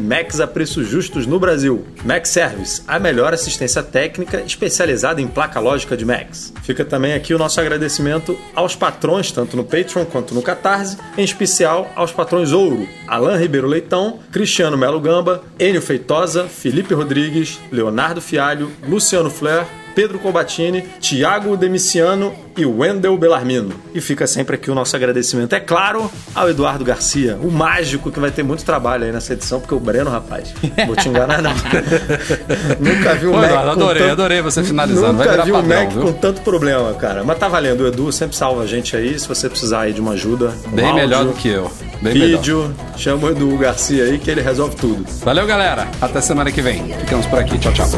Max 0.00 0.38
a 0.38 0.46
preços 0.46 0.86
justos 0.86 1.26
no 1.26 1.40
Brasil. 1.40 1.84
Max 2.04 2.28
Service, 2.28 2.82
a 2.86 2.96
melhor 2.96 3.34
assistência 3.34 3.82
técnica 3.82 4.40
especializada 4.42 5.20
em 5.20 5.26
placa 5.26 5.58
lógica 5.58 5.96
de 5.96 6.04
Max. 6.04 6.52
Fica 6.62 6.84
também 6.84 7.12
aqui 7.12 7.34
o 7.34 7.38
nosso 7.38 7.60
agradecimento 7.60 8.38
aos 8.54 8.76
patrões, 8.76 9.32
tanto 9.32 9.56
no 9.56 9.64
Patreon 9.64 10.04
quanto 10.04 10.32
no 10.32 10.42
Catarse, 10.42 10.96
em 11.16 11.24
especial 11.24 11.90
aos 11.96 12.12
patrões 12.12 12.52
Ouro, 12.52 12.88
Alain 13.08 13.36
Ribeiro 13.36 13.66
Leitão, 13.66 14.20
Cristiano 14.30 14.78
Melo 14.78 15.00
Gamba, 15.00 15.42
Enio 15.58 15.82
Feitosa, 15.82 16.44
Felipe 16.44 16.94
Rodrigues, 16.94 17.58
Leonardo 17.72 18.20
Fialho, 18.20 18.70
Luciano 18.86 19.28
Flair, 19.28 19.66
Pedro 19.98 20.20
Combatini, 20.20 20.84
Tiago 21.00 21.56
Demiciano 21.56 22.32
e 22.56 22.64
Wendel 22.64 23.18
Bellarmino. 23.18 23.74
E 23.92 24.00
fica 24.00 24.28
sempre 24.28 24.54
aqui 24.54 24.70
o 24.70 24.74
nosso 24.74 24.94
agradecimento, 24.94 25.56
é 25.56 25.58
claro, 25.58 26.08
ao 26.32 26.48
Eduardo 26.48 26.84
Garcia, 26.84 27.36
o 27.42 27.50
mágico 27.50 28.08
que 28.12 28.20
vai 28.20 28.30
ter 28.30 28.44
muito 28.44 28.64
trabalho 28.64 29.06
aí 29.06 29.10
nessa 29.10 29.32
edição, 29.32 29.58
porque 29.58 29.74
o 29.74 29.80
Breno, 29.80 30.08
rapaz, 30.08 30.54
vou 30.86 30.94
te 30.94 31.08
enganar 31.08 31.42
não. 31.42 31.50
nunca 32.78 33.14
vi 33.16 33.26
um 33.26 33.32
Pô, 33.32 33.38
Mac 33.38 33.46
Eduardo, 33.46 33.70
adorei, 33.72 34.02
tanto... 34.02 34.12
adorei 34.12 34.40
você 34.40 34.62
finalizando. 34.62 35.18
Vai 35.18 35.26
Nunca 35.26 35.30
virar 35.32 35.44
vi 35.44 35.50
um 35.50 35.54
padrão, 35.54 35.82
Mac 35.82 35.92
viu? 35.92 36.02
com 36.02 36.12
tanto 36.12 36.42
problema, 36.42 36.94
cara. 36.94 37.24
Mas 37.24 37.36
tá 37.36 37.48
valendo, 37.48 37.80
o 37.80 37.88
Edu 37.88 38.12
sempre 38.12 38.36
salva 38.36 38.62
a 38.62 38.66
gente 38.68 38.96
aí, 38.96 39.18
se 39.18 39.26
você 39.26 39.48
precisar 39.48 39.80
aí 39.80 39.92
de 39.92 40.00
uma 40.00 40.12
ajuda. 40.12 40.52
um 40.68 40.76
Bem 40.76 40.84
áudio, 40.84 41.02
melhor 41.02 41.24
do 41.24 41.32
que 41.32 41.48
eu. 41.48 41.68
Bem 42.00 42.14
melhor. 42.14 42.36
Vídeo, 42.38 42.74
chama 42.96 43.26
o 43.26 43.30
Edu 43.32 43.58
Garcia 43.58 44.04
aí 44.04 44.16
que 44.16 44.30
ele 44.30 44.42
resolve 44.42 44.76
tudo. 44.76 45.04
Valeu, 45.24 45.44
galera. 45.44 45.88
Até 46.00 46.20
semana 46.20 46.52
que 46.52 46.62
vem. 46.62 46.94
Ficamos 47.00 47.26
por 47.26 47.40
aqui. 47.40 47.58
Tchau, 47.58 47.72
tchau. 47.72 47.88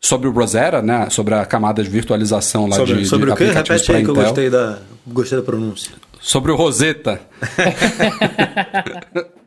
Sobre 0.00 0.28
o 0.28 0.32
Rosetta, 0.32 0.82
né? 0.82 1.08
Sobre 1.08 1.34
a 1.34 1.46
camada 1.46 1.82
de 1.82 1.88
virtualização 1.88 2.66
lá 2.66 2.76
Sobre, 2.76 2.96
de, 2.96 3.06
sobre 3.06 3.26
de 3.26 3.30
o 3.30 3.32
aplicativos 3.32 3.80
Repete 3.80 3.92
aí 3.92 4.04
que 4.04 4.10
eu 4.10 4.14
gostei 4.14 4.50
da, 4.50 4.78
gostei 5.06 5.38
da 5.38 5.44
pronúncia. 5.44 5.92
Sobre 6.20 6.52
o 6.52 6.56
Rosetta. 6.56 7.20